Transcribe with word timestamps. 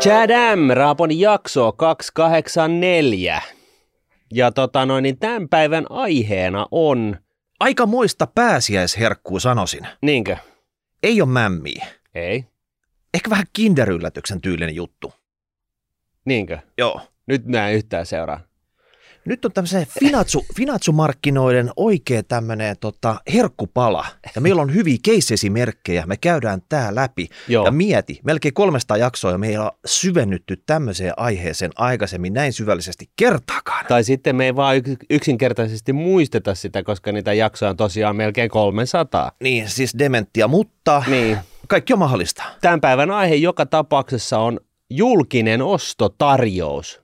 Chadam, 0.00 0.70
Raapon 0.70 1.18
jakso 1.18 1.72
284. 1.72 3.42
Ja 4.32 4.52
tota 4.52 4.86
noin, 4.86 5.02
niin 5.02 5.18
tämän 5.18 5.48
päivän 5.48 5.86
aiheena 5.90 6.66
on... 6.70 7.16
Aika 7.60 7.86
moista 7.86 8.26
pääsiäisherkkuu 8.26 9.40
sanoisin. 9.40 9.86
Niinkö? 10.02 10.36
Ei 11.02 11.22
ole 11.22 11.30
mämmiä. 11.30 11.86
Ei. 12.14 12.44
Ehkä 13.14 13.30
vähän 13.30 13.44
kinderyllätyksen 13.52 14.40
tyylinen 14.40 14.74
juttu. 14.74 15.12
Niinkö? 16.24 16.58
Joo. 16.78 17.00
Nyt 17.26 17.46
mä 17.46 17.68
en 17.68 17.74
yhtään 17.74 18.06
seuraa. 18.06 18.40
Nyt 19.24 19.44
on 19.44 19.52
tämmöisen 19.52 19.86
finatsu, 20.00 20.44
finatsumarkkinoiden 20.56 21.70
oikea 21.76 22.22
tämmöinen 22.22 22.76
tota, 22.80 23.16
herkkupala. 23.32 24.06
Ja 24.34 24.40
meillä 24.40 24.62
on 24.62 24.74
hyviä 24.74 24.96
keissesimerkkejä. 25.02 26.06
Me 26.06 26.16
käydään 26.16 26.62
tää 26.68 26.94
läpi. 26.94 27.28
Joo. 27.48 27.64
Ja 27.64 27.70
mieti, 27.70 28.20
melkein 28.24 28.54
300 28.54 28.96
jaksoa 28.96 29.30
ja 29.30 29.38
meillä 29.38 29.64
on 29.64 29.70
syvennytty 29.86 30.62
tämmöiseen 30.66 31.12
aiheeseen 31.16 31.70
aikaisemmin 31.76 32.32
näin 32.32 32.52
syvällisesti 32.52 33.10
kertaakaan. 33.16 33.86
Tai 33.88 34.04
sitten 34.04 34.36
me 34.36 34.44
ei 34.44 34.56
vaan 34.56 34.76
yk- 34.76 35.04
yksinkertaisesti 35.10 35.92
muisteta 35.92 36.54
sitä, 36.54 36.82
koska 36.82 37.12
niitä 37.12 37.32
jaksoja 37.32 37.70
on 37.70 37.76
tosiaan 37.76 38.16
melkein 38.16 38.50
300. 38.50 39.32
Niin, 39.42 39.68
siis 39.68 39.94
dementtia, 39.98 40.48
mutta 40.48 41.02
Niin. 41.06 41.38
kaikki 41.68 41.92
on 41.92 41.98
mahdollista. 41.98 42.42
Tämän 42.60 42.80
päivän 42.80 43.10
aihe 43.10 43.34
joka 43.34 43.66
tapauksessa 43.66 44.38
on 44.38 44.60
julkinen 44.90 45.62
ostotarjous. 45.62 46.99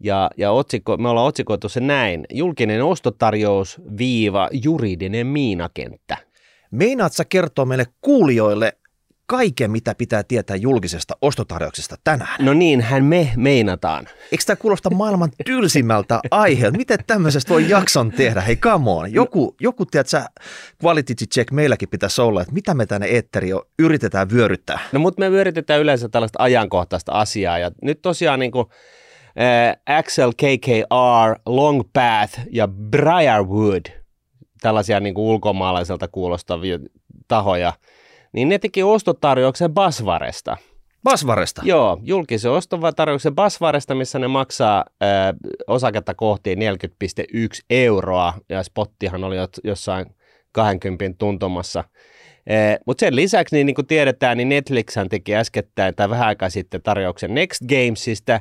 Ja, 0.00 0.30
ja 0.36 0.50
otsikko, 0.50 0.96
me 0.96 1.08
ollaan 1.08 1.26
otsikoitu 1.26 1.68
se 1.68 1.80
näin. 1.80 2.24
Julkinen 2.32 2.84
ostotarjous 2.84 3.80
viiva 3.98 4.48
juridinen 4.52 5.26
miinakenttä. 5.26 6.16
Meinaat 6.70 7.12
sä 7.12 7.24
kertoa 7.24 7.64
meille 7.64 7.86
kuulijoille 8.00 8.78
kaiken, 9.26 9.70
mitä 9.70 9.94
pitää 9.94 10.22
tietää 10.22 10.56
julkisesta 10.56 11.16
ostotarjouksesta 11.22 11.96
tänään? 12.04 12.44
No 12.44 12.54
niinhän 12.54 13.04
me 13.04 13.32
meinataan. 13.36 14.08
Eikö 14.32 14.44
tämä 14.46 14.56
kuulosta 14.56 14.90
maailman 14.90 15.30
tylsimmältä 15.44 16.20
aiheelta? 16.30 16.78
Miten 16.78 16.98
tämmöisestä 17.06 17.54
voi 17.54 17.68
jakson 17.68 18.12
tehdä? 18.12 18.40
Hei, 18.40 18.56
come 18.56 18.90
on. 18.90 19.12
Joku, 19.12 19.56
joku 19.60 19.86
tiedät 19.86 20.06
sä, 20.06 20.26
quality 20.84 21.14
check 21.34 21.52
meilläkin 21.52 21.88
pitäisi 21.88 22.20
olla, 22.20 22.40
että 22.40 22.54
mitä 22.54 22.74
me 22.74 22.86
tänne 22.86 23.06
eetteriin 23.06 23.60
yritetään 23.78 24.30
vyöryttää. 24.30 24.78
No 24.92 25.00
mutta 25.00 25.20
me 25.20 25.26
yritetään 25.26 25.80
yleensä 25.80 26.08
tällaista 26.08 26.42
ajankohtaista 26.42 27.12
asiaa 27.12 27.58
ja 27.58 27.70
nyt 27.82 28.02
tosiaan 28.02 28.40
niin 28.40 28.52
kuin, 28.52 28.66
äh, 29.40 29.98
Axel 29.98 30.32
KKR, 30.32 31.40
Long 31.46 31.82
Path 31.92 32.40
ja 32.50 32.68
Briarwood, 32.68 33.86
tällaisia 34.60 35.00
niin 35.00 35.14
kuin 35.14 35.24
ulkomaalaiselta 35.24 36.08
kuulostavia 36.08 36.78
tahoja, 37.28 37.72
niin 38.32 38.48
ne 38.48 38.58
teki 38.58 38.82
ostotarjouksen 38.82 39.74
Basvaresta. 39.74 40.56
Basvaresta. 41.04 41.62
Joo, 41.64 41.98
julkisen 42.02 42.50
ostotarjouksen 42.50 43.34
Basvaresta, 43.34 43.94
missä 43.94 44.18
ne 44.18 44.28
maksaa 44.28 44.84
äh, 45.02 45.08
osaketta 45.66 46.14
kohti 46.14 46.54
40,1 46.54 46.60
euroa, 47.70 48.34
ja 48.48 48.62
spottihan 48.62 49.24
oli 49.24 49.36
jossain 49.64 50.06
20 50.52 51.18
tuntumassa. 51.18 51.84
Mutta 52.86 53.00
sen 53.00 53.16
lisäksi, 53.16 53.56
niin, 53.56 53.66
niin 53.66 53.74
kuin 53.74 53.86
tiedetään, 53.86 54.36
niin 54.36 54.48
Netflixhän 54.48 55.08
teki 55.08 55.36
äskettäin 55.36 55.94
tai 55.94 56.10
vähän 56.10 56.26
aikaa 56.26 56.50
sitten 56.50 56.82
tarjouksen 56.82 57.34
Next 57.34 57.62
Gamesista 57.68 58.40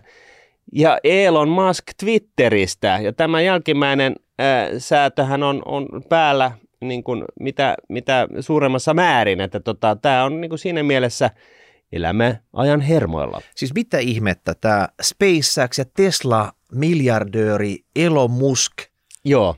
ja 0.75 0.97
Elon 1.03 1.49
Musk 1.49 1.83
Twitteristä. 1.99 2.99
Ja 3.01 3.13
tämä 3.13 3.41
jälkimmäinen 3.41 4.15
äh, 4.41 4.69
säätöhän 4.77 5.43
on, 5.43 5.61
on 5.65 5.87
päällä 6.09 6.51
niin 6.81 7.03
kuin 7.03 7.23
mitä, 7.39 7.75
mitä 7.89 8.27
suuremmassa 8.39 8.93
määrin, 8.93 9.41
että 9.41 9.59
tota, 9.59 9.97
tämä 10.01 10.23
on 10.23 10.41
niin 10.41 10.49
kuin 10.49 10.59
siinä 10.59 10.83
mielessä 10.83 11.29
elämme 11.91 12.39
ajan 12.53 12.81
hermoilla. 12.81 13.41
Siis 13.55 13.73
mitä 13.73 13.97
ihmettä 13.97 14.55
tämä 14.61 14.87
SpaceX 15.01 15.77
ja 15.77 15.85
Tesla 15.93 16.51
miljardööri 16.71 17.77
Elon 17.95 18.31
Musk, 18.31 18.73
Joo, 19.27 19.55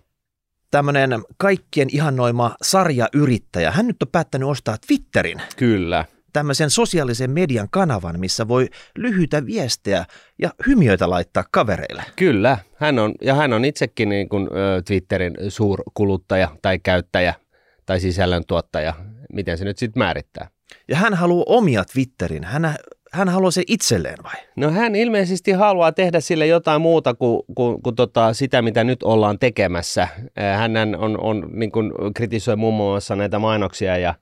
tämmöinen 0.71 1.23
kaikkien 1.37 1.87
ihannoima 1.91 2.55
sarjayrittäjä, 2.61 3.71
hän 3.71 3.87
nyt 3.87 4.03
on 4.03 4.09
päättänyt 4.11 4.49
ostaa 4.49 4.77
Twitterin, 4.87 5.41
kyllä. 5.55 6.05
Tämmöisen 6.37 6.69
sosiaalisen 6.69 7.31
median 7.31 7.67
kanavan, 7.71 8.19
missä 8.19 8.47
voi 8.47 8.67
lyhyitä 8.97 9.45
viestejä 9.45 10.05
ja 10.41 10.49
hymiöitä 10.67 11.09
laittaa 11.09 11.43
kavereille. 11.51 12.03
Kyllä, 12.15 12.57
hän 12.75 12.99
on, 12.99 13.13
ja 13.21 13.35
hän 13.35 13.53
on 13.53 13.65
itsekin 13.65 14.09
niin 14.09 14.29
kuin, 14.29 14.47
ö, 14.47 14.81
Twitterin 14.81 15.33
suurkuluttaja 15.49 16.49
tai 16.61 16.79
käyttäjä 16.79 17.33
tai 17.85 17.99
sisällöntuottaja, 17.99 18.93
miten 19.33 19.57
se 19.57 19.65
nyt 19.65 19.77
sitten 19.77 19.99
määrittää. 19.99 20.47
Ja 20.87 20.97
hän 20.97 21.13
haluaa 21.13 21.43
omia 21.47 21.83
Twitterin. 21.93 22.43
Hän, 22.43 22.75
hän 23.11 23.29
haluaa 23.29 23.51
se 23.51 23.63
itselleen 23.67 24.17
vai? 24.23 24.35
No 24.55 24.71
hän 24.71 24.95
ilmeisesti 24.95 25.51
haluaa 25.51 25.91
tehdä 25.91 26.19
sille 26.19 26.47
jotain 26.47 26.81
muuta 26.81 27.13
kuin, 27.13 27.41
kuin, 27.55 27.81
kuin 27.81 27.95
tota, 27.95 28.33
sitä, 28.33 28.61
mitä 28.61 28.83
nyt 28.83 29.03
ollaan 29.03 29.39
tekemässä. 29.39 30.07
Hän 30.57 30.95
on, 30.97 31.19
on 31.19 31.49
niin 31.53 31.71
kuin 31.71 31.91
kritisoi 32.15 32.55
muun 32.55 32.73
muassa 32.73 33.15
näitä 33.15 33.39
mainoksia 33.39 33.97
ja, 33.97 34.13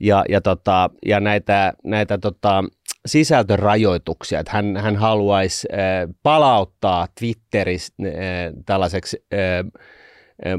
ja, 0.00 0.24
ja, 0.28 0.40
tota, 0.40 0.90
ja 1.06 1.20
näitä, 1.20 1.72
näitä 1.84 2.18
tota, 2.18 2.64
sisältörajoituksia. 3.06 4.40
Että 4.40 4.52
hän, 4.52 4.76
hän 4.76 4.96
haluaisi 4.96 5.68
äh, 5.72 5.78
palauttaa 6.22 7.08
Twitterissä 7.20 7.94
äh, 8.04 8.12
tällaiseksi 8.66 9.24
äh, 9.34 9.38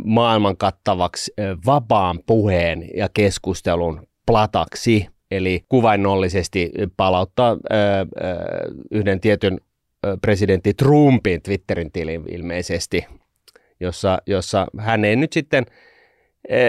maailman 0.04 0.58
kattavaksi 0.58 1.34
äh, 1.40 1.58
vapaan 1.66 2.20
puheen 2.26 2.90
ja 2.96 3.10
keskustelun 3.14 4.08
plataksi, 4.26 5.08
eli 5.32 5.66
kuvainnollisesti 5.70 6.72
palauttaa 6.98 7.52
ö, 7.52 7.76
ö, 7.76 8.06
yhden 8.92 9.20
tietyn 9.20 9.60
ö, 10.06 10.18
presidentti 10.22 10.74
Trumpin 10.74 11.42
Twitterin 11.42 11.92
tilin 11.92 12.24
ilmeisesti, 12.32 13.06
jossa, 13.80 14.18
jossa 14.28 14.68
hän 14.78 15.06
ei 15.06 15.16
nyt 15.16 15.34
sitten, 15.34 15.66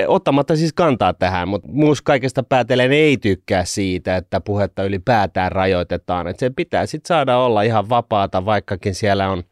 ottamatta 0.06 0.56
siis 0.56 0.72
kantaa 0.72 1.14
tähän, 1.14 1.48
mutta 1.48 1.68
muus 1.68 2.02
kaikesta 2.02 2.42
päätellen 2.42 2.92
ei 2.92 3.16
tykkää 3.16 3.64
siitä, 3.64 4.16
että 4.16 4.40
puhetta 4.40 4.84
ylipäätään 4.84 5.52
rajoitetaan, 5.52 6.28
että 6.28 6.40
se 6.40 6.50
pitää 6.50 6.86
sitten 6.86 7.08
saada 7.08 7.38
olla 7.38 7.62
ihan 7.62 7.88
vapaata, 7.88 8.44
vaikkakin 8.44 8.94
siellä 8.94 9.30
on 9.30 9.42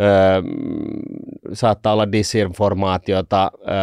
Öö, 0.00 0.42
saattaa 1.52 1.92
olla 1.92 2.12
disinformaatiota 2.12 3.50
öö, 3.60 3.74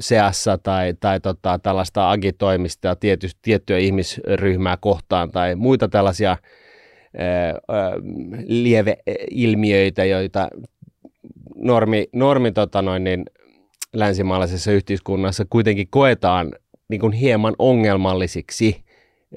seassa 0.00 0.58
tai, 0.58 0.94
tai 1.00 1.20
tota, 1.20 1.58
tällaista 1.62 2.10
agitoimista 2.10 2.96
tiety, 2.96 3.28
tiettyä 3.42 3.78
ihmisryhmää 3.78 4.76
kohtaan 4.80 5.30
tai 5.30 5.54
muita 5.54 5.88
tällaisia 5.88 6.36
öö, 7.20 7.52
lieveilmiöitä, 8.46 10.04
joita 10.04 10.48
normi, 11.56 12.08
normi 12.12 12.52
tota 12.52 12.82
noin, 12.82 13.04
niin, 13.04 13.24
länsimaalaisessa 13.92 14.72
yhteiskunnassa 14.72 15.44
kuitenkin 15.50 15.88
koetaan 15.90 16.52
niin 16.88 17.00
kuin 17.00 17.12
hieman 17.12 17.54
ongelmallisiksi 17.58 18.84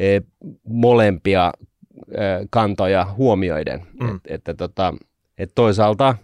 öö, 0.02 0.20
molempia 0.64 1.52
öö, 2.18 2.46
kantoja 2.50 3.08
huomioiden. 3.18 3.88
Mm. 4.00 4.16
Et, 4.16 4.22
että 4.26 4.54
tota, 4.54 4.94
että 5.38 5.56
toisaalta 5.56 6.16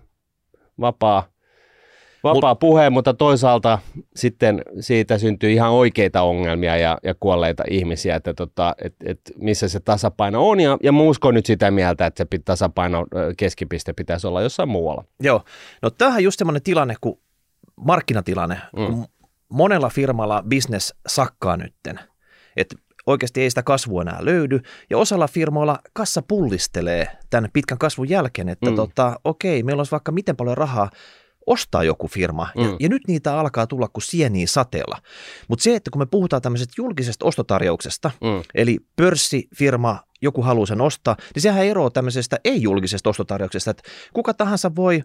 vapaa, 0.79 1.23
vapaa 2.23 2.51
Mut, 2.51 2.59
puhe, 2.59 2.89
mutta 2.89 3.13
toisaalta 3.13 3.79
sitten 4.15 4.61
siitä 4.79 5.17
syntyy 5.17 5.51
ihan 5.51 5.71
oikeita 5.71 6.21
ongelmia 6.21 6.77
ja, 6.77 6.97
ja 7.03 7.15
kuolleita 7.19 7.63
ihmisiä, 7.69 8.15
että 8.15 8.33
tota, 8.33 8.75
et, 8.83 8.95
et 9.05 9.19
missä 9.37 9.67
se 9.67 9.79
tasapaino 9.79 10.49
on. 10.49 10.59
Ja, 10.59 10.77
ja 10.83 10.91
mä 10.91 11.01
uskon 11.01 11.33
nyt 11.33 11.45
sitä 11.45 11.71
mieltä, 11.71 12.05
että 12.05 12.25
se 12.31 12.39
tasapaino 12.45 13.05
keskipiste 13.37 13.93
pitäisi 13.93 14.27
olla 14.27 14.41
jossain 14.41 14.69
muualla. 14.69 15.03
Joo, 15.19 15.43
no 15.81 15.89
tämähän 15.89 16.17
on 16.17 16.23
just 16.23 16.39
semmoinen 16.39 16.63
tilanne, 16.63 16.95
kun 17.01 17.19
markkinatilanne, 17.77 18.61
mm. 18.77 18.85
kun 18.85 19.05
monella 19.49 19.89
firmalla 19.89 20.43
business 20.49 20.93
sakkaa 21.07 21.57
nytten. 21.57 21.99
Että 22.57 22.75
oikeasti 23.05 23.41
ei 23.41 23.49
sitä 23.49 23.63
kasvua 23.63 24.01
enää 24.01 24.17
löydy, 24.21 24.59
ja 24.89 24.97
osalla 24.97 25.27
firmoilla 25.27 25.79
kassa 25.93 26.21
pullistelee 26.27 27.07
tämän 27.29 27.49
pitkän 27.53 27.77
kasvun 27.77 28.09
jälkeen, 28.09 28.49
että 28.49 28.69
mm. 28.69 28.75
tota, 28.75 29.19
okei, 29.23 29.63
meillä 29.63 29.79
olisi 29.79 29.91
vaikka 29.91 30.11
miten 30.11 30.35
paljon 30.35 30.57
rahaa 30.57 30.89
ostaa 31.45 31.83
joku 31.83 32.07
firma, 32.07 32.47
mm. 32.55 32.63
ja, 32.63 32.75
ja 32.79 32.89
nyt 32.89 33.01
niitä 33.07 33.39
alkaa 33.39 33.67
tulla 33.67 33.87
kuin 33.87 34.03
sieniä 34.03 34.47
sateella. 34.47 35.01
Mutta 35.47 35.63
se, 35.63 35.75
että 35.75 35.91
kun 35.91 36.01
me 36.01 36.05
puhutaan 36.05 36.41
tämmöisestä 36.41 36.73
julkisesta 36.77 37.25
ostotarjouksesta, 37.25 38.11
mm. 38.21 38.43
eli 38.55 38.79
pörssifirma, 38.95 39.99
joku 40.21 40.41
haluaa 40.41 40.65
sen 40.65 40.81
ostaa, 40.81 41.15
niin 41.35 41.41
sehän 41.41 41.65
eroaa 41.65 41.89
tämmöisestä 41.89 42.39
ei-julkisesta 42.43 43.09
ostotarjouksesta, 43.09 43.71
että 43.71 43.83
kuka 44.13 44.33
tahansa 44.33 44.75
voi 44.75 45.03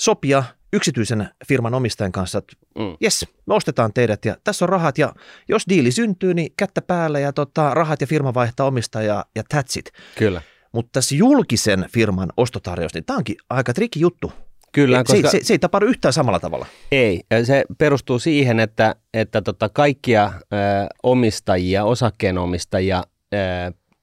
sopia 0.00 0.44
yksityisen 0.72 1.30
firman 1.48 1.74
omistajan 1.74 2.12
kanssa, 2.12 2.38
että 2.38 2.52
mm. 2.78 2.96
jes, 3.00 3.26
me 3.46 3.54
ostetaan 3.54 3.92
teidät 3.92 4.24
ja 4.24 4.36
tässä 4.44 4.64
on 4.64 4.68
rahat 4.68 4.98
ja 4.98 5.12
jos 5.48 5.62
diili 5.68 5.92
syntyy, 5.92 6.34
niin 6.34 6.52
kättä 6.56 6.82
päälle 6.82 7.20
ja 7.20 7.32
tota, 7.32 7.74
rahat 7.74 8.00
ja 8.00 8.06
firma 8.06 8.34
vaihtaa 8.34 8.66
omistajaa 8.66 9.24
ja 9.34 9.42
that's 9.54 9.78
it. 9.78 9.92
Kyllä. 10.18 10.42
Mutta 10.72 10.90
tässä 10.92 11.14
julkisen 11.14 11.86
firman 11.94 12.32
ostotarjous, 12.36 12.94
niin 12.94 13.04
tämä 13.04 13.16
onkin 13.16 13.36
aika 13.50 13.74
trikki 13.74 14.00
juttu. 14.00 14.32
Kyllä, 14.72 14.98
se, 15.06 15.12
koska... 15.12 15.30
se, 15.30 15.38
se 15.42 15.54
ei 15.54 15.58
tapahdu 15.58 15.86
yhtään 15.86 16.12
samalla 16.12 16.40
tavalla. 16.40 16.66
Ei, 16.92 17.20
se 17.44 17.64
perustuu 17.78 18.18
siihen, 18.18 18.60
että, 18.60 18.94
että 19.14 19.42
tota 19.42 19.68
kaikkia 19.68 20.32
ö, 20.36 20.56
omistajia, 21.02 21.84
osakkeenomistajia 21.84 23.04
ö, 23.34 23.36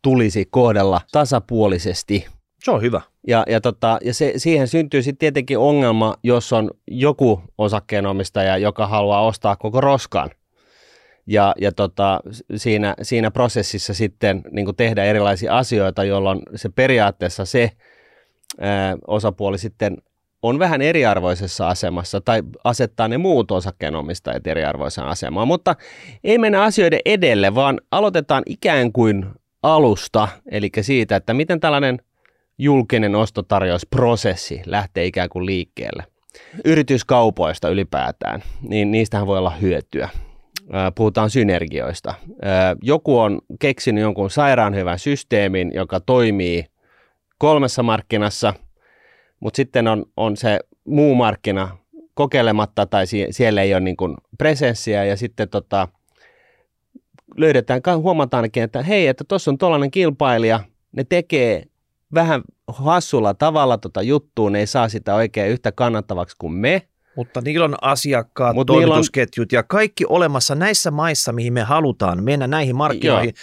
tulisi 0.01 0.47
kohdella 0.51 1.01
tasapuolisesti. 1.11 2.27
Se 2.65 2.71
on 2.71 2.81
hyvä. 2.81 3.01
Ja, 3.27 3.43
ja, 3.47 3.61
tota, 3.61 3.97
ja 4.03 4.13
se, 4.13 4.33
siihen 4.37 4.67
syntyy 4.67 5.01
sitten 5.01 5.19
tietenkin 5.19 5.57
ongelma, 5.57 6.15
jos 6.23 6.53
on 6.53 6.71
joku 6.87 7.41
osakkeenomistaja, 7.57 8.57
joka 8.57 8.87
haluaa 8.87 9.25
ostaa 9.25 9.55
koko 9.55 9.81
roskan. 9.81 10.29
Ja, 11.27 11.53
ja 11.61 11.71
tota, 11.71 12.19
siinä, 12.55 12.95
siinä 13.01 13.31
prosessissa 13.31 13.93
sitten 13.93 14.41
niin 14.51 14.75
tehdä 14.77 15.03
erilaisia 15.03 15.57
asioita, 15.57 16.03
jolloin 16.03 16.39
se 16.55 16.69
periaatteessa 16.69 17.45
se 17.45 17.71
ää, 18.59 18.97
osapuoli 19.07 19.57
sitten 19.57 19.97
on 20.41 20.59
vähän 20.59 20.81
eriarvoisessa 20.81 21.67
asemassa 21.67 22.21
tai 22.21 22.43
asettaa 22.63 23.07
ne 23.07 23.17
muut 23.17 23.51
osakkeenomistajat 23.51 24.47
eriarvoiseen 24.47 25.07
asemaan. 25.07 25.47
Mutta 25.47 25.75
ei 26.23 26.37
mennä 26.37 26.63
asioiden 26.63 26.99
edelle, 27.05 27.55
vaan 27.55 27.81
aloitetaan 27.91 28.43
ikään 28.45 28.91
kuin 28.91 29.25
alusta, 29.63 30.27
eli 30.51 30.69
siitä, 30.81 31.15
että 31.15 31.33
miten 31.33 31.59
tällainen 31.59 31.99
julkinen 32.57 33.15
ostotarjousprosessi 33.15 34.61
lähtee 34.65 35.05
ikään 35.05 35.29
kuin 35.29 35.45
liikkeelle. 35.45 36.03
Yrityskaupoista 36.65 37.69
ylipäätään, 37.69 38.43
niin 38.61 38.91
niistähän 38.91 39.27
voi 39.27 39.37
olla 39.37 39.49
hyötyä. 39.49 40.09
Puhutaan 40.95 41.29
synergioista. 41.29 42.13
Joku 42.81 43.19
on 43.19 43.41
keksinyt 43.59 44.01
jonkun 44.01 44.29
sairaan 44.29 44.75
hyvän 44.75 44.99
systeemin, 44.99 45.71
joka 45.73 45.99
toimii 45.99 46.65
kolmessa 47.37 47.83
markkinassa– 47.83 48.53
mutta 49.39 49.57
sitten 49.57 49.87
on, 49.87 50.05
on 50.17 50.37
se 50.37 50.59
muu 50.85 51.15
markkina 51.15 51.77
kokeilematta 52.13 52.85
tai 52.85 53.07
sie, 53.07 53.27
siellä 53.31 53.61
ei 53.61 53.73
ole 53.73 53.81
niin 53.81 53.97
kuin 53.97 54.17
presenssiä 54.37 55.03
ja 55.03 55.17
sitten 55.17 55.49
tota, 55.49 55.87
löydetään, 57.37 57.81
huomataankin, 57.97 58.63
että 58.63 58.83
hei, 58.83 59.07
että 59.07 59.23
tuossa 59.27 59.51
on 59.51 59.57
tuollainen 59.57 59.91
kilpailija, 59.91 60.59
ne 60.91 61.03
tekee 61.03 61.63
vähän 62.15 62.41
hassulla 62.67 63.33
tavalla 63.33 63.77
tota 63.77 64.01
juttua, 64.01 64.49
ne 64.49 64.59
ei 64.59 64.67
saa 64.67 64.89
sitä 64.89 65.15
oikein 65.15 65.51
yhtä 65.51 65.71
kannattavaksi 65.71 66.35
kuin 66.39 66.53
me. 66.53 66.87
Mutta 67.15 67.41
niillä 67.41 67.65
on 67.65 67.75
asiakkaat, 67.81 68.55
Mut 68.55 68.67
toimitusketjut 68.67 69.53
on... 69.53 69.57
ja 69.57 69.63
kaikki 69.63 70.05
olemassa 70.09 70.55
näissä 70.55 70.91
maissa, 70.91 71.31
mihin 71.31 71.53
me 71.53 71.61
halutaan 71.61 72.23
mennä 72.23 72.47
näihin 72.47 72.75
markkinoihin. 72.75 73.33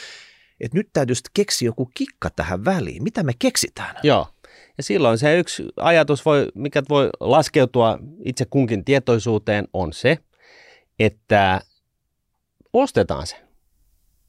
Että 0.61 0.79
nyt 0.79 0.89
täytyy 0.93 1.17
keksiä 1.35 1.67
joku 1.67 1.91
kikka 1.95 2.31
tähän 2.31 2.65
väliin. 2.65 3.03
Mitä 3.03 3.23
me 3.23 3.33
keksitään? 3.39 3.97
Joo. 4.03 4.29
Ja 4.77 4.83
silloin 4.83 5.19
se 5.19 5.39
yksi 5.39 5.65
ajatus, 5.77 6.25
voi, 6.25 6.49
mikä 6.55 6.83
voi 6.89 7.11
laskeutua 7.21 7.99
itse 8.25 8.45
kunkin 8.45 8.85
tietoisuuteen, 8.85 9.69
on 9.73 9.93
se, 9.93 10.19
että 10.99 11.61
ostetaan 12.73 13.27
se. 13.27 13.37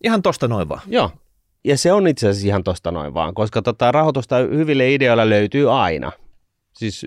Ihan 0.03 0.21
tosta 0.21 0.47
noin 0.47 0.69
vaan. 0.69 0.81
Joo. 0.87 1.11
Ja 1.63 1.77
se 1.77 1.91
on 1.91 2.07
itse 2.07 2.29
asiassa 2.29 2.47
ihan 2.47 2.63
tosta 2.63 2.91
noin 2.91 3.13
vaan, 3.13 3.33
koska 3.33 3.61
tota, 3.61 3.91
rahoitusta 3.91 4.37
hyville 4.37 4.93
ideoilla 4.93 5.29
löytyy 5.29 5.83
aina. 5.83 6.11
Siis 6.73 7.05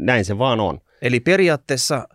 näin 0.00 0.24
se 0.24 0.38
vaan 0.38 0.60
on. 0.60 0.80
Eli 1.02 1.20
periaatteessa 1.20 2.08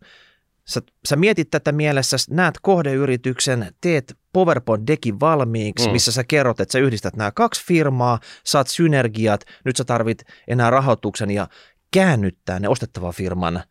sä, 0.65 0.81
sä 1.07 1.15
mietit 1.15 1.49
tätä 1.51 1.71
mielessä, 1.71 2.17
näet 2.29 2.55
kohdeyrityksen, 2.61 3.67
teet 3.81 4.17
PowerPoint-dekin 4.33 5.19
valmiiksi, 5.19 5.87
mm. 5.87 5.91
missä 5.91 6.11
sä 6.11 6.23
kerrot, 6.23 6.59
että 6.59 6.71
sä 6.71 6.79
yhdistät 6.79 7.15
nämä 7.15 7.31
kaksi 7.31 7.65
firmaa, 7.65 8.19
saat 8.43 8.67
synergiat, 8.67 9.41
nyt 9.65 9.75
sä 9.75 9.83
tarvit 9.83 10.23
enää 10.47 10.69
rahoituksen 10.69 11.31
ja 11.31 11.47
käännyttää 11.91 12.59
ne 12.59 12.69
ostettavan 12.69 13.13
firman 13.13 13.63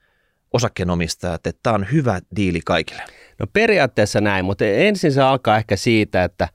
osakkeenomistajat, 0.53 1.47
että 1.47 1.61
tämä 1.63 1.75
on 1.75 1.87
hyvä 1.93 2.21
diili 2.37 2.61
kaikille. 2.65 3.03
No 3.39 3.47
periaatteessa 3.53 4.21
näin, 4.21 4.45
mutta 4.45 4.65
ensin 4.65 5.13
se 5.13 5.23
alkaa 5.23 5.57
ehkä 5.57 5.77
siitä, 5.77 6.25
että 6.25 6.49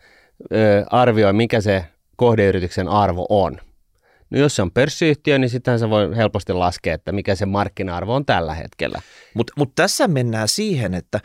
ö, 0.51 0.86
arvioi, 0.89 1.33
mikä 1.33 1.62
se 1.62 1.86
kohdeyrityksen 2.15 2.88
arvo 2.88 3.25
on. 3.30 3.57
No 4.30 4.39
jos 4.39 4.56
se 4.56 4.62
on 4.62 4.71
pörssiyhtiö, 4.71 5.38
niin 5.38 5.50
sittenhän 5.50 5.80
se 5.80 5.89
voi 5.89 6.15
helposti 6.18 6.53
laskea, 6.53 6.94
että 6.94 7.12
mikä 7.12 7.36
se 7.36 7.45
markkina-arvo 7.45 8.15
on 8.15 8.25
tällä 8.25 8.53
hetkellä. 8.53 9.01
Mutta 9.33 9.53
mut 9.57 9.75
tässä 9.75 10.07
mennään 10.07 10.47
siihen, 10.47 10.94
että 10.94 11.19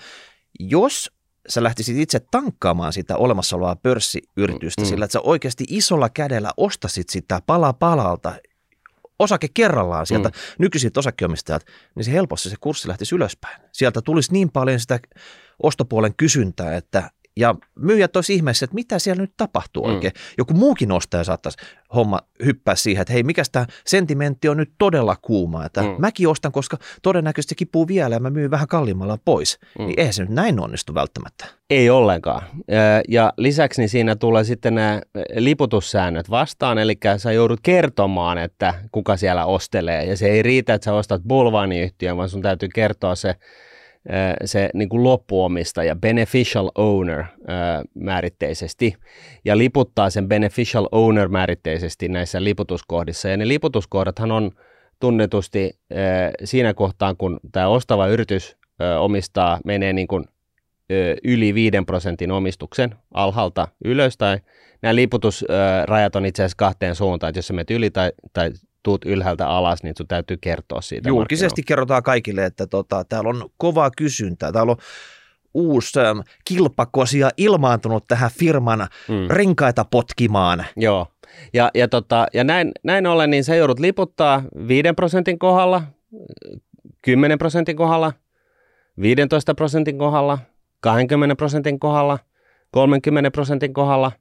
jos 0.61 1.11
sä 1.49 1.63
lähtisit 1.63 1.97
itse 1.97 2.21
tankkaamaan 2.31 2.93
sitä 2.93 3.17
olemassa 3.17 3.57
olevaa 3.57 3.77
pörssiyritystä 3.77 4.83
mm. 4.83 4.87
sillä, 4.87 5.05
että 5.05 5.13
sä 5.13 5.21
oikeasti 5.21 5.65
isolla 5.69 6.09
kädellä 6.09 6.51
ostasit 6.57 7.09
sitä 7.09 7.41
pala 7.47 7.73
palalta, 7.73 8.33
osake 9.19 9.49
kerrallaan 9.55 10.07
sieltä 10.07 10.29
mm. 10.29 10.35
nykyisiltä 10.59 11.01
osakkeomistajat, 11.01 11.67
niin 11.95 12.05
se 12.05 12.13
helposti 12.13 12.51
se 12.51 12.57
kurssi 12.61 12.89
lähtisi 12.89 13.15
ylöspäin. 13.15 13.63
Sieltä 13.73 14.03
tulisi 14.03 14.33
niin 14.33 14.51
paljon 14.51 14.81
sitä 14.81 15.01
ostopuolen 15.63 16.15
kysyntää, 16.17 16.77
että 16.77 17.11
ja 17.37 17.55
myyjät 17.79 18.17
olisi 18.17 18.35
ihmeessä, 18.35 18.65
että 18.65 18.75
mitä 18.75 18.99
siellä 18.99 19.21
nyt 19.21 19.35
tapahtuu 19.37 19.85
mm. 19.85 19.95
oikein. 19.95 20.13
Joku 20.39 20.55
muukin 20.55 20.93
ostaja 20.93 21.25
saattaisi 21.25 21.59
homma 21.95 22.21
hyppää 22.45 22.75
siihen, 22.75 23.03
että 23.03 23.13
hei, 23.13 23.23
mikä 23.23 23.43
tämä 23.53 23.67
sentimentti 23.87 24.49
on 24.49 24.57
nyt 24.57 24.73
todella 24.79 25.17
kuuma. 25.23 25.67
Että 25.67 25.83
mm. 25.83 25.95
mäkin 25.99 26.29
ostan, 26.29 26.53
koska 26.53 26.77
todennäköisesti 27.03 27.53
se 27.53 27.55
kipuu 27.55 27.89
vielä 27.89 28.15
ja 28.15 28.21
mä 28.21 28.31
myyn 28.31 28.51
vähän 28.51 28.69
kalliimmalla 28.69 29.19
pois. 29.25 29.59
Mm. 29.79 29.87
Niin 29.87 30.01
eihän 30.01 30.13
se 30.13 30.23
nyt 30.23 30.33
näin 30.33 30.61
onnistu 30.61 30.95
välttämättä. 30.95 31.47
Ei 31.71 31.91
ollenkaan. 31.91 32.43
Ja 33.09 33.33
lisäksi 33.37 33.81
niin 33.81 33.89
siinä 33.89 34.17
tulee 34.17 34.45
sitten 34.45 34.75
nämä 34.75 35.01
liputussäännöt 35.37 36.31
vastaan, 36.31 36.79
eli 36.79 36.99
sä 37.17 37.33
joudut 37.33 37.61
kertomaan, 37.63 38.39
että 38.39 38.75
kuka 38.93 39.17
siellä 39.17 39.47
ostelee. 39.47 40.05
Ja 40.05 40.17
se 40.17 40.29
ei 40.29 40.43
riitä, 40.43 40.75
että 40.75 40.85
sä 40.85 40.95
ostat 40.95 41.23
bulvaaniyhtiön, 41.29 42.17
vaan 42.17 42.29
sun 42.29 42.43
täytyy 42.43 42.69
kertoa 42.75 43.15
se 43.15 43.35
se 44.45 44.71
niin 44.75 44.89
kuin 44.89 45.05
loppuomistaja, 45.05 45.97
beneficial 45.97 46.71
owner 46.75 47.25
määritteisesti, 47.95 48.95
ja 49.45 49.59
liputtaa 49.59 50.11
sen 50.11 50.29
beneficial 50.29 50.89
owner 50.93 51.29
määritteisesti 51.29 52.09
näissä 52.09 52.45
liputuskohdissa. 52.45 53.29
Ja 53.29 53.37
ne 53.37 53.49
liputuskohdathan 53.49 54.33
on 54.33 54.51
tunnetusti 55.01 55.79
siinä 56.45 56.75
kohtaa, 56.75 57.15
kun 57.15 57.41
tämä 57.53 57.69
ostava 57.69 58.07
yritys 58.07 58.57
omistaa, 59.01 59.61
menee 59.65 59.93
niin 59.93 60.09
kuin 60.09 60.25
yli 61.25 61.55
5 61.55 61.77
prosentin 61.87 62.31
omistuksen 62.31 62.95
alhaalta 63.15 63.69
ylös, 63.85 64.17
tai 64.17 64.39
nämä 64.83 64.95
liputusrajat 64.95 66.17
on 66.17 66.27
itse 66.27 66.43
asiassa 66.43 66.57
kahteen 66.57 66.95
suuntaan, 66.95 67.29
että 67.29 67.39
jos 67.39 67.47
sä 67.47 67.55
menet 67.55 67.71
yli 67.71 67.91
tai, 67.91 68.13
tai 68.33 68.51
tuut 68.85 69.05
ylhäältä 69.05 69.49
alas, 69.49 69.83
niin 69.83 69.95
sun 69.99 70.09
täytyy 70.09 70.37
kertoa 70.41 70.81
siitä. 70.81 71.09
Julkisesti 71.09 71.63
kerrotaan 71.63 72.03
kaikille, 72.03 72.45
että 72.45 72.67
tota, 72.67 73.05
täällä 73.05 73.31
on 73.31 73.51
kovaa 73.57 73.91
kysyntää, 73.97 74.53
täällä 74.53 74.73
on 74.73 74.79
uusi 75.55 76.01
ähm, 76.01 76.19
kilpakosia 76.45 77.31
ilmaantunut 77.37 78.05
tähän 78.09 78.31
firman 78.39 78.79
mm. 79.09 79.15
renkaita 79.31 79.85
potkimaan. 79.85 80.65
Joo, 80.77 81.07
ja, 81.53 81.71
ja, 81.75 81.89
tota, 81.89 82.27
ja 82.35 82.45
näin, 82.45 82.73
näin 82.83 83.07
ollen 83.07 83.31
niin 83.31 83.45
sä 83.45 83.55
joudut 83.55 83.79
liputtaa 83.79 84.43
5 84.69 84.93
prosentin 84.97 85.39
kohdalla, 85.39 85.83
10 87.03 87.39
prosentin 87.39 87.77
kohdalla, 87.77 88.13
15 89.01 89.55
prosentin 89.55 89.99
kohdalla, 89.99 90.39
20 90.81 91.37
prosentin 91.37 91.81
kohdalla, 91.81 92.19
30 92.71 93.31
prosentin 93.31 93.75
kohdalla, 93.75 94.13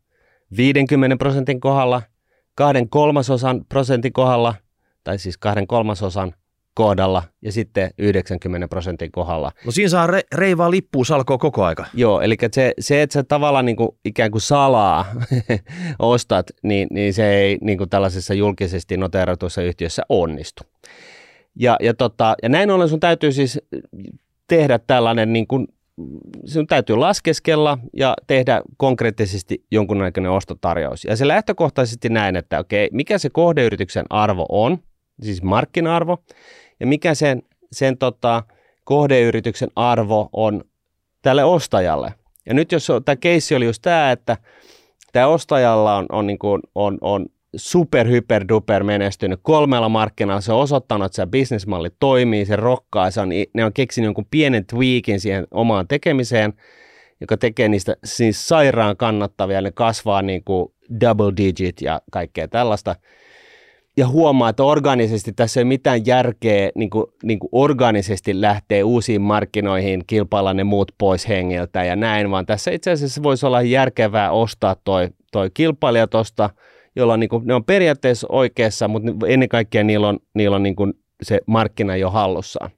50 0.58 1.18
prosentin 1.18 1.60
kohdalla– 1.60 2.02
kahden 2.56 2.90
kolmasosan 2.90 3.66
prosentin 3.70 4.14
kohdalla, 4.14 4.56
tai 5.04 5.20
siis 5.20 5.38
kahden 5.38 5.68
kolmasosan 5.68 6.34
kohdalla 6.74 7.24
ja 7.42 7.52
sitten 7.52 7.92
90 7.98 8.68
prosentin 8.68 9.12
kohdalla. 9.12 9.52
No 9.66 9.72
siinä 9.72 9.90
saa 9.90 10.08
re- 10.08 10.28
reivaa 10.36 10.72
lippua 10.72 11.06
salkoa 11.06 11.38
koko 11.38 11.66
aika. 11.66 11.86
Joo, 11.94 12.22
eli 12.22 12.36
se, 12.52 12.74
se 12.80 13.02
että 13.02 13.14
sä 13.14 13.24
tavallaan 13.24 13.66
niin 13.66 13.76
kuin, 13.76 13.90
ikään 14.06 14.32
kuin 14.32 14.42
salaa 14.42 15.06
ostat, 16.00 16.52
niin, 16.64 16.88
niin 16.92 17.14
se 17.14 17.34
ei 17.34 17.58
niin 17.62 17.78
kuin 17.78 17.90
tällaisessa 17.90 18.34
julkisesti 18.34 18.98
noteratussa 18.98 19.62
yhtiössä 19.62 20.04
onnistu. 20.10 20.64
Ja, 21.56 21.78
ja, 21.82 21.94
tota, 21.94 22.36
ja 22.44 22.50
näin 22.50 22.72
ollen 22.72 22.90
sun 22.90 23.00
täytyy 23.00 23.32
siis 23.32 23.60
tehdä 24.48 24.80
tällainen 24.80 25.34
niin 25.34 25.48
kuin 25.48 25.68
sinun 26.46 26.68
täytyy 26.68 26.96
laskeskella 26.96 27.78
ja 27.94 28.16
tehdä 28.28 28.62
konkreettisesti 28.78 29.66
jonkunnäköinen 29.72 30.32
ostotarjous. 30.32 31.06
Ja 31.06 31.16
se 31.16 31.28
lähtökohtaisesti 31.28 32.10
näin, 32.10 32.36
että 32.36 32.60
okei, 32.60 32.90
mikä 32.92 33.18
se 33.18 33.30
kohdeyrityksen 33.30 34.06
arvo 34.10 34.46
on, 34.50 34.78
siis 35.22 35.44
markkina-arvo, 35.44 36.18
ja 36.80 36.88
mikä 36.88 37.14
sen, 37.14 37.44
sen 37.72 37.98
tota, 37.98 38.44
kohdeyrityksen 38.84 39.70
arvo 39.76 40.30
on 40.34 40.64
tälle 41.22 41.44
ostajalle. 41.44 42.14
Ja 42.46 42.54
nyt 42.54 42.72
jos 42.72 42.88
tämä 43.06 43.16
keissi 43.16 43.56
oli 43.56 43.66
just 43.66 43.82
tämä, 43.82 44.12
että 44.12 44.38
tämä 45.14 45.28
ostajalla 45.28 45.98
on, 45.98 46.06
on, 46.12 46.28
niin 46.28 46.40
kuin, 46.40 46.62
on, 46.76 46.98
on 47.02 47.26
super, 47.56 48.08
hyper, 48.08 48.46
duper 48.50 48.84
menestynyt 48.84 49.40
kolmella 49.44 49.90
markkinalla. 49.90 50.42
Se 50.42 50.54
on 50.54 50.60
osoittanut, 50.60 51.06
että 51.06 51.16
se 51.16 51.26
bisnesmalli 51.26 51.90
toimii, 52.00 52.46
se 52.46 52.56
rokkaa, 52.56 53.12
se 53.12 53.22
on, 53.22 53.30
ne 53.54 53.66
on 53.66 53.74
keksinyt 53.74 54.06
jonkun 54.06 54.28
pienen 54.32 54.66
tweakin 54.66 55.20
siihen 55.20 55.48
omaan 55.52 55.88
tekemiseen, 55.88 56.54
joka 57.22 57.38
tekee 57.38 57.70
niistä 57.70 57.96
siis 58.04 58.48
sairaan 58.48 58.98
kannattavia, 58.98 59.62
ne 59.62 59.72
kasvaa 59.72 60.22
niin 60.22 60.44
kuin 60.44 60.74
double 61.02 61.34
digit 61.38 61.82
ja 61.82 62.02
kaikkea 62.12 62.48
tällaista. 62.48 62.96
Ja 63.98 64.08
huomaa, 64.08 64.50
että 64.50 64.64
organisesti 64.64 65.34
tässä 65.34 65.60
ei 65.60 65.66
mitään 65.66 66.06
järkeä 66.06 66.70
niin 66.76 66.90
kuin, 66.90 67.06
niin 67.24 67.40
kuin 67.40 67.50
organisesti 67.52 68.42
lähtee 68.42 68.84
uusiin 68.84 69.22
markkinoihin, 69.22 70.04
kilpailla 70.08 70.54
ne 70.54 70.64
muut 70.64 70.92
pois 70.98 71.28
hengiltä 71.28 71.84
ja 71.84 71.96
näin, 71.96 72.32
vaan 72.32 72.46
tässä 72.46 72.72
itse 72.72 72.92
asiassa 72.92 73.24
voisi 73.24 73.46
olla 73.46 73.62
järkevää 73.62 74.32
ostaa 74.32 74.76
toi, 74.84 75.10
toi 75.32 75.50
kilpailija 75.54 76.08
tuosta– 76.08 76.50
jolla 76.96 77.14
on, 77.14 77.20
niin 77.20 77.30
kuin, 77.30 77.48
ne 77.48 77.54
on 77.54 77.64
periaatteessa 77.64 78.28
oikeassa, 78.30 78.88
mutta 78.88 79.12
ennen 79.28 79.50
kaikkea 79.50 79.84
niillä 79.84 80.08
on, 80.08 80.20
niillä 80.34 80.56
on 80.56 80.64
niin 80.64 80.76
kuin 80.76 80.94
se 81.24 81.40
markkina 81.48 81.96
jo 81.96 82.10
hallussaan. 82.10 82.72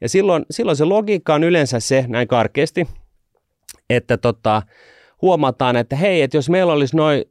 Ja 0.00 0.08
silloin, 0.08 0.46
silloin 0.50 0.76
se 0.76 0.84
logiikka 0.84 1.34
on 1.34 1.44
yleensä 1.44 1.80
se, 1.80 2.04
näin 2.08 2.28
karkeasti, 2.28 2.86
että 3.90 4.16
tota, 4.16 4.62
huomataan, 5.22 5.76
että 5.76 5.96
hei, 5.96 6.22
että 6.22 6.36
jos 6.36 6.50
meillä 6.50 6.72
olisi 6.72 6.96
noin, 6.96 7.24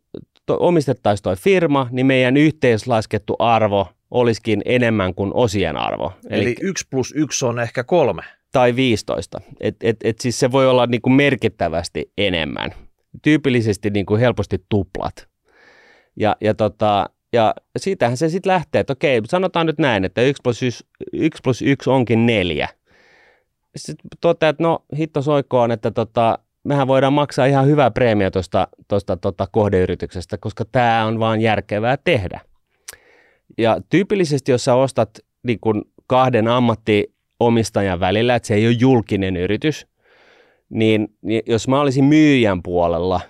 omistettaisiin 0.49 1.23
toi 1.23 1.35
firma, 1.35 1.87
niin 1.91 2.05
meidän 2.05 2.37
yhteislaskettu 2.37 3.35
arvo 3.39 3.87
olisikin 4.11 4.61
enemmän 4.65 5.15
kuin 5.15 5.31
osien 5.33 5.77
arvo. 5.77 6.13
Eli, 6.29 6.43
Eli 6.43 6.55
1 6.61 6.87
plus 6.89 7.13
1 7.15 7.45
on 7.45 7.59
ehkä 7.59 7.83
kolme. 7.83 8.21
Tai 8.51 8.75
15. 8.75 9.41
Et, 9.59 9.75
et, 9.83 9.97
et 10.03 10.19
siis 10.19 10.39
se 10.39 10.51
voi 10.51 10.67
olla 10.67 10.85
niin 10.85 11.01
kuin 11.01 11.13
merkittävästi 11.13 12.11
enemmän. 12.17 12.71
Tyypillisesti 13.21 13.89
niin 13.89 14.05
kuin 14.05 14.19
helposti 14.19 14.57
tuplat. 14.69 15.30
Ja, 16.21 16.35
ja, 16.41 16.53
tota, 16.53 17.09
ja 17.33 17.53
siitähän 17.77 18.17
se 18.17 18.29
sitten 18.29 18.51
lähtee, 18.51 18.79
että 18.79 18.93
okei, 18.93 19.21
sanotaan 19.25 19.65
nyt 19.65 19.77
näin, 19.77 20.05
että 20.05 20.21
1 20.21 20.41
plus 20.43 20.63
1, 20.63 20.85
1, 21.13 21.39
plus 21.43 21.61
1 21.61 21.89
onkin 21.89 22.25
neljä. 22.25 22.69
Sitten 23.75 24.09
toteaa, 24.21 24.49
että 24.49 24.63
no 24.63 24.83
hitto 24.97 25.21
soikoon, 25.21 25.71
että 25.71 25.91
tota, 25.91 26.39
mehän 26.63 26.87
voidaan 26.87 27.13
maksaa 27.13 27.45
ihan 27.45 27.67
hyvää 27.67 27.91
preemia 27.91 28.31
tuosta 28.31 28.67
tosta, 28.87 29.17
tota 29.17 29.47
kohdeyrityksestä, 29.51 30.37
koska 30.37 30.65
tämä 30.71 31.05
on 31.05 31.19
vaan 31.19 31.41
järkevää 31.41 31.97
tehdä. 32.03 32.39
Ja 33.57 33.77
tyypillisesti, 33.89 34.51
jos 34.51 34.65
sä 34.65 34.75
ostat 34.75 35.09
niin 35.43 35.59
kun 35.59 35.85
kahden 36.07 36.47
ammattinomistajan 36.47 37.99
välillä, 37.99 38.35
että 38.35 38.47
se 38.47 38.53
ei 38.53 38.67
ole 38.67 38.75
julkinen 38.79 39.37
yritys, 39.37 39.87
niin, 40.69 41.15
niin 41.21 41.41
jos 41.45 41.67
mä 41.67 41.81
olisin 41.81 42.05
myyjän 42.05 42.63
puolella, 42.63 43.21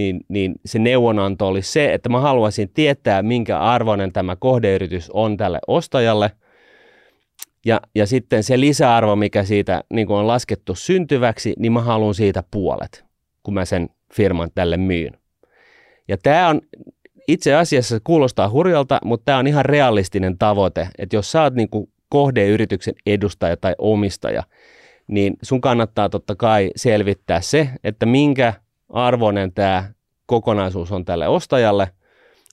niin, 0.00 0.20
niin 0.28 0.54
se 0.64 0.78
neuvonanto 0.78 1.48
olisi 1.48 1.72
se, 1.72 1.94
että 1.94 2.08
mä 2.08 2.20
haluaisin 2.20 2.68
tietää, 2.68 3.22
minkä 3.22 3.58
arvoinen 3.58 4.12
tämä 4.12 4.36
kohdeyritys 4.36 5.10
on 5.10 5.36
tälle 5.36 5.58
ostajalle. 5.66 6.30
Ja, 7.66 7.80
ja 7.94 8.06
sitten 8.06 8.42
se 8.42 8.60
lisäarvo, 8.60 9.16
mikä 9.16 9.44
siitä 9.44 9.84
niin 9.92 10.10
on 10.10 10.26
laskettu 10.26 10.74
syntyväksi, 10.74 11.54
niin 11.58 11.72
mä 11.72 11.80
haluan 11.80 12.14
siitä 12.14 12.42
puolet, 12.50 13.04
kun 13.42 13.54
mä 13.54 13.64
sen 13.64 13.88
firman 14.14 14.50
tälle 14.54 14.76
myyn. 14.76 15.12
Ja 16.08 16.16
tämä 16.22 16.48
on 16.48 16.60
itse 17.28 17.54
asiassa 17.54 18.00
kuulostaa 18.04 18.50
hurjalta, 18.50 18.98
mutta 19.04 19.24
tämä 19.24 19.38
on 19.38 19.46
ihan 19.46 19.64
realistinen 19.64 20.38
tavoite, 20.38 20.88
että 20.98 21.16
jos 21.16 21.32
sä 21.32 21.42
oot 21.42 21.54
niin 21.54 21.68
kuin 21.70 21.88
kohdeyrityksen 22.08 22.94
edustaja 23.06 23.56
tai 23.56 23.74
omistaja, 23.78 24.42
niin 25.06 25.36
sun 25.42 25.60
kannattaa 25.60 26.08
totta 26.08 26.36
kai 26.36 26.70
selvittää 26.76 27.40
se, 27.40 27.68
että 27.84 28.06
minkä 28.06 28.54
arvoinen 28.90 29.52
tämä 29.52 29.84
kokonaisuus 30.26 30.92
on 30.92 31.04
tälle 31.04 31.28
ostajalle, 31.28 31.88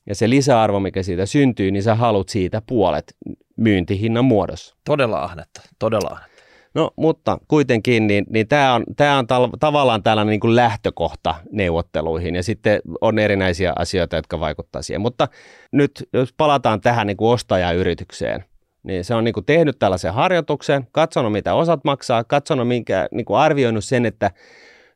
ja 0.05 0.15
se 0.15 0.29
lisäarvo, 0.29 0.79
mikä 0.79 1.03
siitä 1.03 1.25
syntyy, 1.25 1.71
niin 1.71 1.83
sä 1.83 1.95
haluat 1.95 2.29
siitä 2.29 2.61
puolet 2.67 3.15
myyntihinnan 3.57 4.25
muodossa. 4.25 4.75
Todella 4.85 5.23
ahnetta, 5.23 5.61
todella 5.79 6.09
ahnetta. 6.09 6.37
No, 6.73 6.91
mutta 6.95 7.37
kuitenkin, 7.47 8.07
niin, 8.07 8.25
niin 8.29 8.47
tämä 8.47 8.73
on, 8.73 8.83
tää 8.95 9.17
on 9.17 9.25
tal- 9.25 9.57
tavallaan 9.59 10.03
tällainen 10.03 10.31
niin 10.31 10.39
kuin 10.39 10.55
lähtökohta 10.55 11.35
neuvotteluihin, 11.51 12.35
ja 12.35 12.43
sitten 12.43 12.81
on 13.01 13.19
erinäisiä 13.19 13.73
asioita, 13.75 14.15
jotka 14.15 14.39
vaikuttavat 14.39 14.85
siihen. 14.85 15.01
Mutta 15.01 15.27
nyt, 15.71 16.09
jos 16.13 16.33
palataan 16.37 16.81
tähän 16.81 17.07
niin 17.07 17.17
kuin 17.17 17.33
ostajayritykseen, 17.33 18.45
niin 18.83 19.05
se 19.05 19.15
on 19.15 19.23
niin 19.23 19.33
kuin 19.33 19.45
tehnyt 19.45 19.79
tällaisen 19.79 20.13
harjoituksen, 20.13 20.87
katsonut 20.91 21.31
mitä 21.31 21.53
osat 21.53 21.83
maksaa, 21.83 22.23
katsonut 22.23 22.67
minkä, 22.67 23.07
niin 23.11 23.25
kuin 23.25 23.39
arvioinut 23.39 23.83
sen, 23.83 24.05
että 24.05 24.31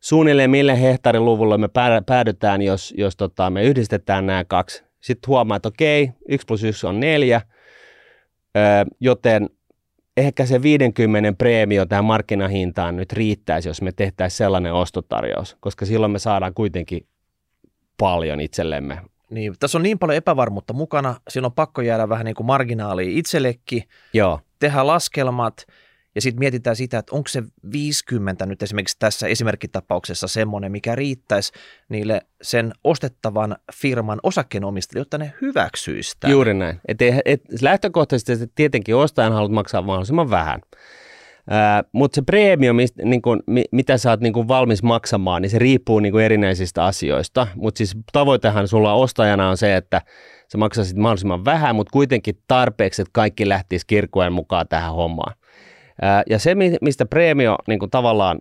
suunnilleen 0.01 0.49
mille 0.49 0.81
hehtaarin 0.81 1.21
me 1.57 1.69
päädytään, 2.05 2.61
jos, 2.61 2.93
jos 2.97 3.15
tota, 3.15 3.49
me 3.49 3.63
yhdistetään 3.63 4.25
nämä 4.25 4.43
kaksi. 4.43 4.83
Sitten 5.01 5.27
huomaa, 5.27 5.57
että 5.57 5.69
okei, 5.69 6.11
1 6.27 6.45
plus 6.47 6.63
1 6.63 6.87
on 6.87 6.99
4, 6.99 7.41
joten 8.99 9.49
ehkä 10.17 10.45
se 10.45 10.61
50 10.61 11.33
preemio 11.33 11.85
tähän 11.85 12.05
markkinahintaan 12.05 12.95
nyt 12.95 13.13
riittäisi, 13.13 13.69
jos 13.69 13.81
me 13.81 13.91
tehtäisiin 13.91 14.37
sellainen 14.37 14.73
ostotarjous, 14.73 15.57
koska 15.59 15.85
silloin 15.85 16.11
me 16.11 16.19
saadaan 16.19 16.53
kuitenkin 16.53 17.07
paljon 17.97 18.39
itsellemme. 18.39 19.01
Niin, 19.29 19.53
tässä 19.59 19.77
on 19.77 19.83
niin 19.83 19.99
paljon 19.99 20.17
epävarmuutta 20.17 20.73
mukana, 20.73 21.15
siinä 21.29 21.45
on 21.45 21.53
pakko 21.53 21.81
jäädä 21.81 22.09
vähän 22.09 22.25
niin 22.25 22.35
kuin 22.35 22.47
marginaaliin 22.47 23.17
itsellekin, 23.17 23.83
Joo. 24.13 24.39
tehdä 24.59 24.87
laskelmat 24.87 25.65
ja 26.15 26.21
sitten 26.21 26.39
mietitään 26.39 26.75
sitä, 26.75 26.97
että 26.97 27.15
onko 27.15 27.27
se 27.27 27.43
50 27.71 28.45
nyt 28.45 28.63
esimerkiksi 28.63 28.95
tässä 28.99 29.27
esimerkkitapauksessa 29.27 30.27
semmoinen, 30.27 30.71
mikä 30.71 30.95
riittäisi 30.95 31.51
niille 31.89 32.21
sen 32.41 32.73
ostettavan 32.83 33.55
firman 33.73 34.19
osakkeenomistajille, 34.23 35.01
jotta 35.01 35.17
ne 35.17 35.33
hyväksyisivät. 35.41 36.31
Juuri 36.31 36.53
näin. 36.53 36.79
Et, 36.87 36.97
et, 37.25 37.41
lähtökohtaisesti 37.61 38.51
tietenkin 38.55 38.95
ostajan 38.95 39.33
haluat 39.33 39.51
maksaa 39.51 39.81
mahdollisimman 39.81 40.29
vähän. 40.29 40.61
Mutta 41.91 42.15
se 42.15 42.21
preemio, 42.21 42.73
mist, 42.73 42.95
niin 43.03 43.21
kun, 43.21 43.43
mi, 43.47 43.63
mitä 43.71 43.97
sä 43.97 44.09
oot 44.09 44.19
niin 44.19 44.33
kun 44.33 44.47
valmis 44.47 44.83
maksamaan, 44.83 45.41
niin 45.41 45.49
se 45.49 45.59
riippuu 45.59 45.99
niin 45.99 46.11
kun 46.11 46.21
erinäisistä 46.21 46.85
asioista. 46.85 47.47
Mutta 47.55 47.77
siis 47.77 47.97
tavoitehan 48.11 48.67
sulla 48.67 48.93
ostajana 48.93 49.49
on 49.49 49.57
se, 49.57 49.75
että 49.75 50.01
sä 50.51 50.57
maksasit 50.57 50.97
mahdollisimman 50.97 51.45
vähän, 51.45 51.75
mutta 51.75 51.91
kuitenkin 51.91 52.35
tarpeeksi, 52.47 53.01
että 53.01 53.11
kaikki 53.13 53.49
lähtisi 53.49 53.87
kirkuen 53.87 54.33
mukaan 54.33 54.67
tähän 54.67 54.93
hommaan. 54.93 55.33
Ja 56.29 56.39
se, 56.39 56.55
mistä 56.81 57.05
preemio 57.05 57.55
niin 57.67 57.79
kuin 57.79 57.91
tavallaan 57.91 58.39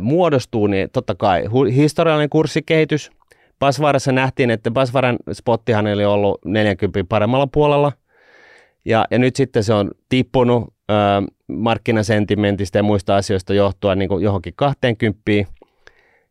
muodostuu, 0.00 0.66
niin 0.66 0.90
totta 0.92 1.14
kai 1.14 1.44
historiallinen 1.74 2.30
kurssikehitys. 2.30 3.10
Pasvarassa 3.58 4.12
nähtiin, 4.12 4.50
että 4.50 4.70
Pasvaran 4.70 5.16
spottihan 5.32 5.86
oli 5.86 6.04
ollut 6.04 6.40
40 6.44 7.04
paremmalla 7.08 7.46
puolella, 7.46 7.92
ja, 8.84 9.04
ja 9.10 9.18
nyt 9.18 9.36
sitten 9.36 9.64
se 9.64 9.74
on 9.74 9.90
tippunut 10.08 10.74
ö, 10.90 10.94
markkinasentimentistä 11.46 12.78
ja 12.78 12.82
muista 12.82 13.16
asioista 13.16 13.54
johtuen 13.54 13.98
niin 13.98 14.08
kuin 14.08 14.24
johonkin 14.24 14.52
20. 14.56 15.20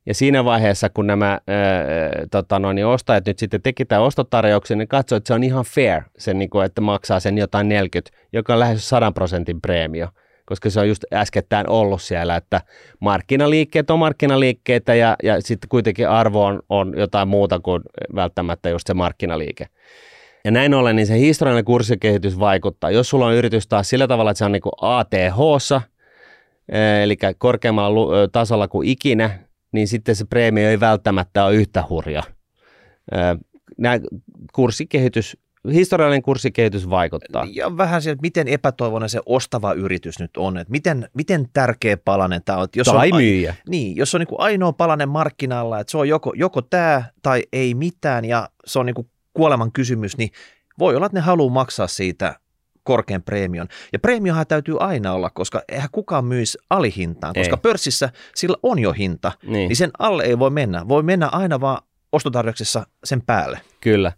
Ja 0.05 0.13
siinä 0.13 0.45
vaiheessa, 0.45 0.89
kun 0.89 1.07
nämä 1.07 1.39
ö, 1.49 2.27
tota 2.31 2.59
noin, 2.59 2.75
niin 2.75 2.85
ostajat 2.85 3.25
nyt 3.25 3.39
sitten 3.39 3.61
teki 3.61 3.85
tämän 3.85 4.03
ostotarjouksen, 4.03 4.77
niin 4.77 4.87
katsoi, 4.87 5.17
että 5.17 5.27
se 5.27 5.33
on 5.33 5.43
ihan 5.43 5.65
fair, 5.65 6.01
sen, 6.17 6.39
niin 6.39 6.49
kuin, 6.49 6.65
että 6.65 6.81
maksaa 6.81 7.19
sen 7.19 7.37
jotain 7.37 7.69
40, 7.69 8.17
joka 8.33 8.53
on 8.53 8.59
lähes 8.59 8.89
100 8.89 9.11
prosentin 9.11 9.61
preemio 9.61 10.07
koska 10.51 10.69
se 10.69 10.79
on 10.79 10.87
just 10.87 11.03
äskettäin 11.13 11.69
ollut 11.69 12.01
siellä, 12.01 12.35
että 12.35 12.61
markkinaliikkeet 12.99 13.89
on 13.89 13.99
markkinaliikkeitä 13.99 14.95
ja, 14.95 15.15
ja 15.23 15.41
sitten 15.41 15.69
kuitenkin 15.69 16.09
arvo 16.09 16.45
on, 16.45 16.59
on 16.69 16.93
jotain 16.97 17.27
muuta 17.27 17.59
kuin 17.59 17.81
välttämättä 18.15 18.69
just 18.69 18.87
se 18.87 18.93
markkinaliike. 18.93 19.67
Ja 20.45 20.51
näin 20.51 20.73
ollen 20.73 20.95
niin 20.95 21.07
se 21.07 21.19
historiallinen 21.19 21.65
kurssikehitys 21.65 22.39
vaikuttaa. 22.39 22.91
Jos 22.91 23.09
sulla 23.09 23.25
on 23.25 23.33
yritys 23.33 23.67
taas 23.67 23.89
sillä 23.89 24.07
tavalla, 24.07 24.31
että 24.31 24.39
se 24.39 24.45
on 24.45 24.51
niin 24.51 24.61
ath 24.81 25.13
eh, 25.13 27.03
eli 27.03 27.17
korkeammalla 27.37 28.27
tasolla 28.31 28.67
kuin 28.67 28.87
ikinä, 28.87 29.39
niin 29.71 29.87
sitten 29.87 30.15
se 30.15 30.25
preemio 30.25 30.69
ei 30.69 30.79
välttämättä 30.79 31.45
ole 31.45 31.55
yhtä 31.55 31.83
hurja. 31.89 32.23
Eh, 33.11 33.37
Nämä 33.77 33.99
kurssikehitys 34.53 35.37
historiallinen 35.73 36.21
kurssikehitys 36.21 36.89
vaikuttaa. 36.89 37.47
Ja 37.51 37.77
vähän 37.77 38.01
se, 38.01 38.11
että 38.11 38.21
miten 38.21 38.47
epätoivoinen 38.47 39.09
se 39.09 39.19
ostava 39.25 39.73
yritys 39.73 40.19
nyt 40.19 40.37
on, 40.37 40.57
että 40.57 40.71
miten, 40.71 41.09
miten 41.13 41.47
tärkeä 41.53 41.97
palanen 41.97 42.41
tämä 42.45 42.57
on. 42.57 42.67
Jos 42.75 42.87
tai 42.87 43.11
on, 43.11 43.17
myyjä. 43.17 43.55
Niin, 43.69 43.95
jos 43.95 44.15
on 44.15 44.19
niin 44.19 44.27
kuin 44.27 44.41
ainoa 44.41 44.73
palanen 44.73 45.09
markkinalla, 45.09 45.79
että 45.79 45.91
se 45.91 45.97
on 45.97 46.09
joko, 46.09 46.33
joko 46.35 46.61
tämä 46.61 47.03
tai 47.21 47.43
ei 47.53 47.73
mitään 47.73 48.25
ja 48.25 48.49
se 48.65 48.79
on 48.79 48.85
niin 48.85 48.95
kuin 48.95 49.09
kuoleman 49.33 49.71
kysymys, 49.71 50.17
niin 50.17 50.29
voi 50.79 50.95
olla, 50.95 51.05
että 51.05 51.17
ne 51.17 51.21
haluaa 51.21 51.53
maksaa 51.53 51.87
siitä 51.87 52.35
korkean 52.83 53.21
preemion. 53.21 53.67
Ja 53.93 53.99
preemiohan 53.99 54.47
täytyy 54.47 54.75
aina 54.79 55.13
olla, 55.13 55.29
koska 55.29 55.61
eihän 55.69 55.89
kukaan 55.91 56.25
myisi 56.25 56.57
alihintaan, 56.69 57.33
koska 57.37 57.55
ei. 57.55 57.61
pörssissä 57.61 58.09
sillä 58.35 58.57
on 58.63 58.79
jo 58.79 58.93
hinta, 58.93 59.31
niin. 59.43 59.67
niin 59.67 59.75
sen 59.75 59.91
alle 59.99 60.23
ei 60.23 60.39
voi 60.39 60.49
mennä. 60.49 60.87
Voi 60.87 61.03
mennä 61.03 61.27
aina 61.27 61.61
vaan 61.61 61.83
ostotarjouksessa 62.11 62.87
sen 63.03 63.21
päälle. 63.21 63.61
Kyllä. 63.81 64.11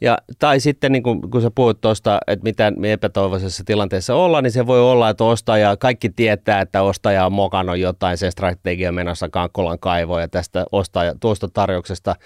Ja, 0.00 0.18
tai 0.38 0.60
sitten 0.60 0.92
niin 0.92 1.02
kun, 1.02 1.30
kun 1.30 1.42
sä 1.42 1.50
puhut 1.54 1.80
tuosta, 1.80 2.18
että 2.26 2.44
mitä 2.44 2.70
me 2.70 2.92
epätoivoisessa 2.92 3.64
tilanteessa 3.66 4.14
ollaan, 4.14 4.44
niin 4.44 4.52
se 4.52 4.66
voi 4.66 4.80
olla, 4.80 5.08
että 5.08 5.24
ostaja, 5.24 5.76
kaikki 5.76 6.08
tietää, 6.08 6.60
että 6.60 6.82
ostaja 6.82 7.26
on 7.26 7.32
mokannut 7.32 7.78
jotain 7.78 8.18
sen 8.18 8.32
strategia 8.32 8.92
menossa 8.92 9.28
Kankkolan 9.28 9.78
kaivoon 9.78 10.20
ja 10.20 10.28
tästä 10.28 10.66
ostaja, 10.72 11.14
tuosta 11.20 11.48
tarjouksesta 11.48 12.16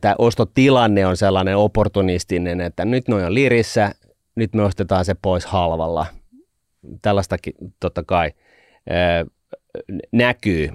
tämä 0.00 0.14
ostotilanne 0.18 1.06
on 1.06 1.16
sellainen 1.16 1.56
opportunistinen, 1.56 2.60
että 2.60 2.84
nyt 2.84 3.08
noin 3.08 3.24
on 3.24 3.34
lirissä, 3.34 3.92
nyt 4.34 4.54
me 4.54 4.62
ostetaan 4.62 5.04
se 5.04 5.14
pois 5.22 5.46
halvalla. 5.46 6.06
Tällaistakin 7.02 7.54
totta 7.80 8.02
kai 8.06 8.30
näkyy. 10.12 10.68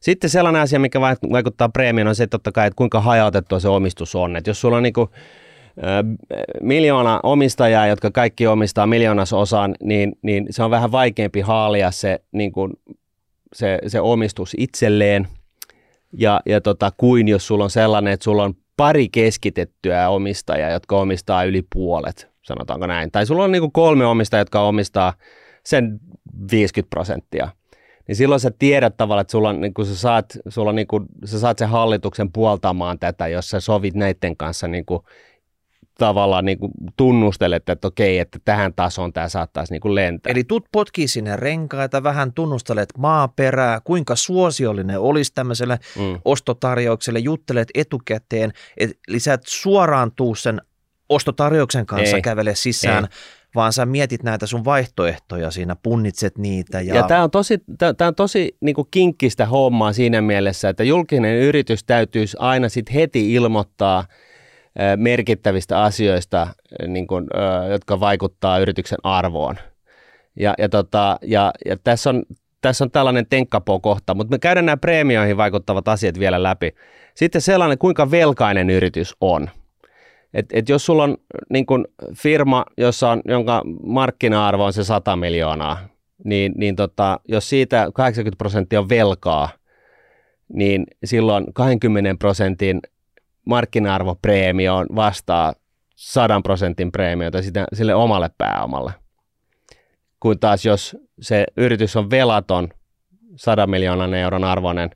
Sitten 0.00 0.30
sellainen 0.30 0.62
asia, 0.62 0.78
mikä 0.78 1.00
vaikuttaa 1.00 1.68
preemioon, 1.68 2.08
on 2.08 2.14
se 2.14 2.26
totta 2.26 2.52
kai, 2.52 2.66
että 2.66 2.76
kuinka 2.76 3.00
hajautettua 3.00 3.60
se 3.60 3.68
omistus 3.68 4.14
on. 4.14 4.36
Että 4.36 4.50
jos 4.50 4.60
sulla 4.60 4.76
on 4.76 4.82
niin 4.82 4.92
kuin, 4.92 5.08
miljoona 6.62 7.20
omistajaa, 7.22 7.86
jotka 7.86 8.10
kaikki 8.10 8.46
omistaa 8.46 8.86
miljoonasosan, 8.86 9.74
niin, 9.82 10.12
niin 10.22 10.46
se 10.50 10.62
on 10.62 10.70
vähän 10.70 10.92
vaikeampi 10.92 11.40
haalia 11.40 11.90
se, 11.90 12.20
niin 12.32 12.52
kuin, 12.52 12.72
se, 13.52 13.78
se 13.86 14.00
omistus 14.00 14.54
itselleen, 14.58 15.28
ja, 16.12 16.40
ja 16.46 16.60
tota, 16.60 16.92
kuin 16.96 17.28
jos 17.28 17.46
sulla 17.46 17.64
on 17.64 17.70
sellainen, 17.70 18.12
että 18.12 18.24
sulla 18.24 18.44
on 18.44 18.54
pari 18.76 19.08
keskitettyä 19.08 20.08
omistajaa, 20.08 20.70
jotka 20.70 20.98
omistaa 20.98 21.44
yli 21.44 21.62
puolet, 21.72 22.28
sanotaanko 22.42 22.86
näin. 22.86 23.10
Tai 23.10 23.26
sulla 23.26 23.44
on 23.44 23.52
niin 23.52 23.62
kuin 23.62 23.72
kolme 23.72 24.06
omistajaa, 24.06 24.40
jotka 24.40 24.60
omistaa 24.60 25.12
sen 25.64 26.00
50 26.50 26.90
prosenttia. 26.90 27.48
Niin 28.08 28.16
silloin 28.16 28.40
sä 28.40 28.50
tiedät 28.58 28.96
tavallaan, 28.96 29.22
että 29.22 29.32
sulla, 29.32 29.52
niin 29.52 29.74
kun 29.74 29.86
sä, 29.86 29.96
saat, 29.96 30.26
sulla 30.48 30.72
niin 30.72 30.86
kun, 30.86 31.06
sä 31.24 31.38
saat 31.38 31.58
sen 31.58 31.68
hallituksen 31.68 32.32
puoltamaan 32.32 32.98
tätä, 32.98 33.28
jos 33.28 33.50
sä 33.50 33.60
sovit 33.60 33.94
näiden 33.94 34.36
kanssa 34.36 34.68
niin 34.68 34.86
kuin 34.86 35.02
tavallaan 35.98 36.44
niin 36.44 36.58
kuin 36.58 36.72
tunnustelet, 36.96 37.68
että 37.68 37.88
okei, 37.88 38.18
että 38.18 38.38
tähän 38.44 38.74
tasoon 38.74 39.12
tämä 39.12 39.28
saattaisi 39.28 39.72
niin 39.72 39.80
kuin 39.80 39.94
lentää. 39.94 40.30
Eli 40.30 40.44
tut 40.44 40.64
potkii 40.72 41.08
sinne 41.08 41.36
renkaita, 41.36 42.02
vähän 42.02 42.32
tunnustelet 42.32 42.88
maaperää, 42.98 43.80
kuinka 43.84 44.16
suosiollinen 44.16 45.00
olisi 45.00 45.32
tämmöiselle 45.34 45.78
mm. 45.96 46.20
ostotarjoukselle, 46.24 47.18
juttelet 47.18 47.68
etukäteen, 47.74 48.52
et, 48.76 48.90
eli 49.08 49.20
sä 49.20 49.34
et 49.34 49.42
suoraan 49.46 50.12
tuu 50.12 50.34
sen 50.34 50.60
ostotarjouksen 51.08 51.86
kanssa 51.86 52.16
Ei. 52.16 52.22
kävele 52.22 52.54
sisään, 52.54 53.04
Ei. 53.04 53.10
Vaan 53.56 53.72
sä 53.72 53.86
mietit 53.86 54.22
näitä 54.22 54.46
sun 54.46 54.64
vaihtoehtoja 54.64 55.50
siinä, 55.50 55.76
punnitset 55.82 56.38
niitä. 56.38 56.80
Ja, 56.80 56.94
ja 56.94 57.02
tämä 57.02 57.22
on 57.22 57.30
tosi, 57.30 57.58
tää 57.78 58.08
on 58.08 58.14
tosi 58.14 58.56
niin 58.60 58.74
kuin 58.74 58.88
kinkkistä 58.90 59.46
hommaa 59.46 59.92
siinä 59.92 60.20
mielessä, 60.22 60.68
että 60.68 60.84
julkinen 60.84 61.36
yritys 61.36 61.84
täytyisi 61.84 62.36
aina 62.40 62.68
sit 62.68 62.94
heti 62.94 63.32
ilmoittaa– 63.34 64.04
merkittävistä 64.96 65.82
asioista, 65.82 66.46
niin 66.86 67.06
kuin, 67.06 67.26
jotka 67.70 68.00
vaikuttaa 68.00 68.58
yrityksen 68.58 68.98
arvoon. 69.02 69.56
Ja, 70.36 70.54
ja, 70.58 70.68
tota, 70.68 71.18
ja, 71.22 71.52
ja 71.66 71.76
tässä, 71.84 72.10
on, 72.10 72.22
tässä 72.60 72.84
on 72.84 72.90
tällainen 72.90 73.26
tenkkapo-kohta, 73.30 74.14
mutta 74.14 74.30
me 74.30 74.38
käydään 74.38 74.66
nämä 74.66 74.76
preemioihin 74.76 75.36
vaikuttavat 75.36 75.88
asiat 75.88 76.18
vielä 76.18 76.42
läpi. 76.42 76.74
Sitten 77.14 77.40
sellainen, 77.40 77.78
kuinka 77.78 78.10
velkainen 78.10 78.70
yritys 78.70 79.16
on. 79.20 79.50
Et, 80.34 80.46
et 80.52 80.68
jos 80.68 80.86
sulla 80.86 81.04
on 81.04 81.16
niin 81.50 81.66
kun 81.66 81.88
firma, 82.14 82.64
jossa 82.76 83.10
on, 83.10 83.22
jonka 83.24 83.62
markkina-arvo 83.82 84.64
on 84.64 84.72
se 84.72 84.84
100 84.84 85.16
miljoonaa, 85.16 85.78
niin, 86.24 86.52
niin 86.56 86.76
tota, 86.76 87.20
jos 87.28 87.48
siitä 87.48 87.90
80 87.94 88.38
prosenttia 88.38 88.80
on 88.80 88.88
velkaa, 88.88 89.48
niin 90.48 90.86
silloin 91.04 91.46
20 91.54 92.14
prosentin 92.18 92.80
markkina-arvopreemio 93.44 94.86
vastaa 94.94 95.54
100 95.96 96.40
prosentin 96.40 96.92
preemiota 96.92 97.42
sitä, 97.42 97.66
sille 97.72 97.94
omalle 97.94 98.30
pääomalle. 98.38 98.92
Kun 100.20 100.38
taas 100.38 100.64
jos 100.64 100.96
se 101.20 101.46
yritys 101.56 101.96
on 101.96 102.10
velaton, 102.10 102.68
100 103.36 103.66
miljoonan 103.66 104.14
euron 104.14 104.44
arvoinen, 104.44 104.90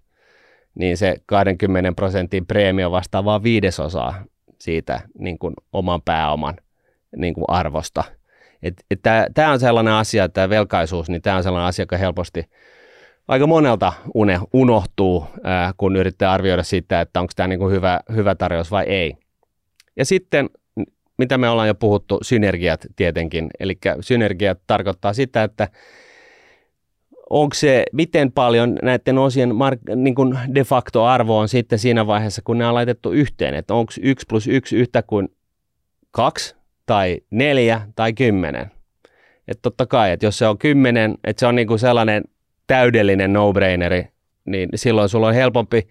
niin 0.74 0.96
se 0.96 1.16
20 1.26 1.92
prosentin 1.92 2.46
preemio 2.46 2.90
vastaa 2.90 3.24
vain 3.24 3.42
viidesosaa 3.42 4.24
siitä 4.60 5.00
niin 5.18 5.38
kuin 5.38 5.54
oman 5.72 6.02
pääoman 6.02 6.56
niin 7.16 7.34
kuin 7.34 7.44
arvosta. 7.48 8.04
Tämä 9.34 9.52
on 9.52 9.60
sellainen 9.60 9.94
asia, 9.94 10.28
tämä 10.28 10.48
velkaisuus, 10.48 11.08
niin 11.08 11.22
tämä 11.22 11.36
on 11.36 11.42
sellainen 11.42 11.68
asia, 11.68 11.82
joka 11.82 11.96
helposti– 11.96 12.44
aika 13.30 13.46
monelta 13.46 13.92
une, 14.14 14.40
unohtuu, 14.52 15.26
ää, 15.44 15.72
kun 15.76 15.96
yrittää 15.96 16.32
arvioida 16.32 16.62
sitä, 16.62 17.00
että 17.00 17.20
onko 17.20 17.32
tämä 17.36 17.46
niin 17.46 17.58
kuin 17.58 17.72
hyvä, 17.72 18.00
hyvä 18.14 18.34
tarjous 18.34 18.70
vai 18.70 18.84
ei. 18.84 19.16
Ja 19.96 20.04
sitten, 20.04 20.50
mitä 21.18 21.38
me 21.38 21.48
ollaan 21.48 21.68
jo 21.68 21.74
puhuttu, 21.74 22.18
synergiat 22.22 22.86
tietenkin. 22.96 23.50
Eli 23.60 23.78
synergiat 24.00 24.58
tarkoittaa 24.66 25.12
sitä, 25.12 25.44
että 25.44 25.68
onko 27.30 27.54
se, 27.54 27.84
miten 27.92 28.32
paljon 28.32 28.78
näiden 28.82 29.18
osien 29.18 29.54
mark, 29.54 29.80
niin 29.96 30.14
kuin 30.14 30.38
de 30.54 30.64
facto 30.64 31.04
arvo 31.04 31.38
on 31.38 31.48
sitten 31.48 31.78
siinä 31.78 32.06
vaiheessa, 32.06 32.42
kun 32.44 32.58
ne 32.58 32.66
on 32.66 32.74
laitettu 32.74 33.12
yhteen, 33.12 33.54
että 33.54 33.74
onko 33.74 33.92
1 34.02 34.26
plus 34.28 34.46
1 34.46 34.76
yhtä 34.76 35.02
kuin 35.02 35.28
2 36.10 36.56
tai 36.86 37.20
4 37.30 37.80
tai 37.96 38.12
10. 38.12 38.70
Että 39.48 39.62
totta 39.62 39.86
kai, 39.86 40.10
että 40.12 40.26
jos 40.26 40.38
se 40.38 40.46
on 40.46 40.58
10, 40.58 41.14
että 41.24 41.40
se 41.40 41.46
on 41.46 41.54
niin 41.54 41.68
kuin 41.68 41.78
sellainen 41.78 42.24
täydellinen 42.66 43.32
no-braineri, 43.32 44.08
niin 44.44 44.68
silloin 44.74 45.08
sulla 45.08 45.26
on 45.26 45.34
helpompi, 45.34 45.88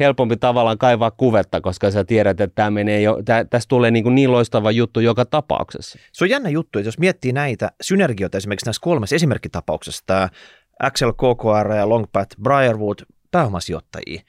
helpompi 0.00 0.36
tavallaan 0.36 0.78
kaivaa 0.78 1.10
kuvetta, 1.10 1.60
koska 1.60 1.90
sä 1.90 2.04
tiedät, 2.04 2.40
että 2.40 2.54
tämä 2.54 2.70
menee 2.70 3.00
jo, 3.00 3.18
tää, 3.24 3.44
tästä 3.44 3.68
tulee 3.68 3.90
niin, 3.90 4.02
kuin 4.02 4.14
niin 4.14 4.32
loistava 4.32 4.70
juttu 4.70 5.00
joka 5.00 5.24
tapauksessa. 5.24 5.98
Se 6.12 6.24
on 6.24 6.30
jännä 6.30 6.48
juttu, 6.48 6.78
että 6.78 6.88
jos 6.88 6.98
miettii 6.98 7.32
näitä 7.32 7.72
synergioita 7.80 8.38
esimerkiksi 8.38 8.66
näissä 8.66 8.82
kolmessa 8.82 9.16
esimerkkitapauksessa, 9.16 10.02
tämä 10.06 10.28
Axel 10.80 11.12
KKR 11.12 11.72
ja 11.76 11.88
Longpat 11.88 12.28
Briarwood 12.42 12.98
pääomasijoittajia, 13.30 14.22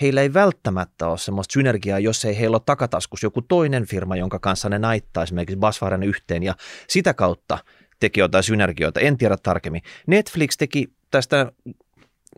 heillä 0.00 0.22
ei 0.22 0.34
välttämättä 0.34 1.08
ole 1.08 1.18
semmoista 1.18 1.52
synergiaa, 1.52 1.98
jos 1.98 2.24
ei 2.24 2.38
heillä 2.38 2.54
ole 2.54 2.62
takataskus 2.66 3.22
joku 3.22 3.42
toinen 3.42 3.86
firma, 3.86 4.16
jonka 4.16 4.38
kanssa 4.38 4.68
ne 4.68 4.78
naittaa 4.78 5.22
esimerkiksi 5.22 5.56
Basvaren 5.56 6.02
yhteen 6.02 6.42
ja 6.42 6.54
sitä 6.88 7.14
kautta 7.14 7.58
teki 8.00 8.20
jotain 8.20 8.44
synergioita, 8.44 9.00
en 9.00 9.16
tiedä 9.16 9.36
tarkemmin. 9.36 9.82
Netflix 10.06 10.56
teki 10.56 10.92
tästä 11.10 11.52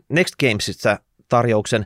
Next 0.09 0.35
Gamesista 0.39 0.99
tarjouksen. 1.27 1.85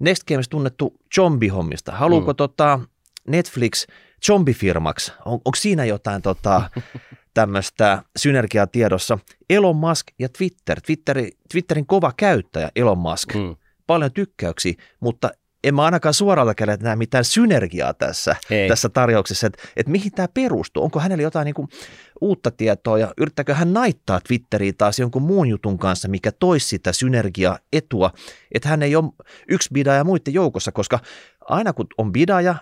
Next 0.00 0.24
Games 0.28 0.48
tunnettu 0.48 1.00
zombihommista. 1.14 1.92
Haluuko 1.92 2.32
mm. 2.32 2.36
tota 2.36 2.80
Netflix 3.28 3.86
zombifirmaksi? 4.26 5.12
On, 5.24 5.32
onko 5.32 5.56
siinä 5.56 5.84
jotain 5.84 6.22
tota, 6.22 6.70
tämmöistä 7.34 8.02
synergiaa 8.16 8.66
tiedossa? 8.66 9.18
Elon 9.50 9.76
Musk 9.76 10.06
ja 10.18 10.28
Twitter. 10.28 10.80
Twitteri, 10.80 11.30
Twitterin 11.52 11.86
kova 11.86 12.12
käyttäjä 12.16 12.70
Elon 12.76 12.98
Musk. 12.98 13.34
Mm. 13.34 13.56
Paljon 13.86 14.12
tykkäyksiä, 14.12 14.74
mutta 15.00 15.30
en 15.64 15.74
mä 15.74 15.84
ainakaan 15.84 16.14
suoralta 16.14 16.54
kädeltä 16.54 16.84
näe 16.84 16.96
mitään 16.96 17.24
synergiaa 17.24 17.94
tässä, 17.94 18.36
tässä 18.68 18.88
tarjouksessa, 18.88 19.46
että, 19.46 19.62
että 19.76 19.92
mihin 19.92 20.12
tämä 20.12 20.28
perustuu. 20.28 20.82
Onko 20.82 21.00
hänellä 21.00 21.22
jotain 21.22 21.44
niin 21.44 21.54
kuin 21.54 21.68
uutta 22.20 22.50
tietoa 22.50 22.98
ja 22.98 23.14
yrittääkö 23.18 23.54
hän 23.54 23.72
naittaa 23.72 24.20
Twitteriin 24.20 24.76
taas 24.76 24.98
jonkun 24.98 25.22
muun 25.22 25.48
jutun 25.48 25.78
kanssa, 25.78 26.08
mikä 26.08 26.32
toisi 26.32 26.68
sitä 26.68 26.92
synergiaetua, 26.92 28.10
että 28.52 28.68
hän 28.68 28.82
ei 28.82 28.96
ole 28.96 29.12
yksi 29.48 29.68
bidaja 29.72 30.04
muiden 30.04 30.34
joukossa, 30.34 30.72
koska 30.72 30.98
aina 31.40 31.72
kun 31.72 31.86
on 31.98 32.12
bidaja, 32.12 32.54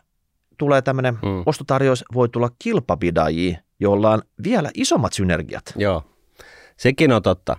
tulee 0.58 0.82
tämmöinen 0.82 1.14
mm. 1.14 1.42
ostotarjous, 1.46 2.04
voi 2.14 2.28
tulla 2.28 2.50
kilpabidajia, 2.58 3.58
joilla 3.80 4.10
on 4.10 4.22
vielä 4.44 4.70
isommat 4.74 5.12
synergiat. 5.12 5.64
Joo, 5.76 6.02
sekin 6.76 7.12
on 7.12 7.22
totta 7.22 7.56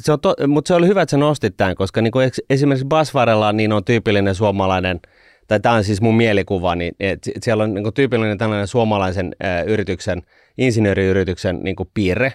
se 0.00 0.12
on 0.12 0.20
to, 0.20 0.34
mutta 0.48 0.68
se 0.68 0.74
oli 0.74 0.86
hyvä, 0.86 1.02
että 1.02 1.10
sä 1.10 1.16
nostit 1.16 1.56
tämän, 1.56 1.74
koska 1.74 2.02
niin 2.02 2.12
kuin 2.12 2.30
esimerkiksi 2.50 2.86
Basvarella 2.86 3.52
niin 3.52 3.72
on 3.72 3.84
tyypillinen 3.84 4.34
suomalainen, 4.34 5.00
tai 5.48 5.60
tämä 5.60 5.74
on 5.74 5.84
siis 5.84 6.00
mun 6.00 6.16
mielikuva, 6.16 6.74
niin 6.74 6.94
että 7.00 7.30
siellä 7.42 7.64
on 7.64 7.74
niin 7.74 7.82
kuin 7.82 7.94
tyypillinen 7.94 8.38
tällainen 8.38 8.66
suomalaisen 8.66 9.36
ä, 9.44 9.62
yrityksen, 9.62 10.22
insinööriyrityksen 10.58 11.60
niin 11.62 11.76
kuin 11.76 11.88
piirre, 11.94 12.32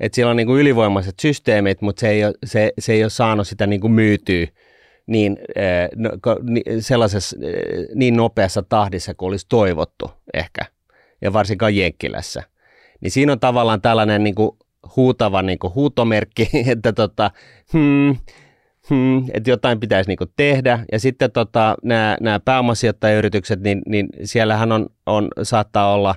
että 0.00 0.16
siellä 0.16 0.30
on 0.30 0.36
niin 0.36 0.46
kuin 0.46 0.60
ylivoimaiset 0.60 1.14
systeemit, 1.20 1.80
mutta 1.80 2.00
se 2.00 2.08
ei 2.08 2.24
ole, 2.24 2.34
se, 2.44 2.72
se 2.78 2.92
ei 2.92 3.04
ole 3.04 3.10
saanut 3.10 3.48
sitä 3.48 3.66
niin 3.66 3.80
kuin 3.80 3.92
myytyä 3.92 4.46
niin, 5.08 5.38
ä, 5.56 5.88
no, 5.96 6.10
sellaisessa, 6.80 7.36
niin 7.94 8.16
nopeassa 8.16 8.62
tahdissa 8.62 9.14
kuin 9.14 9.28
olisi 9.28 9.46
toivottu 9.48 10.10
ehkä, 10.34 10.60
ja 11.20 11.32
varsinkaan 11.32 11.76
Jenkkilässä. 11.76 12.42
Niin 13.00 13.10
siinä 13.10 13.32
on 13.32 13.40
tavallaan 13.40 13.80
tällainen 13.80 14.24
niin 14.24 14.34
kuin 14.34 14.50
huutava 14.96 15.42
niin 15.42 15.58
kuin 15.58 15.74
huutomerkki, 15.74 16.48
että 16.72 16.92
tota, 16.92 17.30
hmm, 17.72 18.16
hmm, 18.90 19.24
että 19.34 19.50
jotain 19.50 19.80
pitäisi 19.80 20.10
niin 20.10 20.18
kuin 20.18 20.32
tehdä. 20.36 20.84
Ja 20.92 21.00
sitten 21.00 21.32
tota, 21.32 21.76
nämä, 21.82 22.16
nämä 22.20 22.40
pääomasijoittajayritykset, 22.40 23.60
niin, 23.60 23.82
niin 23.86 24.08
siellähän 24.24 24.72
on, 24.72 24.86
on, 25.06 25.28
saattaa 25.42 25.94
olla 25.94 26.14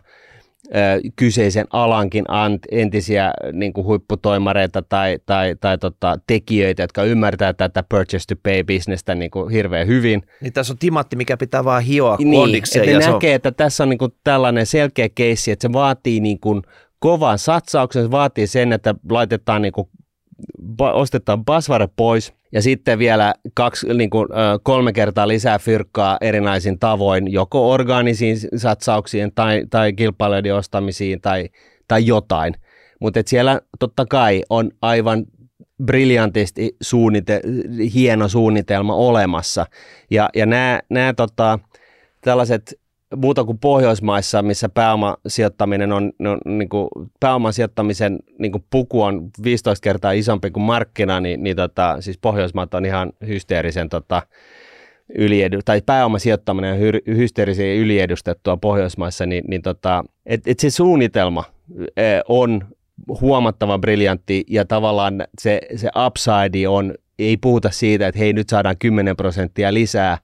kyseisen 1.15 1.65
alankin 1.69 2.25
entisiä 2.71 3.31
niin 3.53 3.73
kuin 3.73 3.85
huipputoimareita 3.85 4.81
tai, 4.81 5.19
tai, 5.25 5.55
tai 5.61 5.77
tota, 5.77 6.19
tekijöitä, 6.27 6.83
jotka 6.83 7.03
ymmärtää 7.03 7.53
tätä 7.53 7.83
purchase 7.89 8.25
to 8.27 8.35
pay 8.43 8.63
bisnestä 8.63 9.15
niin 9.15 9.31
kuin 9.31 9.49
hirveän 9.49 9.87
hyvin. 9.87 10.21
Niin 10.41 10.53
tässä 10.53 10.73
on 10.73 10.77
timatti, 10.77 11.15
mikä 11.15 11.37
pitää 11.37 11.63
vaan 11.63 11.83
hioa 11.83 12.17
niin, 12.19 12.55
että 12.55 12.79
ne 12.79 13.11
näkee, 13.11 13.31
on... 13.31 13.35
että 13.35 13.51
tässä 13.51 13.83
on 13.83 13.89
niin 13.89 13.97
kuin 13.97 14.11
tällainen 14.23 14.65
selkeä 14.65 15.09
keissi, 15.15 15.51
että 15.51 15.67
se 15.67 15.73
vaatii 15.73 16.19
niin 16.19 16.39
kuin 16.39 16.61
kovan 16.99 17.39
satsauksen, 17.39 18.03
se 18.03 18.11
vaatii 18.11 18.47
sen, 18.47 18.73
että 18.73 18.95
laitetaan 19.09 19.61
niin 19.61 19.73
kuin, 19.73 19.87
ostetaan 20.79 21.45
basvare 21.45 21.87
pois 21.95 22.33
ja 22.51 22.61
sitten 22.61 22.99
vielä 22.99 23.33
kaksi, 23.53 23.93
niin 23.93 24.09
kuin, 24.09 24.27
kolme 24.63 24.93
kertaa 24.93 25.27
lisää 25.27 25.59
fyrkkaa 25.59 26.17
erinäisin 26.21 26.79
tavoin, 26.79 27.31
joko 27.31 27.71
orgaanisiin 27.71 28.37
satsauksiin 28.55 29.31
tai, 29.35 29.63
tai 29.69 29.93
kilpailijoiden 29.93 30.55
ostamisiin 30.55 31.21
tai, 31.21 31.49
tai 31.87 32.05
jotain. 32.05 32.53
Mutta 32.99 33.19
siellä 33.25 33.61
totta 33.79 34.05
kai 34.05 34.43
on 34.49 34.71
aivan 34.81 35.25
briljantisti 35.85 36.75
suunnite- 36.83 37.41
hieno 37.93 38.27
suunnitelma 38.27 38.95
olemassa. 38.95 39.65
Ja, 40.11 40.29
ja 40.35 40.45
nämä 40.89 41.13
tota, 41.17 41.59
tällaiset 42.21 42.80
muuta 43.15 43.43
kuin 43.43 43.57
Pohjoismaissa, 43.57 44.41
missä 44.41 44.69
pääomasijoittaminen 44.69 45.91
on, 45.91 46.11
on 46.19 46.57
niin 46.57 46.69
kuin, 46.69 46.87
pääomasijoittamisen 47.19 48.19
niin 48.39 48.51
kuin 48.51 48.63
puku 48.69 49.01
on 49.01 49.29
15 49.43 49.83
kertaa 49.83 50.11
isompi 50.11 50.51
kuin 50.51 50.63
markkina, 50.63 51.19
niin, 51.19 51.43
niin 51.43 51.55
tota, 51.55 51.97
siis 51.99 52.17
Pohjoismaat 52.17 52.73
on 52.73 52.85
ihan 52.85 53.11
hysteerisen 53.27 53.89
tota, 53.89 54.21
yliedu, 55.15 55.59
tai 55.65 55.81
pääomasijoittaminen 55.85 56.73
on 56.73 56.79
hy- 56.79 57.15
hysteerisen 57.15 57.75
yliedustettua 57.75 58.57
Pohjoismaissa, 58.57 59.25
niin, 59.25 59.43
niin 59.47 59.61
tota, 59.61 60.03
et, 60.25 60.41
et 60.47 60.59
se 60.59 60.69
suunnitelma 60.69 61.43
on 62.27 62.65
huomattavan 63.21 63.81
briljantti 63.81 64.43
ja 64.49 64.65
tavallaan 64.65 65.23
se, 65.41 65.61
se 65.75 65.89
upside 66.05 66.67
on, 66.67 66.95
ei 67.19 67.37
puhuta 67.37 67.69
siitä, 67.69 68.07
että 68.07 68.19
hei 68.19 68.33
nyt 68.33 68.49
saadaan 68.49 68.77
10 68.79 69.15
prosenttia 69.15 69.73
lisää 69.73 70.17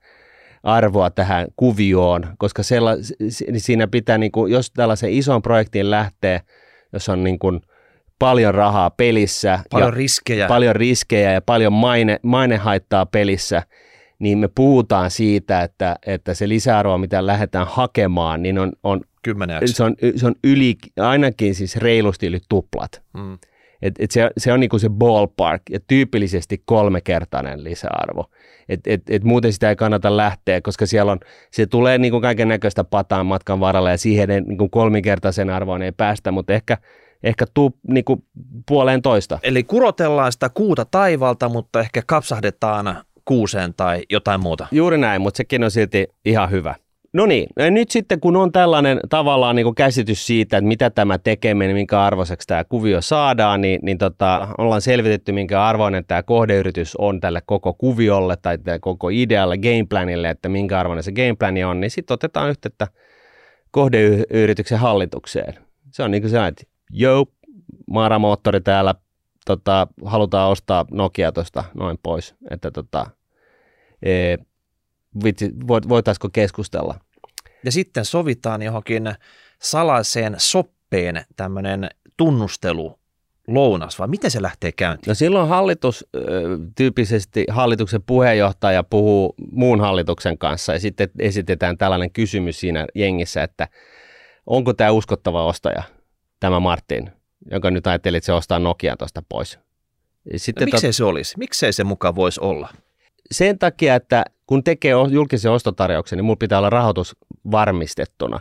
arvoa 0.67 1.09
tähän 1.09 1.47
kuvioon, 1.55 2.27
koska 2.37 2.63
sella, 2.63 2.91
siinä 3.57 3.87
pitää, 3.87 4.17
niin 4.17 4.31
kuin, 4.31 4.51
jos 4.51 4.71
tällaisen 4.71 5.11
ison 5.11 5.41
projektiin 5.41 5.91
lähtee, 5.91 6.41
jos 6.93 7.09
on 7.09 7.23
niin 7.23 7.39
kuin, 7.39 7.61
paljon 8.19 8.55
rahaa 8.55 8.89
pelissä. 8.89 9.59
Paljon 9.71 9.87
ja 9.87 9.91
riskejä. 9.91 10.47
Paljon 10.47 10.75
riskejä 10.75 11.31
ja 11.31 11.41
paljon 11.41 11.73
maine, 11.73 12.19
mainehaittaa 12.23 13.05
pelissä, 13.05 13.63
niin 14.19 14.37
me 14.37 14.49
puhutaan 14.55 15.11
siitä, 15.11 15.61
että, 15.61 15.95
että 16.05 16.33
se 16.33 16.49
lisäarvo, 16.49 16.97
mitä 16.97 17.25
lähdetään 17.25 17.67
hakemaan, 17.67 18.41
niin 18.43 18.59
on, 18.59 18.71
on, 18.83 19.01
se 19.65 19.83
on, 19.83 19.95
se 20.15 20.27
on 20.27 20.35
yli, 20.43 20.75
ainakin 20.99 21.55
siis 21.55 21.75
reilusti 21.77 22.27
yli 22.27 22.39
tuplat. 22.49 23.01
Mm. 23.13 23.37
Et, 23.81 23.95
et 23.99 24.11
se, 24.11 24.29
se 24.37 24.53
on 24.53 24.59
niinku 24.59 24.79
se 24.79 24.89
ballpark 24.89 25.61
ja 25.69 25.79
tyypillisesti 25.87 26.61
kolmekertainen 26.65 27.63
lisäarvo. 27.63 28.29
Et, 28.69 28.79
et, 28.87 29.01
et 29.09 29.23
muuten 29.23 29.53
sitä 29.53 29.69
ei 29.69 29.75
kannata 29.75 30.17
lähteä, 30.17 30.61
koska 30.61 30.85
siellä 30.85 31.11
on, 31.11 31.19
se 31.51 31.65
tulee 31.65 31.97
niinku 31.97 32.21
kaiken 32.21 32.47
näköistä 32.47 32.83
pataan 32.83 33.25
matkan 33.25 33.59
varrella 33.59 33.89
ja 33.89 33.97
siihen 33.97 34.29
ei, 34.31 34.41
niinku 34.41 34.69
kolminkertaisen 34.69 35.49
arvoon 35.49 35.81
ei 35.81 35.91
päästä, 35.91 36.31
mutta 36.31 36.53
ehkä, 36.53 36.77
ehkä 37.23 37.45
tuu 37.53 37.79
niinku 37.87 38.25
puoleen 38.67 39.01
toista. 39.01 39.39
Eli 39.43 39.63
kurotellaan 39.63 40.31
sitä 40.31 40.49
kuuta 40.49 40.85
taivalta, 40.85 41.49
mutta 41.49 41.79
ehkä 41.79 42.01
kapsahdetaan 42.07 43.03
kuuseen 43.25 43.73
tai 43.73 44.03
jotain 44.09 44.41
muuta. 44.41 44.67
Juuri 44.71 44.97
näin, 44.97 45.21
mutta 45.21 45.37
sekin 45.37 45.63
on 45.63 45.71
silti 45.71 46.07
ihan 46.25 46.51
hyvä. 46.51 46.75
No 47.13 47.25
niin, 47.25 47.49
nyt 47.71 47.91
sitten 47.91 48.19
kun 48.19 48.35
on 48.35 48.51
tällainen 48.51 48.99
tavallaan 49.09 49.55
niin 49.55 49.75
käsitys 49.75 50.27
siitä, 50.27 50.57
että 50.57 50.67
mitä 50.67 50.89
tämä 50.89 51.17
tekeminen, 51.17 51.75
minkä 51.75 52.01
arvoiseksi 52.01 52.47
tämä 52.47 52.63
kuvio 52.63 53.01
saadaan, 53.01 53.61
niin, 53.61 53.79
niin 53.83 53.97
tota, 53.97 54.47
ollaan 54.57 54.81
selvitetty, 54.81 55.31
minkä 55.31 55.63
arvoinen 55.63 56.05
tämä 56.05 56.23
kohdeyritys 56.23 56.95
on 56.95 57.19
tälle 57.19 57.41
koko 57.45 57.73
kuviolle 57.73 58.37
tai 58.41 58.57
tälle 58.57 58.79
koko 58.79 59.09
idealle, 59.09 59.57
gameplanille, 59.57 60.29
että 60.29 60.49
minkä 60.49 60.79
arvoinen 60.79 61.03
se 61.03 61.11
gameplani 61.11 61.63
on, 61.63 61.79
niin 61.79 61.91
sitten 61.91 62.13
otetaan 62.13 62.49
yhteyttä 62.49 62.87
kohdeyrityksen 63.71 64.79
hallitukseen. 64.79 65.53
Se 65.91 66.03
on 66.03 66.11
niin 66.11 66.21
kuin 66.21 66.31
se, 66.31 66.47
että 66.47 66.63
joo, 66.89 67.25
Maara-moottori 67.91 68.61
täällä, 68.61 68.95
tota, 69.45 69.87
halutaan 70.05 70.51
ostaa 70.51 70.85
Nokia 70.91 71.31
tuosta 71.31 71.63
noin 71.73 71.97
pois, 72.03 72.35
että 72.51 72.71
tota, 72.71 73.05
e, 74.03 74.35
vitsi, 75.23 75.51
voitaisiko 75.67 76.29
keskustella. 76.33 76.99
Ja 77.63 77.71
sitten 77.71 78.05
sovitaan 78.05 78.61
johonkin 78.61 79.03
salaiseen 79.61 80.35
soppeen 80.37 81.25
tämmöinen 81.35 81.89
tunnustelu 82.17 82.99
lounas, 83.47 83.99
vai 83.99 84.07
miten 84.07 84.31
se 84.31 84.41
lähtee 84.41 84.71
käyntiin? 84.71 85.11
No 85.11 85.15
silloin 85.15 85.49
hallitus, 85.49 86.05
tyypisesti 86.75 87.45
hallituksen 87.49 88.03
puheenjohtaja 88.03 88.83
puhuu 88.83 89.35
muun 89.51 89.81
hallituksen 89.81 90.37
kanssa 90.37 90.73
ja 90.73 90.79
sitten 90.79 91.09
esitetään 91.19 91.77
tällainen 91.77 92.11
kysymys 92.11 92.59
siinä 92.59 92.87
jengissä, 92.95 93.43
että 93.43 93.67
onko 94.45 94.73
tämä 94.73 94.91
uskottava 94.91 95.45
ostaja, 95.45 95.83
tämä 96.39 96.59
Martin, 96.59 97.11
jonka 97.51 97.71
nyt 97.71 97.87
ajattelit, 97.87 98.17
että 98.17 98.25
se 98.25 98.33
ostaa 98.33 98.59
Nokia 98.59 98.97
tuosta 98.97 99.23
pois. 99.29 99.59
Sitten 100.35 100.61
no, 100.61 100.65
miksei 100.65 100.89
tot... 100.89 100.95
se 100.95 101.03
olisi? 101.03 101.37
Miksei 101.37 101.73
se 101.73 101.83
mukaan 101.83 102.15
voisi 102.15 102.41
olla? 102.41 102.69
Sen 103.31 103.59
takia, 103.59 103.95
että 103.95 104.25
kun 104.47 104.63
tekee 104.63 104.93
julkisen 105.09 105.51
ostotarjouksen, 105.51 106.17
niin 106.17 106.25
mulla 106.25 106.37
pitää 106.39 106.57
olla 106.57 106.69
rahoitus 106.69 107.15
varmistettuna. 107.51 108.39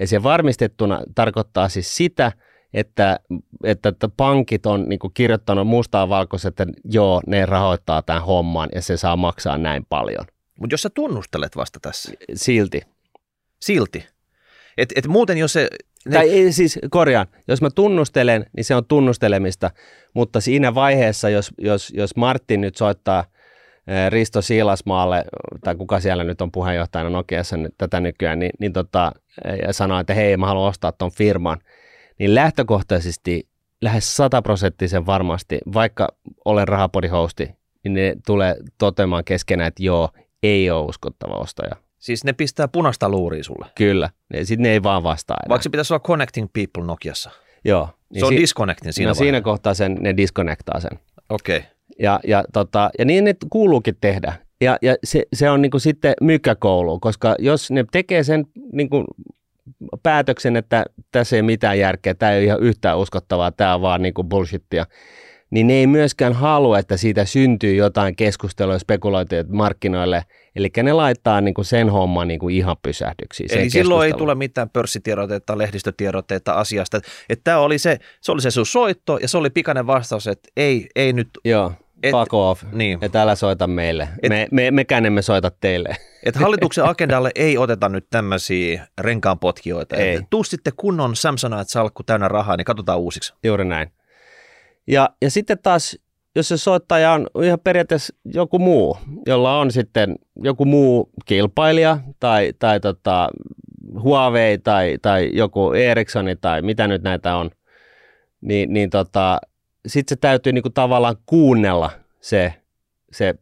Ja 0.00 0.06
se 0.06 0.22
varmistettuna 0.22 1.00
tarkoittaa 1.14 1.68
siis 1.68 1.96
sitä, 1.96 2.32
että, 2.74 3.20
että, 3.64 3.88
että 3.88 4.08
pankit 4.16 4.66
on 4.66 4.88
niin 4.88 4.98
kirjoittanut 5.14 5.66
mustaa 5.66 6.08
valkoisen, 6.08 6.48
että 6.48 6.66
joo, 6.84 7.20
ne 7.26 7.46
rahoittaa 7.46 8.02
tämän 8.02 8.24
homman 8.24 8.68
ja 8.74 8.82
se 8.82 8.96
saa 8.96 9.16
maksaa 9.16 9.58
näin 9.58 9.86
paljon. 9.88 10.26
Mutta 10.60 10.74
jos 10.74 10.82
sä 10.82 10.90
tunnustelet 10.90 11.56
vasta 11.56 11.80
tässä. 11.82 12.12
Silti. 12.34 12.80
Silti. 13.60 14.06
Et, 14.78 14.92
et 14.96 15.06
muuten 15.06 15.38
jos 15.38 15.52
se... 15.52 15.68
Ne... 16.08 16.16
Tai 16.16 16.30
ei, 16.30 16.52
siis 16.52 16.78
korjaan, 16.90 17.26
jos 17.48 17.62
mä 17.62 17.70
tunnustelen, 17.70 18.46
niin 18.56 18.64
se 18.64 18.74
on 18.74 18.86
tunnustelemista, 18.86 19.70
mutta 20.14 20.40
siinä 20.40 20.74
vaiheessa, 20.74 21.28
jos, 21.28 21.50
jos, 21.58 21.92
jos 21.96 22.16
Martin 22.16 22.60
nyt 22.60 22.76
soittaa 22.76 23.24
Risto 24.08 24.42
Siilasmaalle, 24.42 25.24
tai 25.64 25.74
kuka 25.74 26.00
siellä 26.00 26.24
nyt 26.24 26.40
on 26.40 26.52
puheenjohtajana 26.52 27.10
Nokiassa 27.10 27.56
nyt, 27.56 27.74
tätä 27.78 28.00
nykyään, 28.00 28.38
niin, 28.38 28.50
niin 28.58 28.72
tota, 28.72 29.12
ja 29.66 29.72
sanoi, 29.72 30.00
että 30.00 30.14
hei, 30.14 30.36
mä 30.36 30.46
haluan 30.46 30.68
ostaa 30.68 30.92
tuon 30.92 31.10
firman, 31.10 31.58
niin 32.18 32.34
lähtökohtaisesti 32.34 33.48
lähes 33.80 34.16
sataprosenttisen 34.16 35.06
varmasti, 35.06 35.58
vaikka 35.74 36.08
olen 36.44 36.68
rahapodihosti, 36.68 37.50
niin 37.84 37.94
ne 37.94 38.14
tulee 38.26 38.56
toteamaan 38.78 39.24
keskenään, 39.24 39.68
että 39.68 39.82
joo, 39.82 40.08
ei 40.42 40.70
ole 40.70 40.84
uskottava 40.84 41.34
ostaja. 41.34 41.76
Siis 41.98 42.24
ne 42.24 42.32
pistää 42.32 42.68
punaista 42.68 43.08
luuria 43.08 43.44
sulle? 43.44 43.66
Kyllä, 43.74 44.10
sitten 44.42 44.62
ne 44.62 44.70
ei 44.70 44.82
vaan 44.82 45.02
vastaa 45.02 45.36
enää. 45.44 45.48
Vaikka 45.48 45.62
se 45.62 45.70
pitäisi 45.70 45.92
olla 45.92 46.00
connecting 46.00 46.48
people 46.52 46.84
Nokiassa? 46.84 47.30
Joo. 47.64 47.88
Niin 48.10 48.20
se 48.20 48.26
on 48.26 48.32
si- 48.32 48.38
disconnecting 48.38 48.92
siinä 48.92 49.10
no, 49.10 49.14
siinä 49.14 49.40
kohtaa 49.40 49.74
sen, 49.74 49.94
ne 50.00 50.16
disconnectaa 50.16 50.80
sen. 50.80 50.98
Okei. 51.28 51.58
Okay. 51.58 51.70
Ja, 51.98 52.20
ja, 52.26 52.44
tota, 52.52 52.90
ja 52.98 53.04
niin 53.04 53.24
ne 53.24 53.34
kuuluukin 53.50 53.96
tehdä. 54.00 54.32
Ja, 54.60 54.78
ja 54.82 54.96
se, 55.04 55.22
se 55.32 55.50
on 55.50 55.62
niinku 55.62 55.78
sitten 55.78 56.14
mykkäkoulu, 56.20 57.00
koska 57.00 57.34
jos 57.38 57.70
ne 57.70 57.84
tekee 57.92 58.22
sen 58.22 58.46
niinku 58.72 59.04
päätöksen, 60.02 60.56
että 60.56 60.84
tässä 61.12 61.36
ei 61.36 61.42
mitään 61.42 61.78
järkeä, 61.78 62.14
tämä 62.14 62.32
ei 62.32 62.38
ole 62.38 62.44
ihan 62.44 62.60
yhtään 62.60 62.98
uskottavaa, 62.98 63.52
tämä 63.52 63.74
on 63.74 63.82
vaan 63.82 64.02
niinku 64.02 64.24
bullshittia, 64.24 64.86
niin 65.50 65.66
ne 65.66 65.74
ei 65.74 65.86
myöskään 65.86 66.32
halua, 66.32 66.78
että 66.78 66.96
siitä 66.96 67.24
syntyy 67.24 67.74
jotain 67.74 68.16
keskustelua 68.16 68.74
ja 68.74 68.78
spekulointia 68.78 69.44
markkinoille. 69.48 70.22
Eli 70.56 70.70
ne 70.82 70.92
laittaa 70.92 71.40
niin 71.40 71.54
kuin 71.54 71.64
sen 71.64 71.90
homman 71.90 72.28
niin 72.28 72.40
kuin 72.40 72.54
ihan 72.54 72.76
pysähdyksiin. 72.82 73.58
Eli 73.58 73.70
silloin 73.70 74.06
ei 74.06 74.12
tule 74.12 74.34
mitään 74.34 74.70
pörssitiedotteita, 74.70 75.58
lehdistötiedotteita 75.58 76.52
asiasta. 76.52 77.00
Että 77.28 77.44
tämä 77.44 77.58
oli 77.58 77.78
se, 77.78 77.98
se 78.20 78.32
oli 78.32 78.42
se 78.42 78.50
sun 78.50 78.66
soitto 78.66 79.18
ja 79.22 79.28
se 79.28 79.38
oli 79.38 79.50
pikainen 79.50 79.86
vastaus, 79.86 80.26
että 80.26 80.48
ei, 80.56 80.86
ei 80.96 81.12
nyt... 81.12 81.28
Joo. 81.44 81.72
Et, 82.04 82.10
fuck 82.10 82.34
off, 82.34 82.64
niin. 82.72 82.98
että 83.02 83.22
älä 83.22 83.34
soita 83.34 83.66
meille. 83.66 84.08
Et, 84.22 84.28
me, 84.28 84.48
me, 84.50 84.70
mekään 84.70 85.06
emme 85.06 85.22
soita 85.22 85.50
teille. 85.60 85.96
Että 86.22 86.40
hallituksen 86.40 86.84
agendalle 86.84 87.30
ei 87.34 87.58
oteta 87.58 87.88
nyt 87.88 88.06
tämmöisiä 88.10 88.86
renkaanpotkijoita. 89.00 89.96
Ei. 89.96 90.20
Tuu 90.30 90.44
sitten 90.44 90.72
kunnon 90.76 91.14
Samsonite-salkku 91.16 92.02
täynnä 92.06 92.28
rahaa, 92.28 92.56
niin 92.56 92.64
katsotaan 92.64 92.98
uusiksi. 92.98 93.34
Juuri 93.44 93.64
näin. 93.64 93.92
Ja, 94.86 95.10
ja 95.22 95.30
sitten 95.30 95.58
taas, 95.62 95.98
jos 96.36 96.48
se 96.48 96.56
soittaja 96.56 97.12
on 97.12 97.26
ihan 97.42 97.60
periaatteessa 97.64 98.14
joku 98.24 98.58
muu, 98.58 98.98
jolla 99.26 99.58
on 99.58 99.70
sitten 99.70 100.16
joku 100.36 100.64
muu 100.64 101.10
kilpailija 101.24 101.98
tai, 102.20 102.52
tai 102.58 102.80
tota, 102.80 103.28
Huawei 104.02 104.58
tai, 104.58 104.98
tai 105.02 105.30
joku 105.32 105.72
Ericsson 105.72 106.26
tai 106.40 106.62
mitä 106.62 106.88
nyt 106.88 107.02
näitä 107.02 107.36
on, 107.36 107.50
niin, 108.40 108.72
niin 108.72 108.90
tota, 108.90 109.40
sitten 109.86 110.16
se 110.16 110.20
täytyy 110.20 110.52
niinku 110.52 110.70
tavallaan 110.70 111.16
kuunnella 111.26 111.90
se, 112.20 112.54
se, 113.12 113.34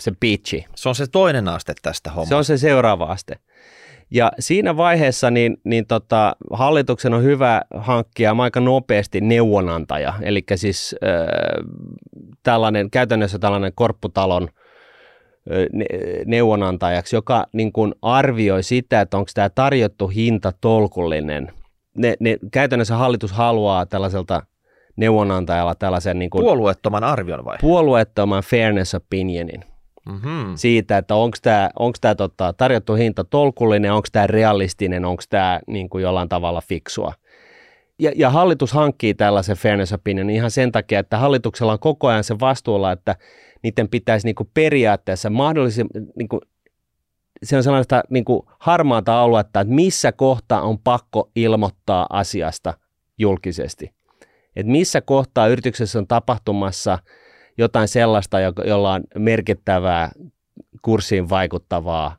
se 0.00 0.12
pitchi. 0.20 0.66
Se 0.76 0.88
on 0.88 0.94
se 0.94 1.06
toinen 1.06 1.48
aste 1.48 1.74
tästä 1.82 2.10
hommasta. 2.10 2.28
Se 2.28 2.34
on 2.34 2.44
se 2.44 2.58
seuraava 2.58 3.04
aste. 3.04 3.38
Ja 4.10 4.32
siinä 4.38 4.76
vaiheessa 4.76 5.30
niin, 5.30 5.56
niin 5.64 5.86
tota, 5.86 6.36
hallituksen 6.52 7.14
on 7.14 7.22
hyvä 7.22 7.62
hankkia 7.74 8.36
aika 8.38 8.60
nopeasti 8.60 9.20
neuvonantaja, 9.20 10.14
eli 10.22 10.44
siis 10.54 10.96
äh, 11.04 11.88
tällainen, 12.42 12.90
käytännössä 12.90 13.38
tällainen 13.38 13.72
korpputalon 13.74 14.48
neuvonantajaksi, 16.26 17.16
joka 17.16 17.46
niin 17.52 17.72
kuin 17.72 17.94
arvioi 18.02 18.62
sitä, 18.62 19.00
että 19.00 19.16
onko 19.16 19.30
tämä 19.34 19.48
tarjottu 19.48 20.08
hinta 20.08 20.52
tolkullinen. 20.60 21.52
Ne, 21.96 22.16
ne, 22.20 22.38
käytännössä 22.52 22.96
hallitus 22.96 23.32
haluaa 23.32 23.86
tällaiselta 23.86 24.42
neuvonantajalla 24.98 25.74
tällaisen... 25.74 26.18
Niin 26.18 26.30
kuin, 26.30 26.42
puolueettoman 26.42 27.04
arvion 27.04 27.44
vai? 27.44 27.56
Puolueettoman 27.60 28.42
fairness 28.42 28.94
opinionin 28.94 29.64
mm-hmm. 30.08 30.56
siitä, 30.56 30.98
että 30.98 31.14
onko 31.14 31.36
tämä 31.42 31.70
onks 31.78 32.00
tää, 32.00 32.14
tota, 32.14 32.52
tarjottu 32.52 32.94
hinta 32.94 33.24
tolkullinen, 33.24 33.92
onko 33.92 34.08
tämä 34.12 34.26
realistinen, 34.26 35.04
onko 35.04 35.22
tämä 35.30 35.60
niin 35.66 35.88
kuin 35.88 36.02
jollain 36.02 36.28
tavalla 36.28 36.60
fiksua. 36.60 37.12
Ja, 37.98 38.12
ja 38.16 38.30
hallitus 38.30 38.72
hankkii 38.72 39.14
tällaisen 39.14 39.56
fairness 39.56 39.92
opinion 39.92 40.30
ihan 40.30 40.50
sen 40.50 40.72
takia, 40.72 41.00
että 41.00 41.18
hallituksella 41.18 41.72
on 41.72 41.78
koko 41.78 42.08
ajan 42.08 42.24
se 42.24 42.40
vastuulla, 42.40 42.92
että 42.92 43.16
niiden 43.62 43.88
pitäisi 43.88 44.26
niin 44.26 44.34
kuin 44.34 44.50
periaatteessa 44.54 45.30
mahdollisimman, 45.30 46.06
niin 46.16 46.28
kuin, 46.28 46.40
se 47.42 47.56
on 47.56 47.62
sellaista 47.62 48.02
niin 48.10 48.24
kuin 48.24 48.42
harmaata 48.58 49.22
aluetta, 49.22 49.60
että 49.60 49.74
missä 49.74 50.12
kohtaa 50.12 50.62
on 50.62 50.78
pakko 50.78 51.30
ilmoittaa 51.36 52.06
asiasta 52.10 52.74
julkisesti. 53.18 53.97
Että 54.58 54.72
missä 54.72 55.00
kohtaa 55.00 55.46
yrityksessä 55.48 55.98
on 55.98 56.06
tapahtumassa– 56.06 56.98
jotain 57.58 57.88
sellaista, 57.88 58.36
jolla 58.40 58.92
on 58.92 59.02
merkittävää 59.18 60.10
kurssiin 60.82 61.28
vaikuttavaa 61.30 62.16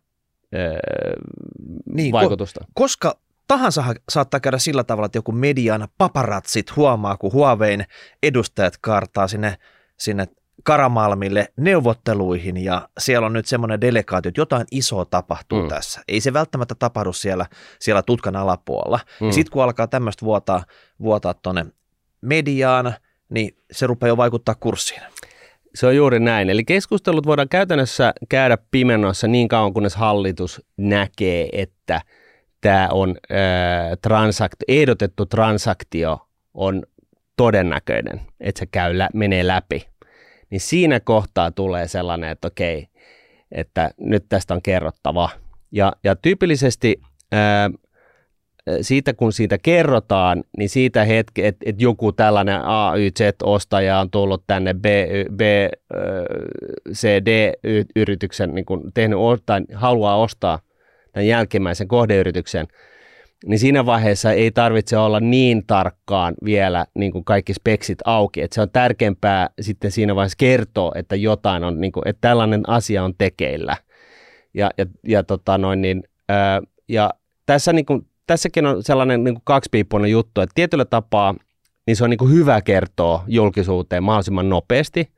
Niin, 1.93 2.13
ko- 2.13 2.17
vaikutusta. 2.17 2.65
Koska 2.73 3.17
tahansa 3.47 3.83
saattaa 4.09 4.39
käydä 4.39 4.57
sillä 4.57 4.83
tavalla, 4.83 5.05
että 5.05 5.17
joku 5.17 5.31
median 5.31 5.87
paparatsit 5.97 6.75
huomaa, 6.75 7.17
kun 7.17 7.33
Huawein 7.33 7.85
edustajat 8.23 8.73
kaartaa 8.81 9.27
sinne, 9.27 9.57
sinne 9.97 10.27
Karamalmille 10.63 11.53
neuvotteluihin 11.57 12.57
ja 12.57 12.89
siellä 12.99 13.25
on 13.25 13.33
nyt 13.33 13.45
semmoinen 13.45 13.81
delegaatio, 13.81 14.29
että 14.29 14.41
jotain 14.41 14.67
isoa 14.71 15.05
tapahtuu 15.05 15.61
Mm. 15.61 15.67
tässä. 15.67 16.01
Ei 16.07 16.21
se 16.21 16.33
välttämättä 16.33 16.75
tapahdu 16.75 17.13
siellä, 17.13 17.45
siellä 17.79 18.01
tutkan 18.03 18.35
alapuolella. 18.35 18.99
Mm. 19.21 19.31
Sitten 19.31 19.51
kun 19.51 19.63
alkaa 19.63 19.87
tämmöistä 19.87 20.25
vuotaa, 20.25 20.63
vuotaa 21.01 21.33
tuonne 21.33 21.65
mediaan, 22.21 22.93
niin 23.29 23.57
se 23.71 23.87
rupeaa 23.87 24.07
jo 24.07 24.17
vaikuttaa 24.17 24.55
kurssiin. 24.59 25.01
Se 25.75 25.87
on 25.87 25.95
juuri 25.95 26.19
näin. 26.19 26.49
Eli 26.49 26.63
keskustelut 26.63 27.25
voidaan 27.25 27.49
käytännössä 27.49 28.13
käydä 28.29 28.57
pimennossa 28.71 29.27
niin 29.27 29.47
kauan, 29.47 29.73
kunnes 29.73 29.95
hallitus 29.95 30.61
näkee, 30.77 31.49
että 31.51 32.01
tämä 32.61 32.89
on 32.91 33.09
äh, 33.09 33.97
transakt, 34.01 34.63
ehdotettu 34.67 35.25
transaktio 35.25 36.27
on 36.53 36.83
todennäköinen, 37.37 38.21
että 38.39 38.59
se 38.59 38.65
käy 38.65 38.97
lä- 38.97 39.09
menee 39.13 39.47
läpi. 39.47 39.87
Niin 40.49 40.61
siinä 40.61 40.99
kohtaa 40.99 41.51
tulee 41.51 41.87
sellainen, 41.87 42.29
että 42.29 42.47
okei, 42.47 42.87
että 43.51 43.91
nyt 43.97 44.25
tästä 44.29 44.53
on 44.53 44.61
kerrottava. 44.61 45.29
Ja, 45.71 45.93
ja 46.03 46.15
tyypillisesti 46.15 47.01
ää, 47.31 47.69
siitä 48.81 49.13
kun 49.13 49.33
siitä 49.33 49.57
kerrotaan, 49.57 50.43
niin 50.57 50.69
siitä 50.69 51.05
hetki, 51.05 51.45
että, 51.45 51.63
että 51.65 51.83
joku 51.83 52.11
tällainen 52.11 52.61
AYZ-ostaja 52.65 53.99
on 53.99 54.11
tullut 54.11 54.43
tänne 54.47 54.73
B, 54.73 54.85
B 55.35 55.41
CD-yrityksen, 56.93 58.55
niin 58.55 58.65
kuin 58.65 58.81
tehnyt, 58.93 59.19
tai 59.45 59.61
haluaa 59.73 60.17
ostaa 60.17 60.59
tämän 61.13 61.27
jälkimmäisen 61.27 61.87
kohdeyrityksen, 61.87 62.67
niin 63.45 63.59
siinä 63.59 63.85
vaiheessa 63.85 64.31
ei 64.31 64.51
tarvitse 64.51 64.97
olla 64.97 65.19
niin 65.19 65.63
tarkkaan 65.67 66.33
vielä 66.45 66.85
niin 66.93 67.11
kuin 67.11 67.25
kaikki 67.25 67.53
speksit 67.53 67.99
auki. 68.05 68.41
Että 68.41 68.55
se 68.55 68.61
on 68.61 68.69
tärkeämpää 68.69 69.49
sitten 69.61 69.91
siinä 69.91 70.15
vaiheessa 70.15 70.37
kertoa, 70.37 70.91
että 70.95 71.15
jotain 71.15 71.63
on, 71.63 71.81
niin 71.81 71.91
kuin, 71.91 72.07
että 72.07 72.21
tällainen 72.21 72.69
asia 72.69 73.03
on 73.03 73.13
tekeillä. 73.17 73.75
Ja, 74.53 74.69
ja, 74.77 74.85
ja, 75.07 75.23
tota 75.23 75.57
noin, 75.57 75.81
niin, 75.81 76.03
ää, 76.29 76.61
ja 76.87 77.13
tässä 77.45 77.73
niin 77.73 77.85
kuin, 77.85 78.08
tässäkin 78.29 78.65
on 78.65 78.83
sellainen 78.83 79.23
niin 79.23 79.35
kuin 79.35 79.41
kaksipiippuinen 79.45 80.11
juttu, 80.11 80.41
että 80.41 80.53
tietyllä 80.55 80.85
tapaa 80.85 81.35
niin 81.87 81.95
se 81.95 82.03
on 82.03 82.09
niin 82.09 82.17
kuin 82.17 82.31
hyvä 82.31 82.61
kertoa 82.61 83.23
julkisuuteen 83.27 84.03
mahdollisimman 84.03 84.49
nopeasti, 84.49 85.11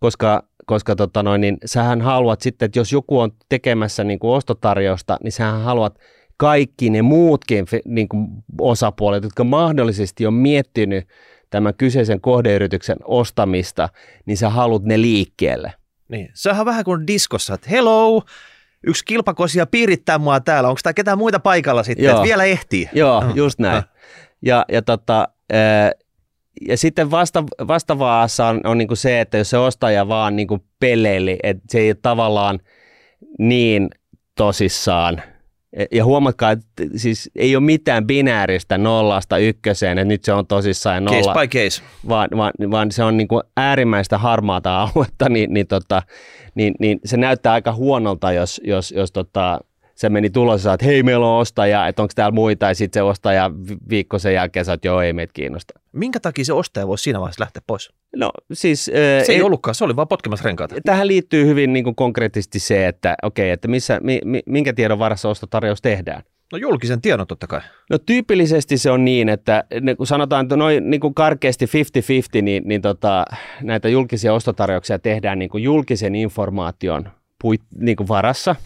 koska, 0.00 0.42
koska 0.66 0.96
tota 0.96 1.22
noin, 1.22 1.40
niin 1.40 1.58
sähän 1.64 2.00
haluat 2.00 2.40
sitten, 2.40 2.66
että 2.66 2.78
jos 2.78 2.92
joku 2.92 3.20
on 3.20 3.30
tekemässä 3.48 4.04
niin 4.04 4.18
kuin 4.18 4.36
ostotarjousta, 4.36 5.16
niin 5.22 5.32
sähän 5.32 5.60
haluat 5.60 5.98
kaikki 6.36 6.90
ne 6.90 7.02
muutkin 7.02 7.66
niin 7.84 8.08
kuin 8.08 8.28
osapuolet, 8.60 9.22
jotka 9.22 9.44
mahdollisesti 9.44 10.26
on 10.26 10.34
miettinyt 10.34 11.08
tämän 11.50 11.74
kyseisen 11.74 12.20
kohdeyrityksen 12.20 12.98
ostamista, 13.04 13.88
niin 14.26 14.36
sä 14.36 14.50
haluat 14.50 14.82
ne 14.84 15.00
liikkeelle. 15.00 15.72
Niin. 16.08 16.30
On 16.58 16.66
vähän 16.66 16.84
kuin 16.84 17.06
diskossa, 17.06 17.54
että 17.54 17.70
hello, 17.70 18.22
yksi 18.86 19.04
kilpakosia 19.04 19.66
piirittää 19.66 20.18
mua 20.18 20.40
täällä, 20.40 20.68
onko 20.68 20.80
tämä 20.82 20.92
ketään 20.92 21.18
muita 21.18 21.40
paikalla 21.40 21.82
sitten, 21.82 22.04
Joo. 22.04 22.14
että 22.14 22.24
vielä 22.24 22.44
ehtii. 22.44 22.88
Joo, 22.92 23.16
Ah, 23.16 23.32
just 23.36 23.58
näin. 23.58 23.82
Ja, 24.42 24.64
ja, 24.72 24.82
tota, 24.82 25.28
ää, 25.52 25.90
ja 26.68 26.76
sitten 26.76 27.10
vasta, 27.10 27.44
vastavaassa 27.68 28.46
on, 28.46 28.60
on 28.64 28.78
niinku 28.78 28.96
se, 28.96 29.20
että 29.20 29.38
jos 29.38 29.50
se 29.50 29.58
ostaja 29.58 30.08
vaan 30.08 30.36
niinku 30.36 30.58
peleili, 30.80 31.38
että 31.42 31.62
se 31.68 31.78
ei 31.78 31.88
ole 31.90 31.96
tavallaan 32.02 32.60
niin 33.38 33.88
tosissaan. 34.36 35.22
Ja- 35.78 35.86
Ja 35.92 36.04
huomatkaa, 36.04 36.50
että 36.50 36.66
siis 36.96 37.30
ei 37.36 37.56
ole 37.56 37.64
mitään 37.64 38.06
binääristä 38.06 38.78
nollasta 38.78 39.38
ykköseen, 39.38 39.98
että 39.98 40.08
nyt 40.08 40.24
se 40.24 40.32
on 40.32 40.46
tosissaan 40.46 40.94
ja 40.96 41.00
nolla 41.00 41.34
Case 41.34 41.40
by 41.40 41.58
case. 41.58 41.82
vaan, 42.08 42.28
vaan, 42.36 42.52
vaan 42.70 42.92
se 42.92 43.04
on 43.04 43.16
niin 43.16 43.28
kuin 43.28 43.42
äärimmäistä 43.56 44.18
harmaata 44.18 44.82
aluetta, 44.82 45.28
niin, 45.28 45.54
niin, 45.54 45.66
tota, 45.66 46.02
niin, 46.54 46.74
niin 46.78 47.00
se 47.04 47.16
näyttää 47.16 47.52
aika 47.52 47.72
huonolta, 47.72 48.32
jos, 48.32 48.60
jos, 48.64 48.92
jos 48.92 49.12
tota, 49.12 49.60
se 49.94 50.08
meni 50.08 50.30
tulos 50.30 50.64
ja 50.64 50.72
että 50.72 50.86
hei, 50.86 51.02
meillä 51.02 51.26
on 51.26 51.40
ostaja, 51.40 51.88
että 51.88 52.02
onko 52.02 52.12
täällä 52.14 52.34
muita, 52.34 52.66
ja 52.66 52.74
sitten 52.74 53.00
se 53.00 53.02
ostaja 53.02 53.50
vi- 53.68 53.76
viikko 53.88 54.18
sen 54.18 54.34
jälkeen 54.34 54.70
että 54.74 54.88
joo, 54.88 55.00
ei 55.00 55.12
meitä 55.12 55.32
kiinnosta. 55.32 55.80
Minkä 55.92 56.20
takia 56.20 56.44
se 56.44 56.52
ostaja 56.52 56.86
voisi 56.86 57.02
siinä 57.02 57.20
vaiheessa 57.20 57.42
lähteä 57.42 57.62
pois? 57.66 57.90
No 58.16 58.30
siis... 58.52 58.84
Se 58.84 59.24
ei, 59.28 59.34
ei 59.34 59.42
ollutkaan, 59.42 59.74
se 59.74 59.84
oli 59.84 59.96
vaan 59.96 60.08
potkimassa 60.08 60.44
renkaita. 60.44 60.74
Tähän 60.84 61.06
liittyy 61.06 61.46
hyvin 61.46 61.72
niin 61.72 61.84
kuin 61.84 61.96
konkreettisesti 61.96 62.58
se, 62.58 62.86
että 62.86 63.14
okei, 63.22 63.50
että 63.50 63.68
missä, 63.68 64.00
mi, 64.02 64.20
mi, 64.24 64.40
minkä 64.46 64.72
tiedon 64.72 64.98
varassa 64.98 65.28
ostotarjous 65.28 65.82
tehdään. 65.82 66.22
No 66.52 66.58
julkisen 66.58 67.00
tiedon 67.00 67.26
totta 67.26 67.46
kai. 67.46 67.60
No 67.90 67.98
tyypillisesti 67.98 68.78
se 68.78 68.90
on 68.90 69.04
niin, 69.04 69.28
että 69.28 69.64
ne, 69.80 69.94
kun 69.94 70.06
sanotaan, 70.06 70.44
että 70.44 70.56
noin 70.56 70.90
niin 70.90 71.00
kuin 71.00 71.14
karkeasti 71.14 71.66
50-50, 71.66 72.42
niin, 72.42 72.62
niin 72.66 72.82
tota, 72.82 73.24
näitä 73.62 73.88
julkisia 73.88 74.34
ostotarjouksia 74.34 74.98
tehdään 74.98 75.38
niin 75.38 75.48
kuin 75.50 75.64
julkisen 75.64 76.14
informaation 76.14 77.08
puit, 77.42 77.62
niin 77.78 77.96
kuin 77.96 78.08
varassa. 78.08 78.56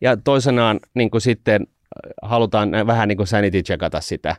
Ja 0.00 0.16
toisenaan 0.16 0.80
niin 0.94 1.10
kuin 1.10 1.20
sitten 1.20 1.62
äh, 1.62 2.12
halutaan 2.22 2.70
vähän 2.86 3.08
niin 3.08 3.16
kuin 3.16 3.26
sanity 3.26 3.62
checkata 3.62 4.00
sitä 4.00 4.36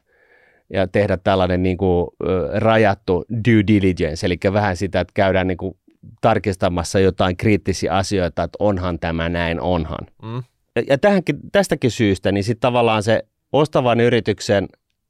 ja 0.74 0.88
tehdä 0.88 1.18
tällainen 1.18 1.64
niin 1.64 1.78
kuin, 1.78 2.08
rajattu 2.56 3.26
due 3.30 3.64
diligence, 3.68 4.28
eli 4.28 4.38
vähän 4.54 4.78
sitä, 4.78 5.00
että 5.00 5.12
käydään 5.14 5.48
niin 5.48 5.58
kuin 5.58 5.78
tarkistamassa 6.22 7.00
jotain 7.00 7.38
kriittisiä 7.38 7.94
asioita, 7.94 8.44
että 8.44 8.58
onhan 8.60 9.00
tämä 9.00 9.30
näin, 9.30 9.62
onhan 9.62 10.08
Mm. 10.22 10.44
Ja- 10.88 10.98
tähänkin, 10.98 11.40
tästäkin 11.52 11.92
syystä, 11.92 12.32
niin 12.32 12.44
sitten 12.44 12.62
tavallaan 12.62 13.04
se 13.04 13.24
ostavan 13.52 14.00
yrityksen 14.00 14.68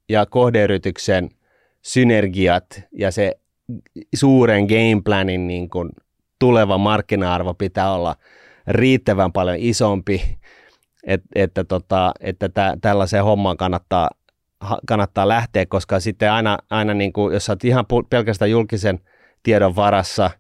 ja 0.10 0.26
kohdeyrityksen 0.26 1.30
synergiat 1.82 2.66
ja 2.92 3.12
se 3.12 3.36
suuren 4.16 4.66
gameplanin 4.66 5.48
niin 5.48 5.70
kuin 5.70 5.90
tuleva 6.40 6.78
markkina-arvo 6.78 7.54
pitää 7.54 7.94
olla 7.94 8.16
riittävän 8.68 9.32
paljon 9.32 9.58
isompi, 9.60 10.38
et, 11.04 11.22
että, 11.36 11.64
tota, 11.64 12.12
että 12.20 12.50
tä, 12.50 12.78
tällaiseen 12.82 13.24
hommaan 13.24 13.58
kannattaa, 13.58 14.10
kannattaa 14.88 15.28
lähteä, 15.28 15.66
koska 15.66 16.00
sitten 16.00 16.32
aina, 16.32 16.58
aina 16.70 16.94
niin 16.94 17.14
kuin, 17.14 17.34
jos 17.34 17.50
oot 17.50 17.64
ihan 17.64 17.86
pelkästään 18.10 18.52
julkisen 18.52 19.00
tiedon 19.44 19.76
varassa, 19.76 20.32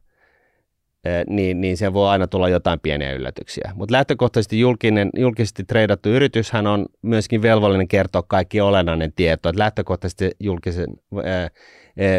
niin, 1.30 1.62
niin 1.62 1.78
se 1.78 1.94
voi 1.94 2.10
aina 2.10 2.28
tulla 2.28 2.50
jotain 2.50 2.80
pieniä 2.80 3.14
yllätyksiä. 3.14 3.72
Mutta 3.76 3.94
lähtökohtaisesti 3.94 4.60
julkinen, 4.60 5.10
julkisesti 5.18 5.64
treidattu 5.64 6.10
yrityshän 6.10 6.68
on 6.68 6.86
myöskin 7.02 7.42
velvollinen 7.42 7.88
kertoa 7.88 8.24
kaikki 8.28 8.62
olennainen 8.62 9.14
tieto. 9.16 9.50
Et 9.50 9.56
lähtökohtaisesti 9.56 10.32
julkisen, 10.40 10.88
ää, 11.26 11.50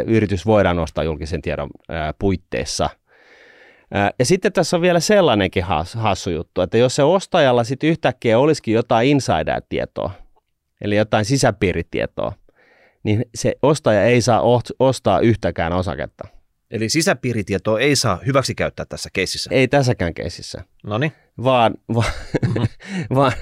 yritys 0.06 0.46
voidaan 0.46 0.78
ostaa 0.78 1.04
julkisen 1.04 1.42
tiedon 1.42 1.70
ää, 1.88 2.14
puitteissa. 2.18 2.90
Ää, 3.94 4.10
ja 4.18 4.24
sitten 4.24 4.52
tässä 4.52 4.76
on 4.76 4.80
vielä 4.80 5.00
sellainenkin 5.00 5.64
has, 5.64 5.94
hassu 5.94 6.30
juttu, 6.30 6.60
että 6.60 6.78
jos 6.78 6.96
se 6.96 7.02
ostajalla 7.02 7.64
sitten 7.64 7.90
yhtäkkiä 7.90 8.38
olisikin 8.38 8.74
jotain 8.74 9.08
insider-tietoa, 9.08 10.10
eli 10.80 10.96
jotain 10.96 11.24
sisäpiiritietoa, 11.24 12.32
niin 13.02 13.24
se 13.34 13.54
ostaja 13.62 14.04
ei 14.04 14.20
saa 14.20 14.42
ostaa 14.78 15.20
yhtäkään 15.20 15.72
osaketta. 15.72 16.35
Eli 16.70 16.88
sisäpiiritietoa 16.88 17.80
ei 17.80 17.96
saa 17.96 18.18
hyväksi 18.26 18.54
käyttää 18.54 18.86
tässä 18.88 19.08
keississä. 19.12 19.50
Ei 19.52 19.68
tässäkään 19.68 20.14
keisissä. 20.14 20.64
No 20.84 20.98
niin. 20.98 21.12
vaan, 21.44 21.74
vaan, 21.94 22.12
vaan, 23.14 23.32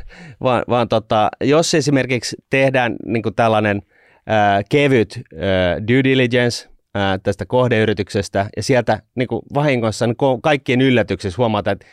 vaan, 0.43 0.65
vaan 0.69 0.89
tota, 0.89 1.29
jos 1.41 1.75
esimerkiksi 1.75 2.37
tehdään 2.51 2.97
niin 3.07 3.23
tällainen 3.37 3.83
ää, 4.27 4.63
kevyt 4.69 5.17
ää, 5.17 5.81
due 5.89 6.05
diligence 6.05 6.69
ää, 6.95 7.19
tästä 7.19 7.47
kohdeyrityksestä 7.47 8.47
ja 8.57 8.63
sieltä 8.63 9.03
niin 9.15 9.29
kuin 9.29 9.43
vahingossa 9.55 10.07
niin 10.07 10.17
kaikkien 10.43 10.81
yllätyksessä 10.81 11.37
huomataan, 11.39 11.73
että 11.73 11.87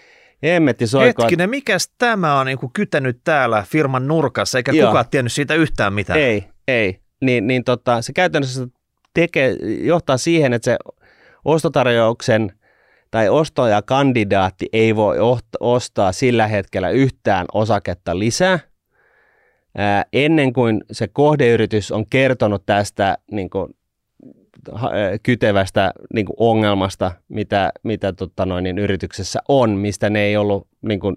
hemmetti 0.44 0.88
soiko, 0.88 1.24
Hetkinen, 1.24 1.50
mikäs 1.50 1.92
tämä 1.98 2.40
on 2.40 2.46
niin 2.46 2.60
kytänyt 2.74 3.22
täällä 3.24 3.64
firman 3.68 4.08
nurkassa, 4.08 4.60
eikä 4.60 4.72
Joo. 4.72 4.88
kukaan 4.88 5.06
tiennyt 5.12 5.34
siitä 5.34 5.56
yhtään 5.56 5.94
mitään. 5.94 6.20
ei, 6.20 6.44
ei, 6.68 7.00
niin, 7.22 7.48
niin 7.48 7.64
tota, 7.64 8.02
se 8.02 8.14
käytännössä 8.14 8.68
tekee, 9.14 9.56
johtaa 9.82 10.18
siihen, 10.18 10.54
että 10.54 10.66
se 10.66 10.78
ostotarjouksen 11.46 12.52
tai 13.12 13.30
ostajakandidaatti 13.30 14.70
ei 14.74 14.96
voi 14.96 15.18
ostaa 15.60 16.12
sillä 16.12 16.48
hetkellä 16.48 16.90
yhtään 16.90 17.46
osaketta 17.54 18.20
lisää, 18.20 18.60
ää, 19.78 20.06
ennen 20.14 20.54
kuin 20.54 20.84
se 20.92 21.08
kohdeyritys 21.08 21.92
on 21.92 22.06
kertonut 22.10 22.66
tästä 22.66 23.18
niin 23.32 23.50
kuin, 23.50 23.74
kytevästä 25.24 25.94
niin 26.14 26.26
kuin 26.26 26.36
ongelmasta, 26.40 27.12
mitä, 27.30 27.72
mitä 27.84 28.14
tota 28.14 28.46
noin, 28.46 28.64
niin 28.64 28.78
yrityksessä 28.78 29.40
on, 29.48 29.70
mistä 29.70 30.10
ne 30.10 30.20
ei 30.20 30.38
ollut 30.38 30.68
niin 30.82 31.00
kuin, 31.00 31.16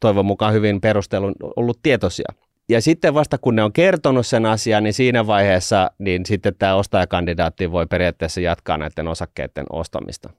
toivon 0.00 0.26
mukaan 0.26 0.54
hyvin 0.54 0.80
perustelun 0.80 1.34
ollut 1.56 1.78
tietoisia. 1.82 2.28
Ja 2.68 2.82
sitten 2.82 3.14
vasta 3.14 3.38
kun 3.38 3.56
ne 3.56 3.62
on 3.62 3.72
kertonut 3.72 4.26
sen 4.26 4.46
asian, 4.46 4.84
niin 4.84 4.94
siinä 4.94 5.26
vaiheessa 5.26 5.90
niin 5.98 6.26
sitten 6.26 6.54
tämä 6.58 6.74
ostajakandidaatti 6.74 7.72
voi 7.72 7.86
periaatteessa 7.86 8.40
jatkaa 8.40 8.76
näiden 8.76 9.08
osakkeiden 9.08 9.64
ostamista. 9.70 10.30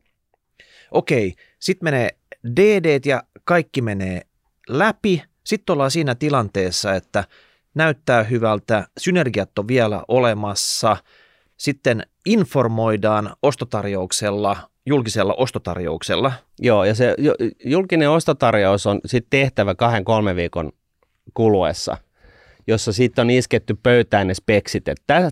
Okei, 0.92 1.34
sitten 1.60 1.86
menee 1.86 2.10
DD 2.56 3.00
ja 3.06 3.24
kaikki 3.44 3.82
menee 3.82 4.22
läpi. 4.70 5.24
Sitten 5.44 5.74
ollaan 5.74 5.92
siinä 5.92 6.16
tilanteessa, 6.16 6.94
että 6.94 7.24
näyttää 7.74 8.24
hyvältä, 8.24 8.88
synergiat 9.00 9.60
on 9.60 9.68
vielä 9.68 10.04
olemassa, 10.08 10.98
sitten 11.58 12.06
informoidaan 12.26 13.36
ostotarjouksella, 13.42 14.58
julkisella 14.86 15.34
ostotarjouksella. 15.34 16.32
Joo, 16.60 16.84
ja 16.84 16.96
se 16.96 17.16
julkinen 17.66 18.10
ostotarjous 18.10 18.88
on 18.88 19.00
sitten 19.06 19.30
tehtävä 19.30 19.76
kahden 19.76 20.06
kolme 20.06 20.36
viikon 20.36 20.72
kuluessa, 21.34 21.98
jossa 22.68 22.94
sitten 22.94 23.22
on 23.22 23.30
isketty 23.30 23.76
pöytään 23.84 24.28
ne 24.28 24.34
speksit. 24.34 24.84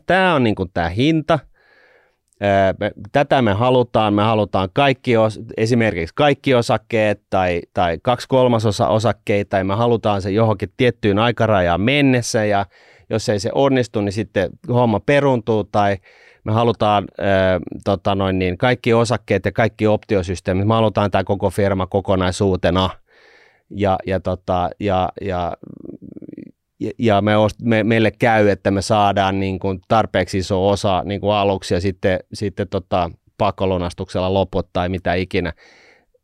Tämä 0.05 0.35
on 0.35 0.43
niinku 0.43 0.65
tämä 0.65 0.89
hinta– 0.89 1.39
tätä 3.11 3.41
me 3.41 3.53
halutaan, 3.53 4.13
me 4.13 4.21
halutaan 4.21 4.69
kaikki, 4.73 5.11
esimerkiksi 5.57 6.15
kaikki 6.15 6.55
osakkeet 6.55 7.21
tai, 7.29 7.61
tai 7.73 7.97
kaksi 8.03 8.27
kolmasosa 8.27 8.87
osakkeita, 8.87 9.49
tai 9.49 9.63
me 9.63 9.75
halutaan 9.75 10.21
se 10.21 10.31
johonkin 10.31 10.69
tiettyyn 10.77 11.19
aikarajaan 11.19 11.81
mennessä, 11.81 12.45
ja 12.45 12.65
jos 13.09 13.29
ei 13.29 13.39
se 13.39 13.49
onnistu, 13.55 14.01
niin 14.01 14.13
sitten 14.13 14.49
homma 14.69 14.99
peruntuu, 14.99 15.63
tai 15.63 15.97
me 16.43 16.51
halutaan 16.51 17.03
äh, 17.19 17.25
tota 17.83 18.15
noin 18.15 18.39
niin, 18.39 18.57
kaikki 18.57 18.93
osakkeet 18.93 19.45
ja 19.45 19.51
kaikki 19.51 19.87
optiosysteemit, 19.87 20.67
me 20.67 20.73
halutaan 20.73 21.11
tämä 21.11 21.23
koko 21.23 21.49
firma 21.49 21.87
kokonaisuutena, 21.87 22.89
ja, 23.69 23.97
ja, 24.05 24.19
tota, 24.19 24.69
ja, 24.79 25.09
ja 25.21 25.53
ja 26.99 27.21
me, 27.21 27.31
me, 27.61 27.83
meille 27.83 28.11
käy, 28.11 28.49
että 28.49 28.71
me 28.71 28.81
saadaan 28.81 29.39
niin 29.39 29.59
kuin 29.59 29.79
tarpeeksi 29.87 30.37
iso 30.37 30.69
osa 30.69 31.03
niin 31.05 31.21
kuin 31.21 31.33
aluksi 31.33 31.73
ja 31.73 31.81
sitten, 31.81 32.19
sitten 32.33 32.67
tota, 32.67 33.11
pakkolunastuksella 33.37 34.33
loput 34.33 34.69
tai 34.73 34.89
mitä 34.89 35.13
ikinä. 35.13 35.53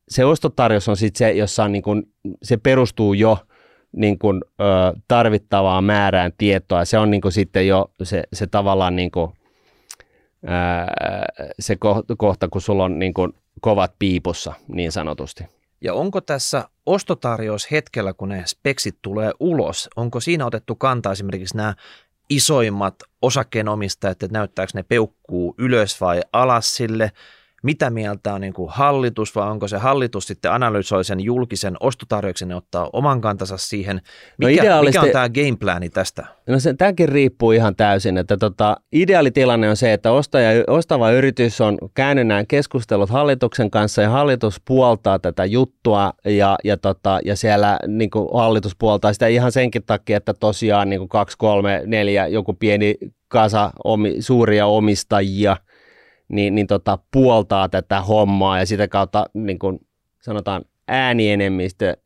Se 0.09 0.25
ostotarjous 0.25 0.89
on 0.89 0.97
sitten 0.97 1.17
se, 1.17 1.31
jossa 1.31 1.63
on 1.63 1.71
niin 1.71 1.81
kuin, 1.83 2.03
se 2.43 2.57
perustuu 2.57 3.13
jo 3.13 3.37
niin 3.91 4.19
kuin, 4.19 4.41
ö, 4.61 4.63
tarvittavaan 5.07 5.83
määrään 5.83 6.31
tietoa. 6.37 6.85
Se 6.85 6.97
on 6.97 7.11
niin 7.11 7.21
kuin 7.21 7.31
sitten 7.31 7.67
jo 7.67 7.91
se, 8.03 8.23
se 8.33 8.47
tavallaan 8.47 8.95
niin 8.95 9.11
kuin, 9.11 9.31
ö, 10.43 11.49
se 11.59 11.77
kohta, 12.17 12.47
kun 12.47 12.61
sulla 12.61 12.83
on 12.83 12.99
niin 12.99 13.13
kuin 13.13 13.33
kovat 13.61 13.93
piipussa 13.99 14.53
niin 14.67 14.91
sanotusti. 14.91 15.58
Ja 15.81 15.93
onko 15.93 16.21
tässä 16.21 16.69
ostotarjous 16.85 17.71
hetkellä, 17.71 18.13
kun 18.13 18.29
ne 18.29 18.43
speksit 18.45 18.97
tulee 19.01 19.31
ulos, 19.39 19.89
onko 19.95 20.19
siinä 20.19 20.45
otettu 20.45 20.75
kantaa 20.75 21.11
esimerkiksi 21.11 21.57
nämä 21.57 21.75
isoimmat 22.29 22.95
osakkeenomistajat, 23.21 24.23
että 24.23 24.37
näyttääkö 24.37 24.71
ne 24.73 24.83
peukkuu 24.83 25.55
ylös 25.57 26.01
vai 26.01 26.21
alas 26.33 26.75
sille, 26.75 27.11
mitä 27.63 27.89
mieltä 27.89 28.33
on 28.33 28.41
niin 28.41 28.53
kuin 28.53 28.69
hallitus 28.69 29.35
vai 29.35 29.51
onko 29.51 29.67
se 29.67 29.77
hallitus 29.77 30.27
sitten 30.27 30.51
analysoi 30.51 31.03
sen 31.03 31.19
julkisen 31.19 31.75
ostotarjouksen 31.79 32.49
ja 32.49 32.57
ottaa 32.57 32.89
oman 32.93 33.21
kantansa 33.21 33.57
siihen. 33.57 34.01
Mikä, 34.37 34.75
no 34.75 34.83
mikä 34.83 35.01
on 35.01 35.09
tämä 35.09 35.29
gameplani 35.29 35.89
tästä? 35.89 36.25
No 36.47 36.59
se, 36.59 36.73
tämäkin 36.73 37.09
riippuu 37.09 37.51
ihan 37.51 37.75
täysin, 37.75 38.17
että 38.17 38.37
tota, 38.37 38.77
ideaalitilanne 38.91 39.69
on 39.69 39.77
se, 39.77 39.93
että 39.93 40.11
ostaja, 40.11 40.63
ostava 40.67 41.11
yritys 41.11 41.61
on 41.61 41.77
käynyt 41.93 42.27
nämä 42.27 42.43
keskustelut 42.47 43.09
hallituksen 43.09 43.71
kanssa 43.71 44.01
ja 44.01 44.09
hallitus 44.09 44.61
puoltaa 44.67 45.19
tätä 45.19 45.45
juttua 45.45 46.13
ja, 46.25 46.57
ja, 46.63 46.77
tota, 46.77 47.19
ja 47.25 47.35
siellä 47.35 47.79
niin 47.87 48.09
kuin 48.09 48.29
hallitus 48.33 48.75
puoltaa 48.75 49.13
sitä 49.13 49.27
ihan 49.27 49.51
senkin 49.51 49.83
takia, 49.83 50.17
että 50.17 50.33
tosiaan 50.33 50.89
niin 50.89 50.99
kuin 50.99 51.09
kaksi, 51.09 51.37
kolme, 51.37 51.83
neljä, 51.85 52.27
joku 52.27 52.53
pieni 52.53 52.95
kasa 53.27 53.71
omi, 53.83 54.15
suuria 54.19 54.65
omistajia– 54.65 55.57
niin, 56.29 56.55
niin 56.55 56.67
tota, 56.67 56.99
puoltaa 57.11 57.69
tätä 57.69 58.01
hommaa 58.01 58.59
ja 58.59 58.65
sitä 58.65 58.87
kautta 58.87 59.25
niin 59.33 59.59
kuin 59.59 59.79
sanotaan 60.21 60.61
äänienemmistö 60.87 61.97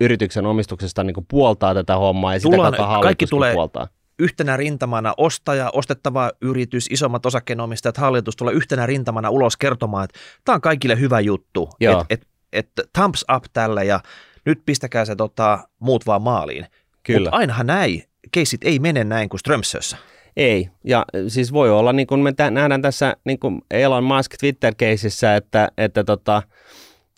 yrityksen 0.00 0.46
omistuksesta 0.46 1.04
niin 1.04 1.14
kuin 1.14 1.26
puoltaa 1.30 1.74
tätä 1.74 1.96
hommaa 1.96 2.34
ja 2.34 2.40
Tullaan, 2.40 2.72
sitä 2.72 2.82
kautta 2.82 3.02
kaikki 3.02 3.26
tulee 3.26 3.54
puoltaa. 3.54 3.88
yhtenä 4.18 4.56
rintamana 4.56 5.14
ostaja, 5.16 5.70
ostettava 5.72 6.30
yritys, 6.40 6.86
isommat 6.90 7.26
osakkeenomistajat, 7.26 7.96
hallitus 7.96 8.36
tulee 8.36 8.54
yhtenä 8.54 8.86
rintamana 8.86 9.30
ulos 9.30 9.56
kertomaan, 9.56 10.04
että 10.04 10.18
tämä 10.44 10.54
on 10.54 10.60
kaikille 10.60 11.00
hyvä 11.00 11.20
juttu, 11.20 11.70
että 11.80 12.06
et, 12.10 12.26
et, 12.52 12.70
thumbs 12.92 13.24
up 13.36 13.44
tälle 13.52 13.84
ja 13.84 14.00
nyt 14.44 14.62
pistäkää 14.66 15.04
se 15.04 15.16
tota, 15.16 15.68
muut 15.78 16.06
vaan 16.06 16.22
maaliin. 16.22 16.66
Kyllä. 17.02 17.20
Mutta 17.20 17.36
ainahan 17.36 17.66
näin, 17.66 18.04
keisit 18.32 18.64
ei 18.64 18.78
mene 18.78 19.04
näin 19.04 19.28
kuin 19.28 19.40
Strömsössä. 19.40 19.96
Ei, 20.36 20.68
ja 20.84 21.04
siis 21.28 21.52
voi 21.52 21.70
olla, 21.70 21.92
niin 21.92 22.06
kuin 22.06 22.20
me 22.20 22.32
t- 22.32 22.50
nähdään 22.50 22.82
tässä 22.82 23.16
niin 23.24 23.38
kuin 23.38 23.62
Elon 23.70 24.04
Musk 24.04 24.34
Twitter-keisissä, 24.40 25.36
että, 25.36 25.68
että, 25.78 26.04
tota, 26.04 26.42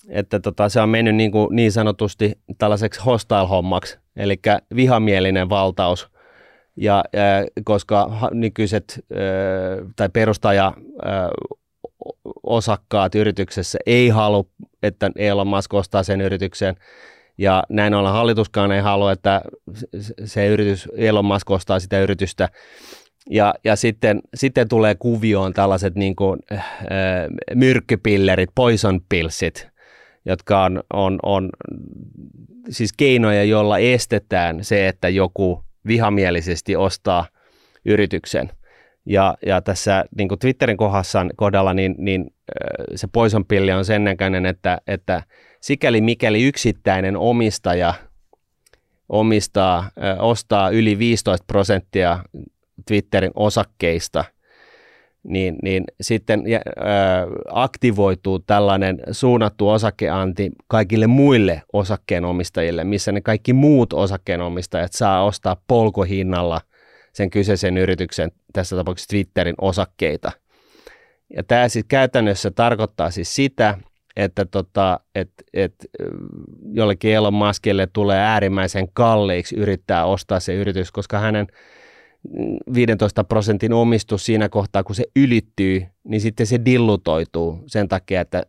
että 0.08 0.40
tota, 0.40 0.68
se 0.68 0.80
on 0.80 0.88
mennyt 0.88 1.14
niin, 1.14 1.32
kuin 1.32 1.56
niin 1.56 1.72
sanotusti 1.72 2.38
tällaiseksi 2.58 3.00
hostile-hommaksi, 3.00 3.98
eli 4.16 4.40
vihamielinen 4.76 5.48
valtaus, 5.48 6.08
ja, 6.76 7.04
ja 7.12 7.22
koska 7.64 8.10
nykyiset 8.30 9.04
tai 9.96 10.08
perustaja 10.08 10.72
osakkaat 12.42 13.14
yrityksessä 13.14 13.78
ei 13.86 14.08
halua, 14.08 14.44
että 14.82 15.10
Elon 15.16 15.46
Musk 15.46 15.74
ostaa 15.74 16.02
sen 16.02 16.20
yrityksen, 16.20 16.76
ja 17.38 17.62
näin 17.68 17.94
ollen 17.94 18.12
hallituskaan 18.12 18.72
ei 18.72 18.80
halua, 18.80 19.12
että 19.12 19.40
se 20.24 20.46
yritys, 20.46 20.88
Elon 20.96 21.24
Musk 21.24 21.50
ostaa 21.50 21.80
sitä 21.80 22.00
yritystä, 22.00 22.48
ja, 23.30 23.54
ja 23.64 23.76
sitten, 23.76 24.20
sitten 24.34 24.68
tulee 24.68 24.94
kuvioon 24.94 25.52
tällaiset 25.52 25.94
niin 25.94 26.16
kuin, 26.16 26.38
äh, 26.52 26.64
myrkkypillerit, 27.54 28.50
poison 28.54 29.00
pillsit, 29.08 29.68
jotka 30.24 30.64
on, 30.64 30.82
on, 30.92 31.18
on 31.22 31.50
siis 32.70 32.92
keinoja, 32.92 33.44
joilla 33.44 33.78
estetään 33.78 34.64
se, 34.64 34.88
että 34.88 35.08
joku 35.08 35.64
vihamielisesti 35.86 36.76
ostaa 36.76 37.26
yrityksen. 37.84 38.50
Ja, 39.06 39.34
ja 39.46 39.60
tässä 39.60 40.04
niin 40.16 40.28
kuin 40.28 40.38
Twitterin 40.38 40.76
kohdassa, 40.76 41.26
kohdalla 41.36 41.74
niin, 41.74 41.94
niin 41.98 42.34
se 42.94 43.06
poison 43.12 43.44
pilli 43.44 43.72
on 43.72 43.84
sen 43.84 44.04
näköinen, 44.04 44.46
että, 44.46 44.78
että 44.86 45.22
sikäli 45.60 46.00
mikäli 46.00 46.44
yksittäinen 46.44 47.16
omistaja 47.16 47.94
omistaa, 49.08 49.90
ostaa 50.18 50.70
yli 50.70 50.98
15 50.98 51.44
prosenttia 51.46 52.18
Twitterin 52.86 53.30
osakkeista, 53.34 54.24
niin, 55.24 55.56
niin 55.62 55.84
sitten 56.00 56.42
äh, 56.52 56.62
aktivoituu 57.52 58.38
tällainen 58.38 59.00
suunnattu 59.10 59.68
osakeanti 59.68 60.50
kaikille 60.68 61.06
muille 61.06 61.62
osakkeenomistajille, 61.72 62.84
missä 62.84 63.12
ne 63.12 63.20
kaikki 63.20 63.52
muut 63.52 63.92
osakkeenomistajat 63.92 64.92
saa 64.92 65.24
ostaa 65.24 65.56
polkohinnalla 65.68 66.60
sen 67.12 67.30
kyseisen 67.30 67.78
yrityksen, 67.78 68.32
tässä 68.52 68.76
tapauksessa 68.76 69.08
Twitterin 69.08 69.54
osakkeita. 69.60 70.32
Ja 71.36 71.42
tämä 71.42 71.68
siis 71.68 71.84
käytännössä 71.88 72.50
tarkoittaa 72.50 73.10
siis 73.10 73.34
sitä, 73.34 73.78
että 74.16 74.44
tota, 74.44 75.00
et, 75.14 75.30
et, 75.54 75.74
jollekin 76.72 77.14
Elon 77.14 77.34
Muskille 77.34 77.88
tulee 77.92 78.18
äärimmäisen 78.18 78.88
kalliiksi 78.92 79.56
yrittää 79.56 80.04
ostaa 80.04 80.40
se 80.40 80.54
yritys, 80.54 80.92
koska 80.92 81.18
hänen 81.18 81.46
15 82.74 83.24
prosentin 83.24 83.72
omistus 83.72 84.26
siinä 84.26 84.48
kohtaa, 84.48 84.84
kun 84.84 84.94
se 84.94 85.04
ylittyy, 85.16 85.86
niin 86.04 86.20
sitten 86.20 86.46
se 86.46 86.64
dillutoituu 86.64 87.62
sen 87.66 87.88
takia, 87.88 88.20
että 88.20 88.42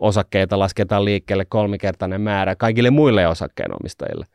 osakkeita 0.00 0.58
lasketaan 0.58 1.04
liikkeelle 1.04 1.44
kolmikertainen 1.44 2.20
määrä 2.20 2.56
kaikille 2.56 2.90
muille 2.90 3.26
osakkeenomistajille, 3.26 4.26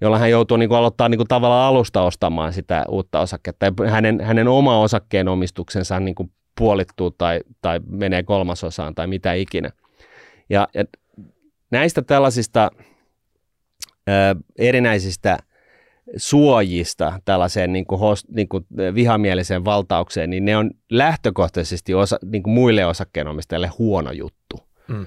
jolla 0.00 0.18
hän 0.18 0.30
joutuu 0.30 0.56
niin 0.56 0.68
kuin 0.68 0.78
aloittaa 0.78 1.08
niin 1.08 1.18
kuin 1.18 1.28
tavallaan 1.28 1.68
alusta 1.68 2.02
ostamaan 2.02 2.52
sitä 2.52 2.84
uutta 2.88 3.20
osaketta. 3.20 3.66
Hänen, 3.90 4.20
hänen 4.20 4.48
oma 4.48 4.80
osakkeenomistuksensa 4.80 6.00
niin 6.00 6.14
kuin 6.14 6.30
puolittuu 6.58 7.10
tai, 7.10 7.40
tai 7.60 7.80
menee 7.86 8.22
kolmasosaan 8.22 8.94
tai 8.94 9.06
mitä 9.06 9.32
ikinä. 9.32 9.70
Ja, 10.50 10.68
ja 10.74 10.84
näistä 11.70 12.02
tällaisista 12.02 12.70
ö, 14.08 14.12
erinäisistä– 14.58 15.38
suojista 16.16 17.20
tällaiseen 17.24 17.72
niin 17.72 17.86
kuin 17.86 17.98
host, 17.98 18.28
niin 18.28 18.48
kuin 18.48 18.66
vihamieliseen 18.94 19.64
valtaukseen, 19.64 20.30
niin 20.30 20.44
ne 20.44 20.56
on 20.56 20.70
lähtökohtaisesti 20.90 21.94
osa, 21.94 22.18
niin 22.24 22.42
kuin 22.42 22.54
muille 22.54 22.86
osakkeenomistajille 22.86 23.70
huono 23.78 24.12
juttu. 24.12 24.56
Mm. 24.88 25.06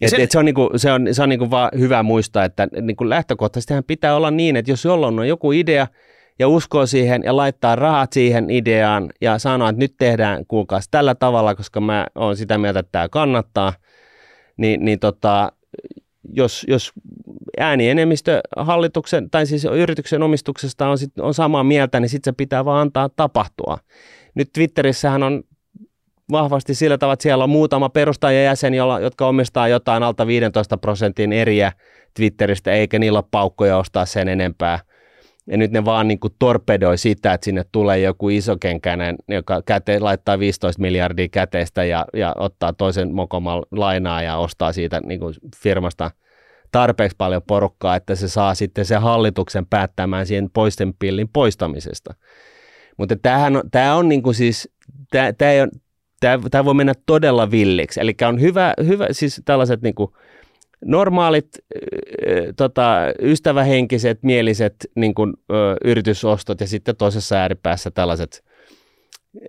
Et, 0.00 0.10
sen... 0.10 0.20
et 0.20 0.30
se 0.30 0.38
on, 0.38 0.44
niinku, 0.44 0.70
se 0.76 0.92
on, 0.92 1.06
se 1.12 1.22
on 1.22 1.28
niinku 1.28 1.50
vaan 1.50 1.70
hyvä 1.78 2.02
muistaa, 2.02 2.44
että 2.44 2.68
niinku 2.80 3.08
lähtökohtaisesti 3.08 3.74
pitää 3.86 4.16
olla 4.16 4.30
niin, 4.30 4.56
että 4.56 4.70
jos 4.70 4.84
jollain 4.84 5.18
on 5.18 5.28
joku 5.28 5.52
idea 5.52 5.86
ja 6.38 6.48
uskoo 6.48 6.86
siihen 6.86 7.22
ja 7.24 7.36
laittaa 7.36 7.76
rahat 7.76 8.12
siihen 8.12 8.50
ideaan 8.50 9.10
ja 9.20 9.38
sanoo, 9.38 9.68
että 9.68 9.80
nyt 9.80 9.94
tehdään 9.98 10.46
kuulkaas 10.46 10.88
tällä 10.90 11.14
tavalla, 11.14 11.54
koska 11.54 11.80
mä 11.80 12.06
oon 12.14 12.36
sitä 12.36 12.58
mieltä, 12.58 12.80
että 12.80 12.92
tämä 12.92 13.08
kannattaa, 13.08 13.72
niin, 14.56 14.84
niin 14.84 14.98
tota, 14.98 15.52
jos, 16.32 16.66
jos 16.68 16.92
äänienemmistö 17.60 18.40
hallituksen 18.56 19.30
tai 19.30 19.46
siis 19.46 19.64
yrityksen 19.64 20.22
omistuksesta 20.22 20.88
on, 20.88 20.98
sit, 20.98 21.18
on 21.18 21.34
samaa 21.34 21.64
mieltä, 21.64 22.00
niin 22.00 22.08
sitten 22.08 22.32
se 22.32 22.36
pitää 22.36 22.64
vaan 22.64 22.80
antaa 22.80 23.08
tapahtua. 23.08 23.78
Nyt 24.34 24.52
Twitterissähän 24.52 25.22
on 25.22 25.42
vahvasti 26.32 26.74
sillä 26.74 26.98
tavalla, 26.98 27.12
että 27.12 27.22
siellä 27.22 27.44
on 27.44 27.50
muutama 27.50 27.88
perustajajäsen, 27.88 28.74
jolla, 28.74 29.00
jotka 29.00 29.26
omistaa 29.26 29.68
jotain 29.68 30.02
alta 30.02 30.26
15 30.26 30.76
prosentin 30.78 31.32
eriä 31.32 31.72
Twitteristä, 32.14 32.72
eikä 32.72 32.98
niillä 32.98 33.18
ole 33.18 33.24
paukkoja 33.30 33.76
ostaa 33.76 34.06
sen 34.06 34.28
enempää. 34.28 34.78
Ja 35.50 35.56
nyt 35.56 35.70
ne 35.70 35.84
vaan 35.84 36.08
niin 36.08 36.20
kuin 36.20 36.34
torpedoi 36.38 36.98
sitä, 36.98 37.32
että 37.32 37.44
sinne 37.44 37.64
tulee 37.72 37.98
joku 37.98 38.28
isokenkäinen, 38.28 39.16
joka 39.28 39.62
käte, 39.66 39.98
laittaa 40.00 40.38
15 40.38 40.82
miljardia 40.82 41.28
käteistä 41.28 41.84
ja, 41.84 42.04
ja 42.14 42.34
ottaa 42.38 42.72
toisen 42.72 43.14
mokoman 43.14 43.62
lainaa 43.70 44.22
ja 44.22 44.36
ostaa 44.36 44.72
siitä 44.72 45.00
niin 45.00 45.20
kuin 45.20 45.34
firmasta 45.56 46.10
tarpeeksi 46.72 47.16
paljon 47.18 47.42
porukkaa, 47.46 47.96
että 47.96 48.14
se 48.14 48.28
saa 48.28 48.54
sitten 48.54 48.84
se 48.84 48.96
hallituksen 48.96 49.66
päättämään 49.66 50.26
siihen 50.26 50.50
poisten 50.50 50.94
pillin 50.98 51.28
poistamisesta. 51.28 52.14
Mutta 52.96 53.16
tämähän 53.16 53.56
on, 53.56 53.62
tämä 53.70 53.94
on 53.94 54.08
niin 54.08 54.22
kuin 54.22 54.34
siis, 54.34 54.68
tämä, 55.10 55.32
tämä, 55.32 55.50
ei 55.50 55.60
ole, 55.60 55.68
tämä, 56.20 56.38
tämä 56.50 56.64
voi 56.64 56.74
mennä 56.74 56.94
todella 57.06 57.50
villiksi. 57.50 58.00
Eli 58.00 58.14
on 58.28 58.40
hyvä, 58.40 58.74
hyvä 58.86 59.06
siis 59.10 59.42
tällaiset 59.44 59.82
niin 59.82 59.94
kuin 59.94 60.10
normaalit 60.84 61.48
äh, 61.56 62.42
tota, 62.56 62.96
ystävähenkiset, 63.22 64.18
mieliset 64.22 64.74
niin 64.94 65.14
kuin, 65.14 65.34
ö, 65.50 65.76
yritysostot 65.84 66.60
ja 66.60 66.66
sitten 66.66 66.96
toisessa 66.96 67.36
ääripäässä 67.36 67.90
tällaiset 67.90 68.44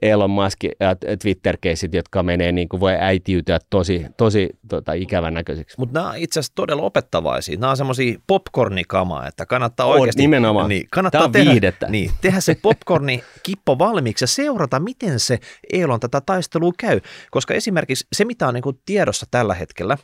Elon 0.01 0.30
Musk 0.30 0.63
ja 0.63 0.95
Twitter-keisit, 1.21 1.93
jotka 1.93 2.23
menee 2.23 2.51
niin 2.51 2.69
kuin 2.69 2.80
voi 2.80 2.93
äitiytyä 2.99 3.59
tosi, 3.69 4.05
tosi 4.17 4.49
tota, 4.69 4.93
ikävän 4.93 5.34
näköiseksi. 5.34 5.75
Mutta 5.80 5.99
nämä 5.99 6.09
on 6.09 6.17
itse 6.17 6.39
asiassa 6.39 6.55
todella 6.55 6.84
opettavaisia. 6.84 7.57
Nämä 7.57 7.71
on 7.71 7.77
semmoisia 7.77 8.19
popcornikamaa, 8.27 9.27
että 9.27 9.45
kannattaa 9.45 9.86
oikeasti... 9.86 10.21
nimenomaan. 10.21 10.69
Niin, 10.69 10.88
kannattaa 10.91 11.19
Tämä 11.19 11.25
on 11.25 11.32
tehdä, 11.32 11.51
viihdettä. 11.51 11.88
Niin, 11.89 12.11
tehdä 12.21 12.39
se 12.39 12.55
popcorni 12.61 13.23
kippo 13.43 13.77
valmiiksi 13.80 14.23
ja 14.23 14.27
seurata, 14.27 14.80
miten 14.80 15.19
se 15.19 15.39
Elon 15.73 15.99
tätä 15.99 16.21
taistelua 16.21 16.71
käy. 16.77 17.01
Koska 17.32 17.53
esimerkiksi 17.53 18.07
se, 18.13 18.25
mitä 18.25 18.47
on 18.47 18.53
niin 18.53 18.61
kuin 18.61 18.80
tiedossa 18.86 19.25
tällä 19.32 19.53
hetkellä, 19.53 19.97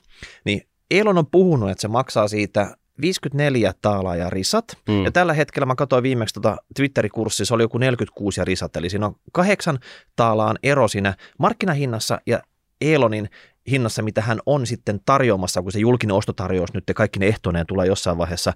niin 0.45 0.61
Elon 0.91 1.17
on 1.17 1.28
puhunut, 1.32 1.69
että 1.69 1.82
se 1.82 1.88
maksaa 1.88 2.28
siitä 2.28 2.78
54 3.02 3.74
taalaa 3.82 4.16
ja 4.16 4.30
risat. 4.30 4.66
Mm. 4.89 5.06
Ja 5.06 5.12
tällä 5.12 5.34
hetkellä 5.34 5.66
mä 5.66 5.76
katsoin 5.76 6.04
viimeksi 6.04 6.34
tota 6.34 6.58
Twitterin 6.76 7.12
kurssi, 7.12 7.46
se 7.46 7.54
oli 7.54 7.64
joku 7.64 7.78
46 7.78 8.41
ja 8.41 8.46
risat. 8.46 8.76
Eli 8.76 8.89
siinä 8.89 9.06
on 9.06 9.16
kahdeksan 9.32 9.80
taalaan 10.16 10.60
ero 10.64 10.88
siinä 10.88 11.14
markkinahinnassa 11.39 12.20
ja 12.26 12.41
Elonin 12.82 13.30
hinnassa, 13.72 14.02
mitä 14.02 14.22
hän 14.22 14.39
on 14.46 14.68
sitten 14.68 15.00
tarjoamassa, 15.06 15.62
kun 15.62 15.72
se 15.72 15.80
julkinen 15.80 16.16
ostotarjous 16.16 16.74
nyt 16.74 16.84
kaikki 16.96 17.20
ne 17.20 17.28
ehtoineen 17.28 17.66
tulee 17.66 17.88
jossain 17.88 18.18
vaiheessa. 18.18 18.54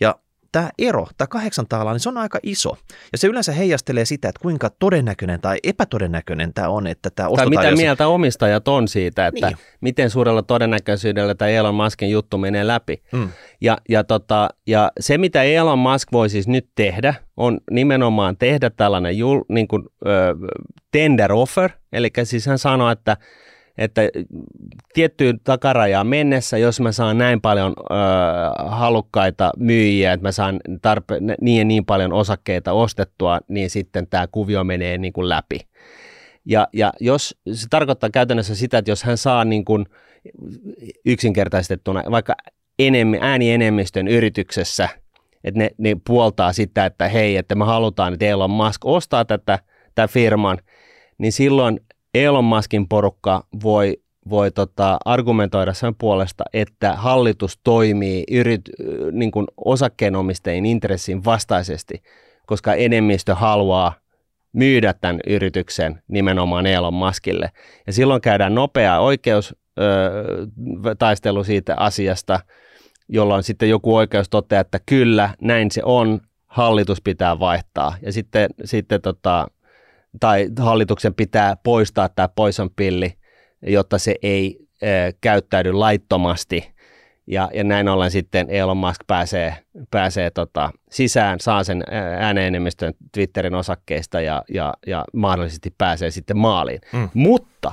Ja 0.00 0.14
tämä 0.52 0.70
ero, 0.78 1.06
tämä 1.18 1.28
kahdeksan 1.28 1.66
taalaa, 1.68 1.92
niin 1.92 2.00
se 2.00 2.08
on 2.08 2.18
aika 2.18 2.38
iso. 2.42 2.76
Ja 3.12 3.18
se 3.18 3.26
yleensä 3.26 3.52
heijastelee 3.52 4.04
sitä, 4.04 4.28
että 4.28 4.42
kuinka 4.42 4.70
todennäköinen 4.78 5.40
tai 5.40 5.58
epätodennäköinen 5.64 6.54
tämä 6.54 6.68
on, 6.68 6.86
että 6.86 7.10
tämä 7.10 7.26
Tai 7.26 7.32
ostotarjous... 7.32 7.72
mitä 7.72 7.82
mieltä 7.82 8.08
omistajat 8.08 8.68
on 8.68 8.88
siitä, 8.88 9.26
että 9.26 9.46
Niin. 9.46 9.56
miten 9.80 10.10
suurella 10.10 10.42
todennäköisyydellä 10.42 11.34
tämä 11.34 11.48
Elon 11.48 11.74
Muskin 11.74 12.10
juttu 12.10 12.38
menee 12.38 12.66
läpi. 12.66 13.02
Mm. 13.12 13.28
Ja, 13.60 13.78
ja, 13.88 14.04
tota, 14.04 14.48
ja 14.66 14.92
se, 15.00 15.18
mitä 15.18 15.42
Elon 15.42 15.78
Musk 15.78 16.08
voi 16.12 16.28
siis 16.30 16.48
nyt 16.48 16.68
tehdä, 16.74 17.14
on 17.36 17.60
nimenomaan 17.70 18.36
tehdä 18.36 18.70
tällainen 18.70 19.18
jul, 19.18 19.40
niin 19.48 19.68
kuin, 19.68 19.82
ö, 20.06 20.34
tender 20.90 21.32
offer, 21.32 21.70
eli 21.92 22.10
siis 22.24 22.46
hän 22.46 22.58
sanoi, 22.58 22.92
että 22.92 23.16
että 23.78 24.02
tiettyyn 24.94 25.40
takarajaan 25.44 26.06
mennessä, 26.06 26.58
jos 26.58 26.80
mä 26.80 26.92
saan 26.92 27.18
näin 27.18 27.40
paljon 27.40 27.72
ö, 27.78 27.94
halukkaita 28.68 29.50
myyjiä, 29.56 30.12
että 30.12 30.26
mä 30.26 30.32
saan 30.32 30.60
tarpe- 30.86 31.36
niin 31.40 31.58
ja 31.58 31.64
niin 31.64 31.84
paljon 31.84 32.12
osakkeita 32.12 32.72
ostettua, 32.72 33.40
niin 33.48 33.70
sitten 33.70 34.06
tämä 34.06 34.26
kuvio 34.26 34.64
menee 34.64 34.98
niin 34.98 35.12
kuin 35.12 35.28
läpi. 35.28 35.60
Ja, 36.44 36.68
ja 36.72 36.92
jos 37.00 37.36
se 37.52 37.66
tarkoittaa 37.70 38.10
käytännössä 38.10 38.54
sitä, 38.54 38.78
että 38.78 38.90
jos 38.90 39.02
hän 39.02 39.18
saa 39.18 39.44
niin 39.44 39.64
kuin 39.64 39.86
yksinkertaistettuna 41.06 42.02
vaikka 42.10 42.34
enemmän, 42.78 43.18
äänienemmistön 43.22 44.08
yrityksessä, 44.08 44.88
että 45.44 45.58
ne, 45.58 45.70
ne 45.78 45.96
puoltaa 46.06 46.52
sitä, 46.52 46.86
että 46.86 47.08
hei, 47.08 47.36
että 47.36 47.54
me 47.54 47.64
halutaan, 47.64 48.12
että 48.12 48.26
Elon 48.26 48.50
Musk 48.50 48.84
ostaa 48.84 49.24
tätä, 49.24 49.58
tätä 49.94 50.08
firman, 50.08 50.58
niin 51.18 51.32
silloin 51.32 51.80
Elon 52.14 52.44
Muskin 52.44 52.88
porukka 52.88 53.46
voi, 53.62 53.96
voi 54.30 54.50
tota, 54.50 54.98
argumentoida 55.04 55.74
sen 55.74 55.94
puolesta, 55.94 56.44
että 56.52 56.92
hallitus 56.92 57.60
toimii 57.64 58.24
yrit, 58.30 58.60
niin 59.12 59.30
kuin 59.30 59.46
osakkeenomistajien 59.64 60.66
intressin 60.66 61.24
vastaisesti, 61.24 62.02
koska 62.46 62.74
enemmistö 62.74 63.34
haluaa 63.34 63.92
myydä 64.52 64.94
tämän 65.00 65.20
yrityksen 65.26 66.02
nimenomaan 66.08 66.66
Elon 66.66 66.94
Muskille. 66.94 67.50
Ja 67.86 67.92
silloin 67.92 68.20
käydään 68.20 68.54
nopea 68.54 68.98
oikeustaistelu 68.98 71.44
siitä 71.44 71.74
asiasta, 71.76 72.40
jolloin 73.08 73.42
sitten 73.42 73.68
joku 73.68 73.96
oikeus 73.96 74.28
toteaa, 74.28 74.60
että 74.60 74.80
kyllä, 74.86 75.34
näin 75.40 75.70
se 75.70 75.82
on, 75.84 76.20
hallitus 76.46 77.00
pitää 77.00 77.38
vaihtaa. 77.38 77.94
Ja 78.02 78.12
sitten, 78.12 78.50
sitten 78.64 79.00
tota, 79.00 79.48
tai 80.20 80.48
hallituksen 80.58 81.14
pitää 81.14 81.56
poistaa 81.56 82.08
tämä 82.08 82.28
poison 82.28 82.70
pilli, 82.76 83.12
jotta 83.66 83.98
se 83.98 84.14
ei 84.22 84.58
ö, 84.82 84.86
käyttäydy 85.20 85.72
laittomasti. 85.72 86.72
Ja, 87.26 87.50
ja 87.54 87.64
näin 87.64 87.88
ollen 87.88 88.10
sitten 88.10 88.50
Elon 88.50 88.76
Musk 88.76 89.00
pääsee, 89.06 89.56
pääsee 89.90 90.30
tota, 90.30 90.70
sisään, 90.90 91.40
saa 91.40 91.64
sen 91.64 91.84
ääneenemmistön 92.18 92.94
Twitterin 93.12 93.54
osakkeista 93.54 94.20
ja, 94.20 94.42
ja, 94.54 94.74
ja 94.86 95.04
mahdollisesti 95.12 95.74
pääsee 95.78 96.10
sitten 96.10 96.36
maaliin. 96.38 96.80
Mm. 96.92 97.08
Mutta 97.14 97.72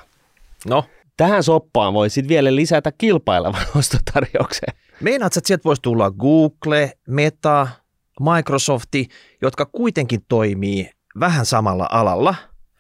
No, 0.66 0.86
tähän 1.18 1.44
soppaan 1.44 1.94
voi 1.94 2.10
sitten 2.10 2.30
vielä 2.30 2.56
lisätä 2.56 2.92
kilpailevan 2.98 3.66
ostotarjouksen. 3.78 4.74
Meinaat, 5.02 5.38
että 5.38 5.48
sieltä 5.48 5.64
voisi 5.64 5.82
tulla 5.82 6.12
Google, 6.12 6.92
Meta, 7.08 7.68
Microsofti, 8.20 9.08
jotka 9.42 9.66
kuitenkin 9.66 10.22
toimii 10.28 10.90
vähän 11.20 11.46
samalla 11.46 11.88
alalla. 11.92 12.36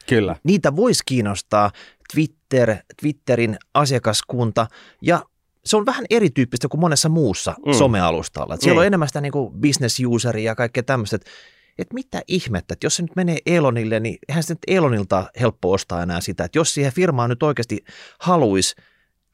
Kyllä. 0.07 0.35
Niitä 0.43 0.75
voisi 0.75 1.03
kiinnostaa 1.05 1.71
Twitter, 2.13 2.75
Twitterin 3.01 3.57
asiakaskunta 3.73 4.67
ja 5.01 5.23
se 5.65 5.77
on 5.77 5.85
vähän 5.85 6.05
erityyppistä 6.09 6.67
kuin 6.67 6.81
monessa 6.81 7.09
muussa 7.09 7.55
mm. 7.65 7.71
Mm. 7.71 7.77
somealustalla. 7.77 8.53
Et 8.55 8.61
siellä 8.61 8.73
Niin. 8.73 8.79
on 8.79 8.85
enemmän 8.87 9.07
sitä 9.07 9.21
niin 9.21 9.31
kuin 9.31 9.53
business 9.53 9.99
useria 10.07 10.51
ja 10.51 10.55
kaikkea 10.55 10.83
tämmöistä. 10.83 11.15
Että 11.15 11.29
et 11.77 11.93
mitä 11.93 12.21
ihmettä, 12.27 12.73
että 12.73 12.85
jos 12.85 12.95
se 12.95 13.01
nyt 13.01 13.15
menee 13.15 13.37
Elonille, 13.45 13.99
niin 13.99 14.17
eihän 14.29 14.43
se 14.43 14.53
nyt 14.53 14.59
Elonilta 14.67 15.25
helppo 15.39 15.71
ostaa 15.71 16.03
enää 16.03 16.21
sitä. 16.21 16.43
Että 16.43 16.59
jos 16.59 16.73
siihen 16.73 16.93
firmaan 16.93 17.29
nyt 17.29 17.43
oikeasti 17.43 17.83
haluaisi 18.19 18.75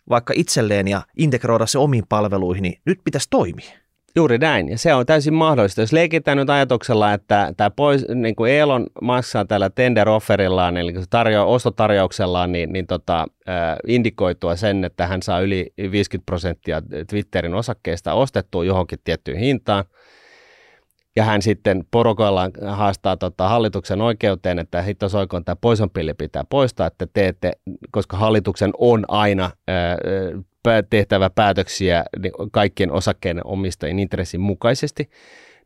vaikka 0.10 0.34
itselleen 0.38 0.88
ja 0.88 1.02
integroida 1.18 1.66
se 1.66 1.78
omiin 1.78 2.04
palveluihin, 2.10 2.62
niin 2.62 2.82
nyt 2.86 3.00
pitäisi 3.04 3.28
toimia. 3.30 3.72
Juuri 4.18 4.38
näin, 4.38 4.70
ja 4.70 4.78
se 4.78 4.93
on 4.93 5.05
täysin 5.05 5.34
mahdollista. 5.34 5.82
Jos 5.82 5.93
leikitään 5.93 6.38
nyt 6.38 6.49
ajatuksella, 6.49 7.13
että 7.13 7.53
tämä 7.57 7.70
pois, 7.70 8.05
niin 8.16 8.36
kuin 8.36 8.51
Elon 8.51 8.88
maksaa 9.01 9.45
tällä 9.45 9.70
tender 9.70 10.09
offerillaan, 10.09 10.78
eli 10.78 10.93
tarjo, 11.09 11.53
ostotarjouksellaan, 11.53 12.51
niin, 12.51 12.74
niin 12.74 12.88
tota, 12.88 13.28
äh, 13.49 13.55
indikoitua 13.88 14.55
sen, 14.55 14.84
että 14.84 15.07
hän 15.07 15.22
saa 15.22 15.39
yli 15.39 15.74
50 15.91 16.26
prosenttia 16.26 16.82
Twitterin 17.09 17.53
osakkeista 17.53 18.13
ostettua 18.13 18.66
johonkin 18.66 18.99
tiettyyn 19.03 19.38
hintaan, 19.38 19.86
ja 21.16 21.24
hän 21.24 21.41
sitten 21.41 21.84
porokoillaan 21.91 22.51
haastaa 22.68 23.18
tota 23.18 23.49
hallituksen 23.49 24.01
oikeuteen, 24.01 24.59
että 24.59 24.82
hitto 24.82 25.09
soikoon 25.09 25.45
tämä 25.45 25.55
poisonpilli 25.55 26.13
pitää 26.13 26.43
poistaa, 26.49 26.88
että 26.88 27.07
teette, 27.13 27.51
koska 27.91 28.18
hallituksen 28.18 28.72
on 28.78 29.05
aina 29.07 29.51
pää- 29.66 29.97
tehtävä 30.89 31.30
päätöksiä 31.30 32.05
niin 32.20 32.32
kaikkien 32.51 32.91
osakkeiden 32.91 33.47
omistajien 33.47 33.99
intressin 33.99 34.41
mukaisesti, 34.41 35.09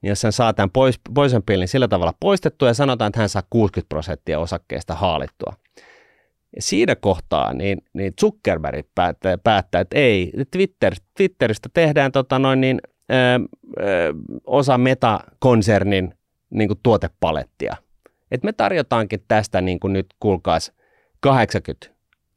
niin 0.02 0.10
jos 0.10 0.24
hän 0.24 0.32
saa 0.32 0.54
tämän 0.54 0.70
pois, 0.70 1.00
poisonpillin 1.14 1.68
sillä 1.68 1.88
tavalla 1.88 2.14
poistettua 2.20 2.68
ja 2.68 2.74
sanotaan, 2.74 3.10
että 3.10 3.20
hän 3.20 3.30
saa 3.30 3.44
60 3.50 3.90
prosenttia 3.90 4.40
osakkeista 4.40 4.96
haalittua. 4.96 5.54
Ja 6.56 6.62
siinä 6.62 6.96
kohtaa 6.96 7.54
niin, 7.54 7.78
niin 7.94 8.14
Zuckerberg 8.20 8.86
päättää, 8.96 9.38
päättää, 9.38 9.82
että 9.82 9.98
ei, 9.98 10.34
Twitter, 10.52 10.96
Twitteristä 11.18 11.70
tehdään 11.74 12.12
tota 12.12 12.40
noin 12.40 12.62
niin, 12.62 12.80
ö, 13.12 13.16
ö, 13.80 14.14
osa 14.46 14.78
Meta-konsernin 14.78 16.14
niin 16.50 16.68
kuin 16.68 16.80
tuotepalettia. 16.84 17.76
Et 18.32 18.44
me 18.44 18.54
tarjotaankin 18.54 19.24
tästä 19.28 19.62
niin 19.62 19.80
kuin 19.80 19.94
nyt, 19.94 20.08
kuulkaas, 20.20 20.72
80 21.20 21.88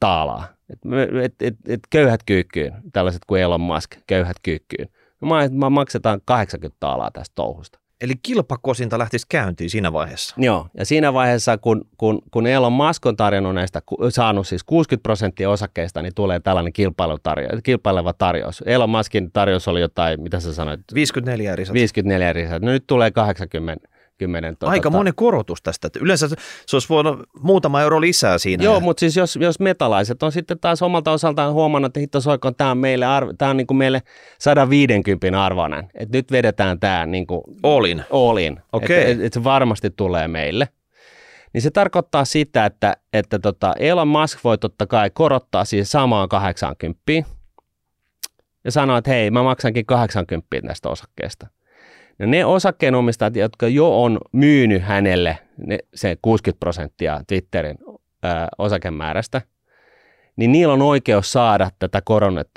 taalaa. 0.00 0.48
Et, 0.72 0.84
me- 0.84 1.08
et, 1.24 1.34
et, 1.42 1.54
et 1.68 1.80
köyhät 1.90 2.20
kyykkyyn, 2.26 2.72
tällaiset 2.92 3.22
kuin 3.26 3.42
Elon 3.42 3.60
Musk, 3.60 3.90
köyhät 4.06 4.36
kyykkyyn. 4.42 4.88
Me 5.20 5.28
ma- 5.52 5.70
maksetaan 5.70 6.20
80 6.24 6.76
taalaa 6.80 7.10
tästä 7.10 7.32
touhusta. 7.34 7.78
Eli 8.00 8.12
kilpakosinta 8.22 8.98
lähtisi 8.98 9.26
käyntiin 9.28 9.70
siinä 9.70 9.92
vaiheessa. 9.92 10.34
Joo, 10.38 10.66
ja 10.78 10.84
siinä 10.84 11.12
vaiheessa, 11.12 11.58
kun, 11.58 11.84
kun, 11.98 12.22
kun 12.30 12.46
Elon 12.46 12.72
Musk 12.72 13.06
on 13.06 13.16
tarjonnut 13.16 13.54
näistä, 13.54 13.82
saanut 14.08 14.46
siis 14.46 14.64
60 14.64 15.02
prosenttia 15.02 15.50
osakkeista, 15.50 16.02
niin 16.02 16.14
tulee 16.14 16.40
tällainen 16.40 16.72
kilpailutarjo- 16.78 17.60
kilpaileva 17.62 18.12
tarjous. 18.12 18.62
Elon 18.66 18.90
Muskin 18.90 19.32
tarjous 19.32 19.68
oli 19.68 19.80
jotain, 19.80 20.22
mitä 20.22 20.40
sä 20.40 20.54
sanoit, 20.54 20.80
54 20.94 21.52
eri 21.52 21.64
sat- 21.64 21.72
54 21.72 22.30
eri 22.30 22.48
No 22.48 22.72
nyt 22.72 22.84
tulee 22.86 23.10
80 23.10 23.88
10. 24.24 24.56
Aika 24.60 24.82
tota... 24.82 24.96
monen 24.96 25.14
korotus 25.14 25.62
tästä. 25.62 25.88
Yleensä 26.00 26.28
se 26.66 26.76
olisi 26.76 26.88
voinut 26.88 27.20
muutama 27.42 27.80
euro 27.80 28.00
lisää 28.00 28.38
siinä. 28.38 28.64
Joo, 28.64 28.74
ja... 28.74 28.80
mutta 28.80 29.00
siis 29.00 29.16
jos, 29.16 29.36
jos 29.36 29.60
metalaiset 29.60 30.22
on 30.22 30.32
sitten 30.32 30.58
taas 30.58 30.82
omalta 30.82 31.10
osaltaan 31.10 31.52
huomannut, 31.52 31.86
että 31.86 32.00
hitto 32.00 32.20
soikon, 32.20 32.54
tämä 32.54 32.70
on 32.70 32.78
meille, 32.78 33.06
arv- 33.06 33.34
tämä 33.38 33.50
on 33.50 33.56
niin 33.56 33.66
kuin 33.66 33.78
meille 33.78 34.02
150 34.38 35.44
arvoinen. 35.44 35.90
Että 35.94 36.18
nyt 36.18 36.32
vedetään 36.32 36.80
tämä 36.80 37.06
niin 37.06 37.26
kuin 37.26 37.42
all 37.62 37.84
in. 37.84 38.04
All 38.10 38.36
in. 38.36 38.60
Okay. 38.72 38.96
Että 38.96 39.10
et, 39.10 39.20
et 39.20 39.32
se 39.32 39.44
varmasti 39.44 39.90
tulee 39.90 40.28
meille. 40.28 40.68
Niin 41.52 41.62
se 41.62 41.70
tarkoittaa 41.70 42.24
sitä, 42.24 42.66
että, 42.66 42.96
että 43.12 43.38
tota 43.38 43.74
Elon 43.78 44.08
Musk 44.08 44.38
voi 44.44 44.58
totta 44.58 44.86
kai 44.86 45.10
korottaa 45.10 45.64
siihen 45.64 45.86
samaan 45.86 46.28
80 46.28 47.02
ja 48.64 48.72
sanoa, 48.72 48.98
että 48.98 49.10
hei, 49.10 49.30
mä 49.30 49.42
maksankin 49.42 49.86
80 49.86 50.46
tästä 50.66 50.88
osakkeesta. 50.88 51.46
No 52.18 52.26
ne 52.26 52.44
osakkeenomistajat, 52.44 53.36
jotka 53.36 53.68
jo 53.68 54.02
on 54.02 54.18
myynyt 54.32 54.82
hänelle 54.82 55.38
ne, 55.66 55.78
se 55.94 56.16
60 56.22 56.60
prosenttia 56.60 57.20
Twitterin 57.26 57.78
ää, 58.22 58.48
osakemäärästä, 58.58 59.42
niin 60.36 60.52
niillä 60.52 60.74
on 60.74 60.82
oikeus 60.82 61.32
saada 61.32 61.70
tätä 61.78 62.02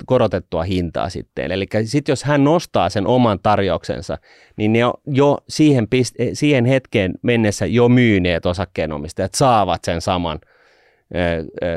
korotettua 0.06 0.62
hintaa 0.62 1.08
sitten. 1.08 1.52
Eli 1.52 1.66
sitten 1.84 2.12
jos 2.12 2.24
hän 2.24 2.44
nostaa 2.44 2.88
sen 2.88 3.06
oman 3.06 3.38
tarjouksensa, 3.42 4.18
niin 4.56 4.72
ne 4.72 4.78
jo 5.06 5.38
siihen, 5.48 5.84
piste- 5.84 6.30
siihen 6.32 6.64
hetkeen 6.64 7.14
mennessä 7.22 7.66
jo 7.66 7.88
myyneet 7.88 8.46
osakkeenomistajat 8.46 9.34
saavat 9.34 9.84
sen 9.84 10.00
saman, 10.00 10.38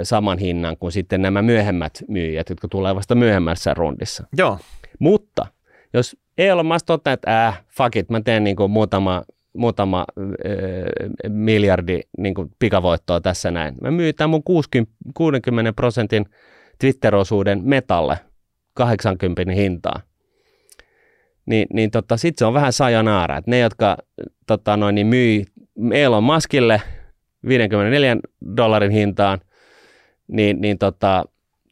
saman 0.03 0.37
hinnan 0.37 0.77
kuin 0.77 0.91
sitten 0.91 1.21
nämä 1.21 1.41
myöhemmät 1.41 2.03
myyjät, 2.07 2.49
jotka 2.49 2.67
tulee 2.67 2.95
vasta 2.95 3.15
myöhemmässä 3.15 3.73
rundissa. 3.73 4.23
Joo. 4.37 4.57
Mutta 4.99 5.45
jos 5.93 6.17
Elon 6.37 6.65
Musk 6.65 6.85
toteaa, 6.85 7.13
että 7.13 7.47
äh, 7.47 7.63
fuck 7.67 7.95
it, 7.95 8.09
mä 8.09 8.21
teen 8.21 8.43
niin 8.43 8.55
kuin 8.55 8.71
muutama, 8.71 9.23
muutama 9.53 10.05
äh, 10.19 11.29
miljardi 11.29 11.99
niin 12.17 12.33
kuin 12.33 12.51
pikavoittoa 12.59 13.21
tässä 13.21 13.51
näin. 13.51 13.75
Mä 13.81 13.91
myyn 13.91 14.15
tämän 14.15 14.29
mun 14.29 14.43
60, 14.43 14.91
60 15.13 15.73
prosentin 15.73 16.25
Twitter-osuuden 16.79 17.61
metalle 17.63 18.17
80 18.73 19.51
hintaa. 19.51 20.01
Niin, 21.45 21.67
niin 21.73 21.91
tota, 21.91 22.17
sitten 22.17 22.39
se 22.39 22.45
on 22.45 22.53
vähän 22.53 22.73
sayonara, 22.73 23.37
että 23.37 23.51
ne, 23.51 23.59
jotka 23.59 23.97
tota, 24.47 24.77
noin, 24.77 24.95
niin 24.95 25.07
myy 25.07 25.45
Elon 25.93 26.23
Muskille 26.23 26.81
54 27.47 28.17
dollarin 28.57 28.91
hintaan, 28.91 29.39
niin, 30.27 30.61
niin 30.61 30.77
tota, 30.77 31.25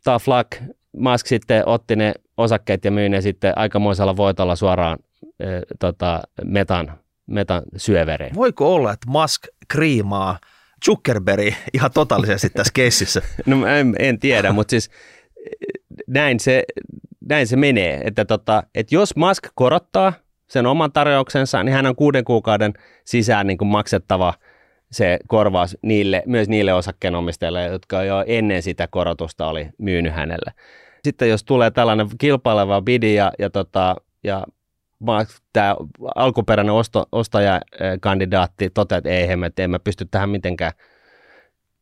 tough 0.03 0.27
luck, 0.27 0.73
Musk 0.97 1.27
sitten 1.27 1.67
otti 1.67 1.95
ne 1.95 2.13
osakkeet 2.37 2.85
ja 2.85 2.91
myi 2.91 3.09
ne 3.09 3.21
sitten 3.21 3.53
aikamoisella 3.57 4.17
voitolla 4.17 4.55
suoraan 4.55 4.99
e, 5.39 5.45
tota, 5.79 6.21
metan, 6.43 6.99
metan 7.27 7.63
syövereen. 7.77 8.35
Voiko 8.35 8.75
olla, 8.75 8.93
että 8.93 9.09
Musk 9.09 9.47
kriimaa 9.67 10.39
Zuckerberg 10.85 11.53
ihan 11.73 11.91
totaalisesti 11.91 12.49
tässä 12.49 12.71
keississä? 12.73 13.21
No 13.45 13.67
en, 13.67 13.95
en 13.99 14.19
tiedä, 14.19 14.51
mutta 14.51 14.71
siis 14.71 14.89
näin 16.07 16.39
se, 16.39 16.63
näin 17.29 17.47
se 17.47 17.55
menee, 17.55 18.01
että, 18.03 18.25
tota, 18.25 18.63
että 18.75 18.95
jos 18.95 19.15
Musk 19.15 19.43
korottaa 19.55 20.13
sen 20.49 20.65
oman 20.65 20.91
tarjouksensa, 20.91 21.63
niin 21.63 21.73
hän 21.73 21.85
on 21.85 21.95
kuuden 21.95 22.23
kuukauden 22.23 22.73
sisään 23.05 23.47
niin 23.47 23.57
kuin 23.57 23.67
maksettava 23.67 24.33
se 24.91 25.19
korvaus 25.27 25.77
niille, 25.81 26.23
myös 26.25 26.49
niille 26.49 26.73
osakkeenomistajille, 26.73 27.65
jotka 27.65 28.03
jo 28.03 28.23
ennen 28.27 28.61
sitä 28.61 28.87
korotusta 28.87 29.47
oli 29.47 29.69
myynyt 29.77 30.13
hänelle 30.13 30.53
sitten 31.07 31.29
jos 31.29 31.43
tulee 31.43 31.71
tällainen 31.71 32.07
kilpaileva 32.17 32.81
bidi 32.81 33.15
ja, 33.15 33.31
ja, 33.39 33.49
tota, 33.49 33.95
ja 34.23 34.45
tämä 35.53 35.75
alkuperäinen 36.15 36.73
osto, 36.73 37.05
ostajakandidaatti 37.11 38.69
toteaa, 38.69 38.97
että 38.97 39.09
ei 39.09 39.27
hemmet, 39.27 39.59
en 39.59 39.71
mä 39.71 39.79
pysty 39.79 40.05
tähän 40.05 40.29
mitenkään, 40.29 40.71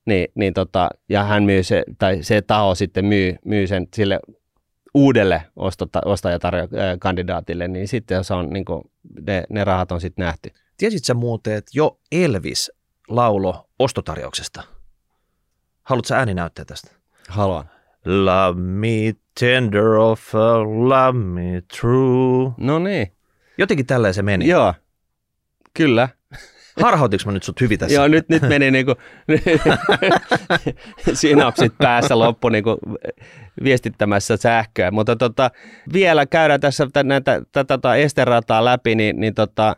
niin, 0.05 0.27
niin 0.35 0.53
tota, 0.53 0.89
ja 1.09 1.23
hän 1.23 1.43
myy 1.43 1.63
se, 1.63 1.83
tai 1.97 2.23
se 2.23 2.41
taho 2.41 2.75
sitten 2.75 3.05
myy, 3.05 3.35
myy 3.45 3.67
sen 3.67 3.87
sille 3.93 4.19
uudelle 4.93 5.41
ostajakandidaatille, 6.05 7.67
niin 7.67 7.87
sitten 7.87 8.23
se 8.23 8.33
on, 8.33 8.49
niin 8.49 8.65
kuin, 8.65 8.81
ne, 9.27 9.43
ne 9.49 9.63
rahat 9.63 9.91
on 9.91 10.01
sitten 10.01 10.25
nähty. 10.25 10.49
Tiesit 10.77 11.05
sä 11.05 11.13
muuten, 11.13 11.53
että 11.53 11.71
jo 11.73 11.99
Elvis 12.11 12.71
laulo 13.07 13.69
ostotarjouksesta? 13.79 14.63
Haluatko 15.83 16.07
sä 16.07 16.17
ääninäyttää 16.17 16.65
tästä? 16.65 16.91
Haluan. 17.29 17.74
Love 18.05 18.61
me 18.61 19.15
tender 19.39 19.87
offer, 19.87 20.63
love 20.65 21.19
me 21.19 21.61
true. 21.79 22.51
No 22.57 22.79
niin. 22.79 23.11
Jotenkin 23.57 23.85
tälleen 23.85 24.13
se 24.13 24.21
meni. 24.21 24.47
Joo, 24.47 24.73
kyllä. 25.73 26.09
Harhautinko 26.81 27.23
mä 27.25 27.31
nyt 27.31 27.43
sut 27.43 27.61
hyvin 27.61 27.79
tässä? 27.79 27.95
Joo, 27.95 28.07
nyt, 28.07 28.29
nyt 28.29 28.41
meni 28.41 28.71
niinku 28.71 28.95
synapsit 31.13 31.73
päässä 31.77 32.19
loppu 32.19 32.49
niinku 32.49 32.77
viestittämässä 33.63 34.37
sähköä. 34.37 34.91
Mutta 34.91 35.15
tota, 35.15 35.51
vielä 35.93 36.25
käydään 36.25 36.59
tässä 36.59 36.87
näitä, 37.03 37.41
tätä 37.51 37.63
tota 37.63 37.95
esterataa 37.95 38.65
läpi, 38.65 38.95
niin, 38.95 39.19
niin 39.19 39.33
tota, 39.33 39.75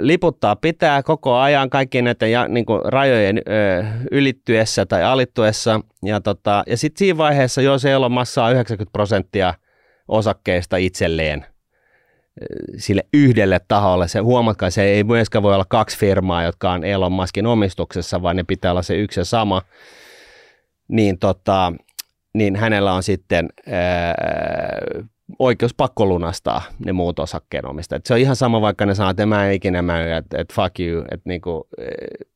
liputtaa 0.00 0.56
pitää 0.56 1.02
koko 1.02 1.36
ajan 1.36 1.70
kaikkien 1.70 2.04
näiden 2.04 2.32
ja, 2.32 2.48
niin 2.48 2.66
kuin 2.66 2.80
rajojen 2.84 3.38
ö, 3.38 3.84
ylittyessä 4.10 4.86
tai 4.86 5.04
alittuessa. 5.04 5.80
Ja, 6.04 6.20
tota, 6.20 6.62
ja 6.66 6.76
sitten 6.76 6.98
siinä 6.98 7.18
vaiheessa, 7.18 7.62
jos 7.62 7.84
ei 7.84 7.94
ole 7.94 8.08
massaa 8.08 8.50
90 8.50 8.92
prosenttia 8.92 9.54
osakkeista 10.08 10.76
itselleen 10.76 11.46
sille 12.76 13.02
yhdelle 13.12 13.60
taholle. 13.68 14.08
Se, 14.08 14.18
huomatkaa, 14.18 14.70
se 14.70 14.82
ei 14.82 15.04
myöskään 15.04 15.42
voi 15.42 15.54
olla 15.54 15.66
kaksi 15.68 15.98
firmaa, 15.98 16.44
jotka 16.44 16.72
on 16.72 16.84
Elon 16.84 17.12
Muskin 17.12 17.46
omistuksessa, 17.46 18.22
vaan 18.22 18.36
ne 18.36 18.44
pitää 18.44 18.70
olla 18.70 18.82
se 18.82 18.96
yksi 18.96 19.20
ja 19.20 19.24
sama. 19.24 19.62
Niin, 20.88 21.18
tota, 21.18 21.72
niin 22.34 22.56
hänellä 22.56 22.92
on 22.92 23.02
sitten 23.02 23.48
ää, 23.66 24.14
oikeus 25.38 25.74
pakkolunastaa 25.74 26.62
ne 26.84 26.92
muut 26.92 27.18
osakkeenomistajat. 27.18 28.06
Se 28.06 28.14
on 28.14 28.20
ihan 28.20 28.36
sama, 28.36 28.60
vaikka 28.60 28.86
ne 28.86 28.94
sanoo, 28.94 29.10
että 29.10 29.26
mä 29.26 29.46
en 29.46 29.52
ikinä 29.52 29.82
mä, 29.82 30.16
että 30.16 30.40
et 30.40 30.52
fuck 30.52 30.80
you, 30.80 31.04
että 31.10 31.28
niinku, 31.28 31.68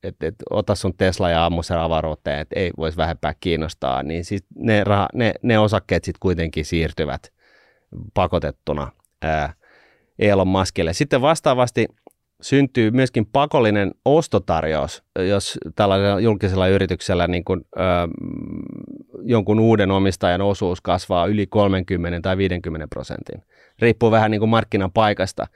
et, 0.02 0.22
et, 0.22 0.34
ota 0.50 0.74
sun 0.74 0.96
Tesla 0.96 1.30
ja 1.30 1.46
ammu 1.46 1.62
sen 1.62 1.78
avaruuteen, 1.78 2.40
että 2.40 2.60
ei 2.60 2.70
voisi 2.76 2.96
vähempää 2.96 3.34
kiinnostaa, 3.40 4.02
niin 4.02 4.24
siis 4.24 4.44
ne, 4.54 4.84
rah, 4.84 5.06
ne, 5.14 5.34
ne 5.42 5.58
osakkeet 5.58 6.04
sitten 6.04 6.20
kuitenkin 6.20 6.64
siirtyvät 6.64 7.32
pakotettuna 8.14 8.92
ää, 9.22 9.54
Elon 10.18 10.48
Muskille. 10.48 10.92
Sitten 10.92 11.20
vastaavasti 11.20 11.86
syntyy 12.42 12.90
myöskin 12.90 13.26
pakollinen 13.26 13.90
ostotarjous, 14.04 15.02
jos 15.28 15.58
tällaisella 15.74 16.20
julkisella 16.20 16.68
yrityksellä 16.68 17.26
niin 17.26 17.44
kuin, 17.44 17.60
ö, 17.76 17.80
jonkun 19.22 19.60
uuden 19.60 19.90
omistajan 19.90 20.40
osuus 20.40 20.80
kasvaa 20.80 21.26
yli 21.26 21.46
30 21.46 22.20
tai 22.20 22.36
50 22.36 22.86
prosentin. 22.88 23.42
Riippuu 23.78 24.10
vähän 24.10 24.30
niin 24.30 24.38
kuin 24.38 24.48
markkinan 24.48 24.92
paikasta. 24.92 25.46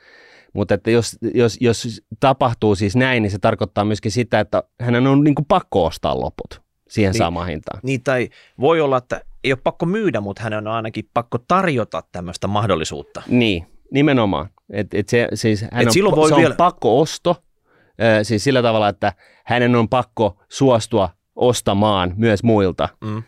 Mutta 0.52 0.74
että 0.74 0.90
jos, 0.90 1.18
jos, 1.34 1.56
jos 1.60 2.02
tapahtuu 2.20 2.74
siis 2.74 2.96
näin, 2.96 3.22
niin 3.22 3.30
se 3.30 3.38
tarkoittaa 3.38 3.84
myöskin 3.84 4.12
sitä, 4.12 4.40
että 4.40 4.62
hänen 4.80 5.06
on 5.06 5.24
niin 5.24 5.34
kuin 5.34 5.46
pakko 5.46 5.84
ostaa 5.84 6.20
loput 6.20 6.62
siihen 6.88 7.12
niin, 7.12 7.18
samaan 7.18 7.48
hintaan. 7.48 7.80
Niin, 7.82 8.02
tai 8.02 8.28
voi 8.60 8.80
olla, 8.80 8.96
että 8.96 9.20
ei 9.44 9.52
ole 9.52 9.58
pakko 9.64 9.86
myydä, 9.86 10.20
mutta 10.20 10.42
hänen 10.42 10.58
on 10.58 10.74
ainakin 10.74 11.08
pakko 11.14 11.38
tarjota 11.38 12.02
tämmöistä 12.12 12.46
mahdollisuutta. 12.46 13.22
Niin, 13.28 13.66
nimenomaan. 13.90 14.48
Et, 14.72 14.94
et 14.94 15.08
se, 15.08 15.28
siis 15.34 15.62
hän 15.62 15.82
et 15.82 15.86
on, 15.86 15.92
silloin 15.92 16.16
voi 16.16 16.28
se 16.28 16.36
vielä... 16.36 16.52
on 16.52 16.56
pakko 16.56 17.00
osto, 17.00 17.36
siis 18.22 18.44
sillä 18.44 18.62
tavalla, 18.62 18.88
että 18.88 19.12
hänen 19.44 19.74
on 19.74 19.88
pakko 19.88 20.42
suostua 20.48 21.08
ostamaan 21.36 22.12
myös 22.16 22.42
muilta. 22.42 22.88
Mm. 23.00 23.22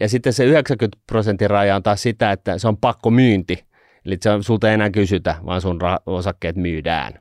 Ja 0.00 0.08
sitten 0.08 0.32
se 0.32 0.44
90 0.44 0.98
prosentin 1.06 1.50
raja 1.50 1.76
on 1.76 1.82
taas 1.82 2.02
sitä, 2.02 2.32
että 2.32 2.58
se 2.58 2.68
on 2.68 2.76
pakko 2.76 3.10
myynti. 3.10 3.64
Eli 4.06 4.16
se 4.20 4.30
on, 4.30 4.44
sulta 4.44 4.68
ei 4.68 4.74
enää 4.74 4.90
kysytä, 4.90 5.34
vaan 5.46 5.60
sun 5.60 5.80
ra- 5.80 6.02
osakkeet 6.06 6.56
myydään, 6.56 7.12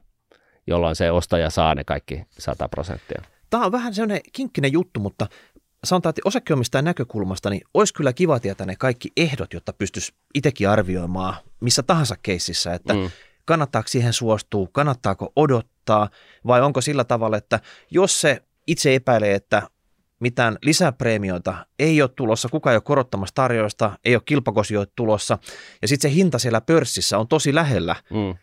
jolloin 0.68 0.96
se 0.96 1.12
ostaja 1.12 1.50
saa 1.50 1.76
ne 1.76 1.84
kaikki 1.84 2.24
100 2.30 2.70
prosenttia. 2.70 3.22
Tämä 3.50 3.66
on 3.66 3.72
vähän 3.72 3.94
sellainen 3.94 4.22
kinkkinen 4.34 4.72
juttu, 4.72 5.00
mutta 5.00 5.28
sanotaan, 5.84 6.10
että 6.10 6.22
osakeomistajan 6.26 6.86
näkökulmasta, 6.86 7.50
niin 7.50 7.62
olisi 7.74 7.94
kyllä 7.94 8.14
kiva 8.14 8.40
tietää 8.40 8.68
ne 8.68 8.76
kaikki 8.76 9.12
ehdot, 9.18 9.54
jotta 9.54 9.74
pystyisi 9.74 10.14
itsekin 10.34 10.70
arvioimaan 10.70 11.36
missä 11.64 11.84
tahansa 11.84 12.16
keississä, 12.24 12.74
että 12.74 12.94
mm. 12.94 13.10
kannattaako 13.46 13.88
siihen 13.88 14.14
suostua, 14.14 14.68
kannattaako 14.72 15.32
odottaa, 15.36 16.10
vai 16.48 16.62
onko 16.62 16.82
sillä 16.82 17.04
tavalla, 17.04 17.38
että 17.38 17.60
jos 17.92 18.22
se 18.22 18.44
itse 18.68 18.96
epäilee, 18.96 19.36
että 19.36 19.62
mitään 20.20 20.58
lisäpreemioita 20.62 21.66
ei 21.80 22.02
ole 22.02 22.10
tulossa, 22.16 22.50
kuka 22.50 22.72
ei 22.72 22.76
ole 22.76 22.82
korottamassa 22.82 23.36
tarjoista, 23.36 24.00
ei 24.06 24.16
ole 24.16 24.24
kilpakosioita 24.26 24.94
tulossa, 24.96 25.38
ja 25.82 25.88
sitten 25.88 26.12
se 26.12 26.16
hinta 26.16 26.40
siellä 26.40 26.62
pörssissä 26.62 27.18
on 27.18 27.28
tosi 27.28 27.56
lähellä 27.56 27.96
mm. 28.10 28.38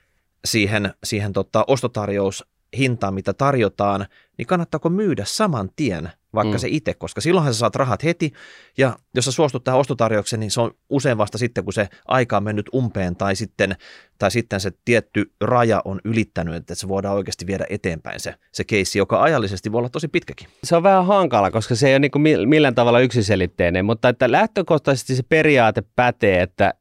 siihen, 0.44 0.94
siihen 1.04 1.32
tota 1.32 1.64
ostotarjoushintaan, 1.66 3.14
mitä 3.14 3.32
tarjotaan, 3.32 4.06
niin 4.38 4.46
kannattaako 4.46 4.88
myydä 4.88 5.24
saman 5.26 5.70
tien 5.76 6.10
vaikka 6.34 6.56
mm. 6.56 6.58
se 6.58 6.68
itse, 6.70 6.94
koska 6.94 7.20
silloinhan 7.20 7.54
sä 7.54 7.58
saat 7.58 7.76
rahat 7.76 8.04
heti, 8.04 8.32
ja 8.78 8.96
jos 9.14 9.24
sä 9.24 9.32
suostut 9.32 9.64
tähän 9.64 9.80
ostotarjoukseen, 9.80 10.40
niin 10.40 10.50
se 10.50 10.60
on 10.60 10.70
usein 10.90 11.18
vasta 11.18 11.38
sitten, 11.38 11.64
kun 11.64 11.72
se 11.72 11.88
aika 12.08 12.36
on 12.36 12.44
mennyt 12.44 12.68
umpeen, 12.74 13.16
tai 13.16 13.36
sitten, 13.36 13.76
tai 14.18 14.30
sitten 14.30 14.60
se 14.60 14.72
tietty 14.84 15.32
raja 15.40 15.82
on 15.84 16.00
ylittänyt, 16.04 16.54
että 16.54 16.74
se 16.74 16.88
voidaan 16.88 17.16
oikeasti 17.16 17.46
viedä 17.46 17.66
eteenpäin 17.70 18.20
se, 18.20 18.34
se 18.52 18.64
keissi, 18.64 18.98
joka 18.98 19.22
ajallisesti 19.22 19.72
voi 19.72 19.78
olla 19.78 19.88
tosi 19.88 20.08
pitkäkin. 20.08 20.48
Se 20.64 20.76
on 20.76 20.82
vähän 20.82 21.06
hankala, 21.06 21.50
koska 21.50 21.74
se 21.74 21.88
ei 21.88 21.94
ole 21.94 21.98
niin 21.98 22.10
kuin 22.10 22.48
millään 22.48 22.74
tavalla 22.74 23.00
yksiselitteinen, 23.00 23.84
mutta 23.84 24.08
että 24.08 24.32
lähtökohtaisesti 24.32 25.16
se 25.16 25.22
periaate 25.28 25.82
pätee, 25.96 26.42
että 26.42 26.74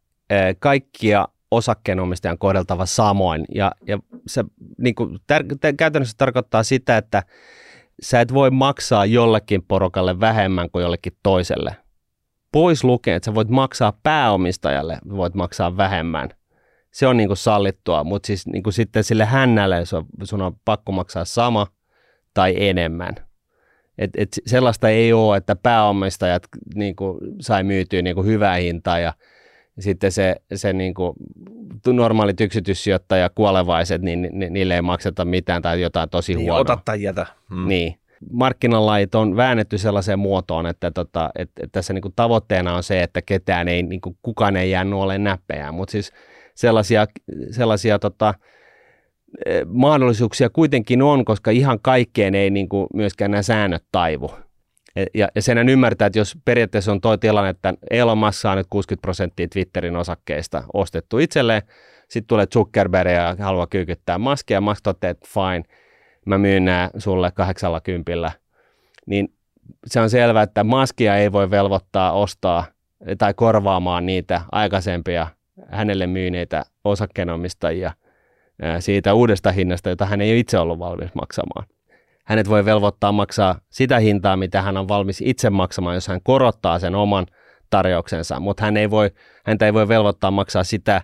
kaikkia 0.60 1.28
osakkeenomistajan 1.52 2.38
kohdeltava 2.38 2.86
samoin. 2.86 3.45
Ja, 3.56 3.72
ja 3.88 4.00
se 4.28 4.43
niin 4.78 4.95
kuin, 4.95 5.20
tär- 5.34 5.76
käytännössä 5.78 6.16
tarkoittaa 6.18 6.64
sitä, 6.64 6.97
että 6.97 7.24
sä 8.02 8.22
et 8.22 8.34
voi 8.34 8.52
maksaa 8.52 9.06
jollekin 9.06 9.64
porukalle 9.68 10.20
vähemmän 10.20 10.70
kuin 10.70 10.84
jollekin 10.84 11.14
toiselle. 11.24 11.76
Pois 12.52 12.84
lukee, 12.84 13.16
että 13.16 13.26
sä 13.26 13.36
voit 13.36 13.50
maksaa 13.50 13.93
pääomistajalle, 14.04 14.97
voit 15.10 15.36
maksaa 15.36 15.78
vähemmän. 15.78 16.30
Se 16.91 17.08
on 17.08 17.18
niin 17.18 17.30
kuin 17.30 17.38
sallittua, 17.38 18.04
mutta 18.04 18.28
siis 18.28 18.47
niin 18.47 18.64
kuin 18.64 18.74
sitten 18.74 19.04
sille 19.04 19.26
hännälle 19.26 19.84
sun, 20.24 20.41
on 20.41 20.56
pakko 20.66 20.91
maksaa 20.91 21.26
sama 21.26 21.68
tai 22.34 22.54
enemmän. 22.58 23.16
Et, 23.97 24.10
et 24.18 24.30
sellaista 24.45 24.89
ei 24.89 25.14
ole, 25.14 25.38
että 25.38 25.56
pääomistajat 25.56 26.43
niin 26.76 26.95
kuin, 26.95 27.18
sai 27.41 27.64
myytyä 27.64 28.02
niin 28.02 28.16
kuin 28.16 28.28
hyvää 28.28 28.56
hintaa 28.56 29.00
ja 29.00 29.14
sitten 29.80 30.12
se, 30.12 30.36
se 30.56 30.74
niin 30.74 30.94
kuin, 30.94 31.14
normaalit 31.88 32.42
yksityissijoittaja, 32.42 33.30
kuolevaiset, 33.30 34.02
niin 34.02 34.30
ni, 34.32 34.50
niille 34.50 34.76
ei 34.76 34.82
makseta 34.82 35.26
mitään 35.26 35.62
tai 35.62 35.82
jotain 35.82 36.10
tosi 36.10 36.36
niin, 36.36 36.44
huonoa. 36.46 36.60
Ota 36.60 36.80
tai 36.86 37.02
jätä. 37.02 37.26
Mm. 37.50 37.68
Niin. 37.68 37.96
Markkinalait 38.32 39.16
on 39.16 39.36
väännetty 39.36 39.78
sellaiseen 39.78 40.20
muotoon, 40.20 40.66
että, 40.66 40.92
tota, 40.92 41.30
että, 41.36 41.64
että 41.64 41.72
tässä 41.72 41.94
niin 41.94 42.02
kuin 42.02 42.14
tavoitteena 42.16 42.76
on 42.76 42.84
se, 42.84 43.04
että 43.04 43.22
ketään 43.22 43.68
ei, 43.68 43.84
niin 43.84 44.02
kuin, 44.02 44.18
kukaan 44.22 44.56
ei 44.56 44.72
jää 44.72 44.84
nuoleen 44.84 45.24
näppejään, 45.24 45.74
mutta 45.74 45.92
siis 45.92 46.12
sellaisia, 46.56 47.06
sellaisia 47.52 48.00
tota, 48.00 48.34
e, 49.46 49.62
mahdollisuuksia 49.66 50.50
kuitenkin 50.50 51.02
on, 51.02 51.26
koska 51.26 51.52
ihan 51.52 51.80
kaikkeen 51.82 52.36
ei 52.36 52.50
niin 52.50 52.70
kuin 52.70 52.88
myöskään 52.94 53.32
nämä 53.32 53.42
säännöt 53.42 53.84
taivu. 53.92 54.32
Ja, 55.14 55.28
ja 55.36 55.42
sen 55.42 55.70
ymmärtää, 55.70 56.06
että 56.06 56.20
jos 56.20 56.38
periaatteessa 56.46 56.92
on 56.92 57.02
tuo 57.02 57.18
tilanne, 57.18 57.50
että 57.50 57.74
Elon 57.92 58.18
Musk 58.18 58.40
saa 58.40 58.56
nyt 58.56 58.68
60 58.70 59.02
prosenttia 59.02 59.48
Twitterin 59.48 59.96
osakkeista 59.96 60.64
ostettu 60.74 61.18
itselleen, 61.18 61.62
sitten 62.08 62.28
tulee 62.28 62.48
Zuckerberg 62.48 63.12
ja 63.12 63.36
haluaa 63.40 63.68
kyykyttää 63.68 64.18
Muskia, 64.18 64.58
ja 64.58 64.62
Musk 64.62 64.82
toteaa, 64.84 65.12
että 65.12 65.28
fine, 65.34 65.64
mä 66.26 66.38
myyn 66.38 66.66
nämä 66.66 66.90
sulle 66.98 67.32
80, 67.32 68.32
niin 69.06 69.34
se 69.86 70.00
on 70.00 70.10
selvää, 70.10 70.44
että 70.44 70.64
Muskia 70.64 71.18
ei 71.18 71.32
voi 71.32 71.52
velvoittaa 71.52 72.12
ostaa 72.12 72.66
tai 73.18 73.34
korvaamaan 73.34 74.06
niitä 74.06 74.42
aikaisempia 74.52 75.28
hänelle 75.68 76.08
myyneitä 76.08 76.66
osakkeenomistajia 76.84 77.92
siitä 78.80 79.14
uudesta 79.14 79.52
hinnasta, 79.52 79.90
jota 79.90 80.06
hän 80.06 80.22
ei 80.22 80.40
itse 80.40 80.60
ollut 80.60 80.80
valmis 80.80 81.16
maksamaan 81.16 81.79
hänet 82.30 82.50
voi 82.50 82.66
velvoittaa 82.66 83.12
maksaa 83.12 83.60
sitä 83.70 84.00
hintaa, 84.00 84.38
mitä 84.38 84.62
hän 84.62 84.78
on 84.78 84.88
valmis 84.88 85.22
itse 85.26 85.50
maksamaan, 85.50 85.96
jos 85.96 86.08
hän 86.08 86.22
korottaa 86.24 86.80
sen 86.80 86.96
oman 86.96 87.26
tarjouksensa, 87.70 88.40
mutta 88.40 88.64
hän 88.64 88.78
ei 88.78 88.90
voi, 88.90 89.12
häntä 89.46 89.66
ei 89.66 89.74
voi 89.74 89.88
velvoittaa 89.88 90.32
maksaa 90.32 90.64
sitä 90.64 91.02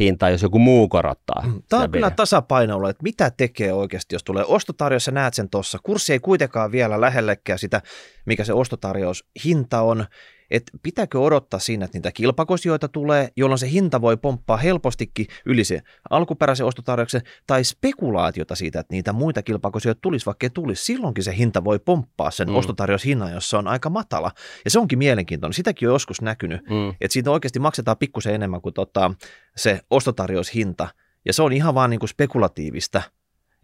hintaa, 0.00 0.30
jos 0.30 0.42
joku 0.42 0.58
muu 0.58 0.88
korottaa. 0.88 1.42
Mm, 1.46 1.62
Tämä 1.68 1.82
on 1.82 1.90
kyllä 1.90 2.10
tasapainolla, 2.10 2.90
että 2.90 3.02
mitä 3.02 3.30
tekee 3.30 3.72
oikeasti, 3.72 4.14
jos 4.14 4.24
tulee 4.24 4.44
ostotarjous 4.46 5.06
ja 5.06 5.12
näet 5.12 5.34
sen 5.34 5.50
tuossa. 5.50 5.78
Kurssi 5.82 6.12
ei 6.12 6.18
kuitenkaan 6.18 6.72
vielä 6.72 7.00
lähellekään 7.00 7.58
sitä, 7.58 7.82
mikä 8.26 8.44
se 8.44 8.52
ostotarjous 8.52 9.24
hinta 9.44 9.80
on, 9.80 10.06
että 10.50 10.72
pitääkö 10.82 11.20
odottaa 11.20 11.60
siinä, 11.60 11.84
että 11.84 11.98
niitä 11.98 12.12
kilpakosioita 12.12 12.88
tulee, 12.88 13.28
jolloin 13.36 13.58
se 13.58 13.70
hinta 13.70 14.00
voi 14.00 14.16
pomppaa 14.16 14.56
helpostikin 14.56 15.26
yli 15.46 15.64
se 15.64 15.82
alkuperäisen 16.10 16.66
ostotarjouksen, 16.66 17.22
tai 17.46 17.64
spekulaatiota 17.64 18.54
siitä, 18.54 18.80
että 18.80 18.94
niitä 18.94 19.12
muita 19.12 19.42
kilpakosioita 19.42 20.00
tulisi, 20.00 20.26
vaikka 20.26 20.46
ei 20.46 20.50
tulisi. 20.50 20.84
Silloinkin 20.84 21.24
se 21.24 21.36
hinta 21.36 21.64
voi 21.64 21.78
pomppaa 21.78 22.30
sen 22.30 22.48
mm. 22.48 22.54
ostotarjoushinnan, 22.54 23.32
jos 23.32 23.50
se 23.50 23.56
on 23.56 23.68
aika 23.68 23.90
matala. 23.90 24.32
Ja 24.64 24.70
se 24.70 24.78
onkin 24.78 24.98
mielenkiintoinen. 24.98 25.54
Sitäkin 25.54 25.88
on 25.88 25.94
joskus 25.94 26.22
näkynyt, 26.22 26.60
mm. 26.70 26.88
että 26.88 27.12
siitä 27.12 27.30
oikeasti 27.30 27.58
maksetaan 27.58 27.96
pikkusen 27.96 28.34
enemmän 28.34 28.60
kuin 28.60 28.74
tota, 28.74 29.14
se 29.56 29.80
ostotarjoushinta. 29.90 30.88
Ja 31.24 31.32
se 31.32 31.42
on 31.42 31.52
ihan 31.52 31.74
vaan 31.74 31.90
niin 31.90 32.00
kuin 32.00 32.10
spekulatiivista– 32.10 33.02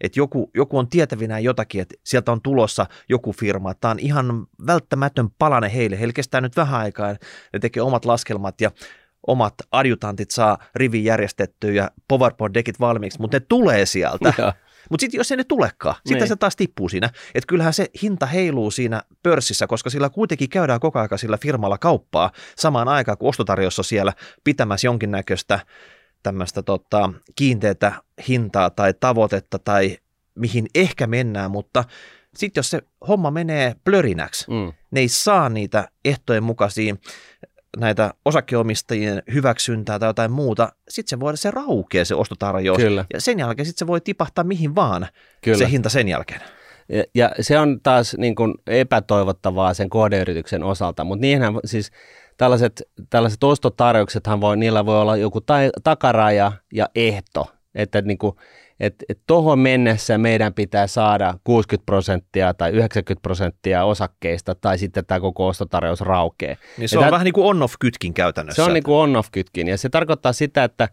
että 0.01 0.19
joku, 0.19 0.51
joku 0.53 0.77
on 0.77 0.89
tietävinään 0.89 1.43
jotakin, 1.43 1.81
että 1.81 1.95
sieltä 2.03 2.31
on 2.31 2.41
tulossa 2.41 2.85
joku 3.09 3.33
firma, 3.33 3.73
tämä 3.73 3.91
on 3.91 3.99
ihan 3.99 4.47
välttämätön 4.67 5.29
palane 5.39 5.73
heille. 5.73 5.99
Heillä 5.99 6.13
kestää 6.13 6.41
nyt 6.41 6.55
vähän 6.55 6.79
aikaa, 6.79 7.15
ne 7.53 7.59
tekee 7.61 7.83
omat 7.83 8.05
laskelmat 8.05 8.61
ja 8.61 8.71
omat 9.27 9.53
adjutantit 9.71 10.31
saa 10.31 10.57
rivin 10.75 11.03
järjestettyä 11.03 11.71
ja 11.71 11.91
PowerPoint-dekit 12.07 12.79
valmiiksi, 12.79 13.21
mutta 13.21 13.37
ne 13.37 13.45
tulee 13.49 13.85
sieltä. 13.85 14.53
Mutta 14.89 15.01
sitten 15.01 15.17
jos 15.17 15.31
ei 15.31 15.37
ne 15.37 15.43
tulekaan, 15.43 15.95
sitten 15.95 16.17
niin. 16.17 16.27
se 16.27 16.35
taas 16.35 16.55
tippuu 16.55 16.89
siinä. 16.89 17.09
Että 17.35 17.47
kyllähän 17.47 17.73
se 17.73 17.87
hinta 18.01 18.25
heiluu 18.25 18.71
siinä 18.71 19.01
pörssissä, 19.23 19.67
koska 19.67 19.89
sillä 19.89 20.09
kuitenkin 20.09 20.49
käydään 20.49 20.79
koko 20.79 20.99
ajan 20.99 21.19
sillä 21.19 21.37
firmalla 21.37 21.77
kauppaa 21.77 22.31
samaan 22.57 22.87
aikaan, 22.87 23.17
kun 23.17 23.29
ostotarjossa 23.29 23.83
siellä 23.83 24.13
pitämässä 24.43 24.87
jonkinnäköistä 24.87 25.59
tämmöistä 26.27 26.63
tota, 26.63 27.13
kiinteätä 27.35 27.91
hintaa 28.27 28.69
tai 28.69 28.93
tavoitetta 28.99 29.59
tai 29.59 29.97
mihin 30.35 30.67
ehkä 30.75 31.07
mennään, 31.07 31.51
mutta 31.51 31.83
sitten 32.35 32.59
jos 32.59 32.69
se 32.69 32.81
homma 33.07 33.31
menee 33.31 33.75
plörinäksi, 33.83 34.45
mm. 34.49 34.73
ne 34.91 34.99
ei 34.99 35.07
saa 35.07 35.49
niitä 35.49 35.87
ehtojen 36.05 36.43
mukaisia 36.43 36.95
näitä 37.77 38.13
osakkeomistajien 38.25 39.23
hyväksyntää 39.33 39.99
tai 39.99 40.09
jotain 40.09 40.31
muuta, 40.31 40.73
sitten 40.89 41.09
se 41.09 41.19
voi 41.19 41.37
se 41.37 41.51
raukea 41.51 42.05
se 42.05 42.15
ostotarjous. 42.15 42.77
Kyllä. 42.77 43.05
Ja 43.13 43.21
sen 43.21 43.39
jälkeen 43.39 43.65
sitten 43.65 43.79
se 43.79 43.87
voi 43.87 44.01
tipahtaa 44.01 44.43
mihin 44.43 44.75
vaan 44.75 45.07
Kyllä. 45.43 45.57
se 45.57 45.69
hinta 45.69 45.89
sen 45.89 46.07
jälkeen. 46.07 46.41
Ja, 46.89 47.03
ja 47.15 47.31
se 47.41 47.59
on 47.59 47.79
taas 47.83 48.15
niin 48.17 48.35
kuin 48.35 48.53
epätoivottavaa 48.67 49.73
sen 49.73 49.89
kohdeyrityksen 49.89 50.63
osalta, 50.63 51.03
mutta 51.03 51.21
niinhän 51.21 51.53
siis 51.65 51.91
tällaiset, 52.37 52.83
tällaiset 53.09 53.43
ostotarjouksethan 53.43 54.41
voi, 54.41 54.57
niillä 54.57 54.85
voi 54.85 55.01
olla 55.01 55.17
joku 55.17 55.41
ta- 55.41 55.55
takaraja 55.83 56.51
ja 56.73 56.89
ehto, 56.95 57.47
että 57.75 58.01
niin 58.01 58.17
kuin, 58.17 58.35
et, 58.79 58.95
et 59.09 59.19
tuohon 59.27 59.59
mennessä 59.59 60.17
meidän 60.17 60.53
pitää 60.53 60.87
saada 60.87 61.33
60 61.43 61.85
prosenttia 61.85 62.53
tai 62.53 62.71
90 62.71 63.21
prosenttia 63.21 63.83
osakkeista 63.83 64.55
tai 64.55 64.77
sitten 64.77 65.05
tämä 65.05 65.19
koko 65.19 65.47
ostotarjous 65.47 66.01
raukee. 66.01 66.57
Niin 66.77 66.89
se 66.89 66.95
ja 66.95 66.99
on 66.99 67.03
tämä, 67.03 67.11
vähän 67.11 67.25
niin 67.25 67.33
kuin 67.33 67.47
on-off-kytkin 67.47 68.13
käytännössä. 68.13 68.63
Se 68.63 68.67
on 68.67 68.73
niin 68.73 68.83
kuin 68.83 68.95
on-off-kytkin 68.95 69.67
ja 69.67 69.77
se 69.77 69.89
tarkoittaa 69.89 70.33
sitä, 70.33 70.63
että, 70.63 70.89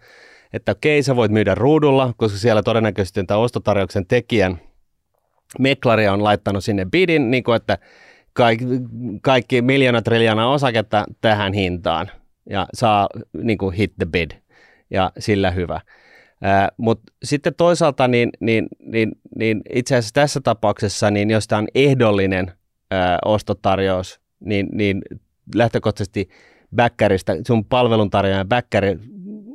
että 0.53 0.72
okei 0.72 1.03
sä 1.03 1.16
voit 1.16 1.32
myydä 1.32 1.55
ruudulla, 1.55 2.12
koska 2.16 2.38
siellä 2.38 2.62
todennäköisesti 2.62 3.24
tämä 3.24 3.40
ostotarjouksen 3.40 4.07
tekijän 4.07 4.61
meklari 5.59 6.09
on 6.09 6.24
laittanut 6.24 6.64
sinne 6.64 6.84
bidin, 6.84 7.30
niin 7.30 7.45
kuin 7.45 7.57
että 7.57 7.78
kaikki, 9.22 9.62
miljoona 9.62 10.03
triljoonaa 10.03 10.53
osaketta 10.53 11.05
tähän 11.20 11.53
hintaan 11.53 12.11
ja 12.51 12.66
saa 12.74 13.09
niin 13.43 13.59
kuin 13.59 13.74
hit 13.74 13.93
the 13.99 14.07
bid 14.07 14.30
ja 14.91 15.12
sillä 15.18 15.51
hyvä. 15.51 15.80
Mutta 16.76 17.12
sitten 17.24 17.55
toisaalta 17.55 18.09
niin, 18.09 18.30
niin, 18.41 18.66
niin, 18.78 19.12
niin 19.37 19.61
itse 19.74 19.97
asiassa 19.97 20.14
tässä 20.14 20.41
tapauksessa, 20.41 21.11
niin 21.11 21.30
jos 21.30 21.49
tämä 21.49 21.59
on 21.59 21.68
ehdollinen 21.74 22.53
ää, 22.91 23.18
ostotarjous, 23.24 24.20
niin, 24.41 24.68
niin 24.72 25.03
lähtökohtaisesti 25.55 26.28
bäkkäristä, 26.76 27.37
sun 27.47 27.64
palveluntarjoajan 27.64 28.49
bäkkäri 28.49 28.99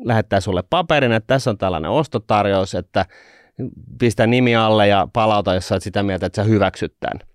lähettää 0.03 0.39
sulle 0.39 0.63
paperin, 0.69 1.11
että 1.11 1.27
tässä 1.27 1.49
on 1.49 1.57
tällainen 1.57 1.91
ostotarjous, 1.91 2.75
että 2.75 3.05
pistä 3.99 4.27
nimi 4.27 4.55
alle 4.55 4.88
ja 4.88 5.07
palauta, 5.13 5.53
jos 5.53 5.67
sä 5.67 5.75
oot 5.75 5.84
sitä 5.84 6.03
mieltä, 6.03 6.25
että 6.25 6.41
sä 6.41 6.43
hyväksyt 6.43 6.93
tämän. 6.99 7.28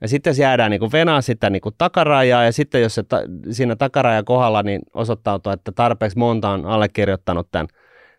Ja 0.00 0.08
sitten 0.08 0.34
se 0.34 0.42
jäädään 0.42 0.70
niin 0.70 0.80
kuin 0.80 0.92
venaa 0.92 1.20
sitä 1.20 1.50
niin 1.50 1.62
kuin 1.62 1.74
takarajaa 1.78 2.44
ja 2.44 2.52
sitten 2.52 2.82
jos 2.82 2.94
se 2.94 3.02
ta, 3.02 3.22
siinä 3.50 3.76
takarajan 3.76 4.24
kohdalla 4.24 4.62
niin 4.62 4.80
osoittautuu, 4.94 5.52
että 5.52 5.72
tarpeeksi 5.72 6.18
monta 6.18 6.50
on 6.50 6.66
allekirjoittanut 6.66 7.48
tämän 7.50 7.68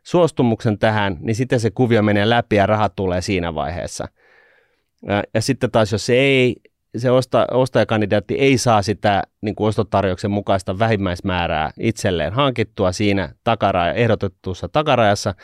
suostumuksen 0.03 0.79
tähän, 0.79 1.17
niin 1.19 1.35
sitten 1.35 1.59
se 1.59 1.71
kuvio 1.71 2.01
menee 2.01 2.29
läpi 2.29 2.55
ja 2.55 2.65
rahat 2.65 2.95
tulee 2.95 3.21
siinä 3.21 3.55
vaiheessa. 3.55 4.07
Ja, 5.07 5.23
ja 5.33 5.41
sitten 5.41 5.71
taas 5.71 5.91
jos 5.91 6.05
se 6.05 6.13
ei, 6.13 6.55
se 6.97 7.11
osta, 7.11 7.47
ostajakandidaatti 7.51 8.35
ei 8.35 8.57
saa 8.57 8.81
sitä 8.81 9.23
niin 9.41 9.55
kuin 9.55 9.67
ostotarjouksen 9.67 10.31
mukaista 10.31 10.79
vähimmäismäärää 10.79 11.71
itselleen 11.79 12.33
hankittua 12.33 12.91
siinä 12.91 13.29
takaraja, 13.43 13.93
ehdotetussa 13.93 14.69
takarajassa, 14.69 15.35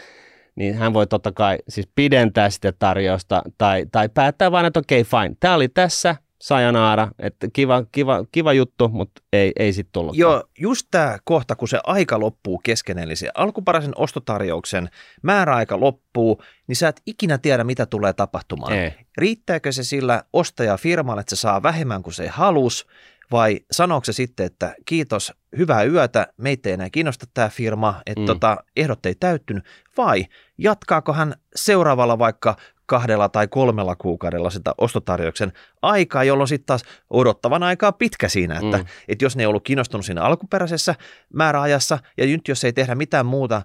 niin 0.55 0.75
hän 0.75 0.93
voi 0.93 1.07
totta 1.07 1.31
kai 1.31 1.57
siis 1.69 1.89
pidentää 1.95 2.49
sitä 2.49 2.73
tarjousta 2.79 3.41
tai, 3.57 3.85
tai 3.91 4.09
päättää 4.09 4.51
vain, 4.51 4.65
että 4.65 4.79
okei, 4.79 5.01
okay, 5.01 5.21
fine, 5.21 5.35
tämä 5.39 5.55
oli 5.55 5.67
tässä, 5.67 6.15
sayonara, 6.41 7.07
että 7.19 7.47
kiva, 7.53 7.83
kiva, 7.91 8.25
kiva 8.31 8.53
juttu, 8.53 8.87
mutta 8.89 9.21
ei, 9.33 9.51
ei 9.59 9.73
sitten 9.73 9.91
tullut. 9.91 10.17
Joo, 10.17 10.43
just 10.59 10.87
tämä 10.91 11.17
kohta, 11.23 11.55
kun 11.55 11.67
se 11.67 11.79
aika 11.83 12.19
loppuu 12.19 12.57
kesken, 12.63 12.97
eli 12.97 13.15
se 13.15 13.29
alkuperäisen 13.35 13.93
ostotarjouksen 13.95 14.89
määräaika 15.23 15.79
loppuu, 15.79 16.41
niin 16.67 16.75
sä 16.75 16.87
et 16.87 17.01
ikinä 17.05 17.37
tiedä, 17.37 17.63
mitä 17.63 17.85
tulee 17.85 18.13
tapahtumaan. 18.13 18.73
Ei. 18.73 18.93
Riittääkö 19.17 19.71
se 19.71 19.83
sillä 19.83 20.23
ostajafirmalle, 20.33 21.19
että 21.21 21.35
se 21.35 21.39
saa 21.39 21.63
vähemmän 21.63 22.03
kuin 22.03 22.13
se 22.13 22.27
halus, 22.27 22.87
vai 23.31 23.59
sanooko 23.71 24.05
se 24.05 24.13
sitten, 24.13 24.45
että 24.45 24.75
kiitos, 24.85 25.33
hyvää 25.57 25.83
yötä, 25.83 26.27
meitä 26.37 26.69
ei 26.69 26.73
enää 26.73 26.89
kiinnosta 26.89 27.25
tämä 27.33 27.49
firma, 27.49 28.01
että 28.05 28.21
mm. 28.21 28.25
tota, 28.25 28.57
ehdot 28.75 29.05
ei 29.05 29.15
täyttynyt, 29.19 29.63
vai 29.97 30.25
jatkaako 30.57 31.13
hän 31.13 31.33
seuraavalla 31.55 32.19
vaikka 32.19 32.57
kahdella 32.87 33.29
tai 33.29 33.47
kolmella 33.47 33.95
kuukaudella 33.95 34.49
sitä 34.49 34.73
ostotarjouksen 34.77 35.53
aikaa, 35.81 36.23
jolloin 36.23 36.47
sitten 36.47 36.65
taas 36.65 36.83
odottavan 37.09 37.63
aikaa 37.63 37.91
pitkä 37.91 38.29
siinä, 38.29 38.59
että, 38.63 38.77
mm. 38.77 38.85
että 39.07 39.25
jos 39.25 39.35
ne 39.35 39.43
ei 39.43 39.47
ollut 39.47 39.63
kiinnostunut 39.63 40.05
siinä 40.05 40.23
alkuperäisessä 40.23 40.95
määräajassa, 41.33 41.99
ja 42.17 42.25
nyt 42.25 42.47
jos 42.47 42.63
ei 42.63 42.73
tehdä 42.73 42.95
mitään 42.95 43.25
muuta 43.25 43.61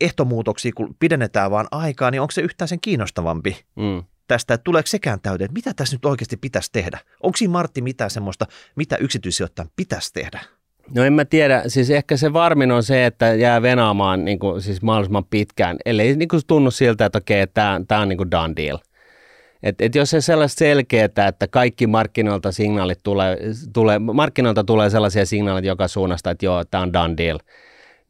ehtomuutoksia, 0.00 0.72
kun 0.76 0.96
pidennetään 0.98 1.50
vaan 1.50 1.68
aikaa, 1.70 2.10
niin 2.10 2.20
onko 2.20 2.30
se 2.30 2.40
yhtään 2.40 2.68
sen 2.68 2.80
kiinnostavampi? 2.80 3.64
Mm 3.76 4.02
tästä, 4.30 4.54
että 4.54 4.64
tuleeko 4.64 4.86
sekään 4.86 5.20
täyteen, 5.20 5.52
mitä 5.52 5.74
tässä 5.74 5.96
nyt 5.96 6.04
oikeasti 6.04 6.36
pitäisi 6.36 6.72
tehdä? 6.72 6.98
Onko 7.22 7.36
siinä 7.36 7.52
Martti 7.52 7.82
mitään 7.82 8.10
semmoista, 8.10 8.46
mitä 8.76 8.96
yksityissijoittajan 8.96 9.70
pitäisi 9.76 10.12
tehdä? 10.12 10.40
No 10.94 11.04
en 11.04 11.12
mä 11.12 11.24
tiedä, 11.24 11.62
siis 11.66 11.90
ehkä 11.90 12.16
se 12.16 12.32
varmin 12.32 12.72
on 12.72 12.82
se, 12.82 13.06
että 13.06 13.34
jää 13.34 13.62
venaamaan 13.62 14.24
niin 14.24 14.38
kuin, 14.38 14.62
siis 14.62 14.82
mahdollisimman 14.82 15.24
pitkään, 15.24 15.76
ellei 15.86 16.16
niin 16.16 16.28
kuin 16.28 16.42
tunnu 16.46 16.70
siltä, 16.70 17.04
että 17.04 17.18
okei, 17.18 17.46
tämä, 17.46 17.80
tämä 17.88 18.00
on 18.00 18.08
niin 18.08 18.16
kuin 18.16 18.30
done 18.30 18.54
deal. 18.56 18.78
Et, 19.62 19.80
et 19.80 19.94
jos 19.94 20.10
se 20.10 20.20
sellaista 20.20 20.58
selkeää, 20.58 21.28
että 21.28 21.48
kaikki 21.50 21.86
markkinoilta 21.86 22.52
signaalit 22.52 23.00
tulee, 23.02 23.38
tulee, 23.72 23.98
markkinoilta 23.98 24.64
tulee 24.64 24.90
sellaisia 24.90 25.26
signaaleja 25.26 25.66
joka 25.66 25.88
suunnasta, 25.88 26.30
että 26.30 26.46
joo, 26.46 26.64
tämä 26.64 26.82
on 26.82 26.92
done 26.92 27.14
deal, 27.16 27.38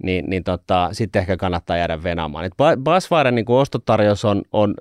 niin, 0.03 0.25
niin 0.31 0.45
tota, 0.45 0.89
sitten 0.93 1.21
ehkä 1.21 1.37
kannattaa 1.37 1.77
jäädä 1.77 2.03
venaamaan. 2.03 2.45
Et 2.45 2.53
Basvaren 2.83 3.35
niin 3.35 3.45
ostotarjous 3.49 4.25
on, 4.25 4.43
on, 4.53 4.75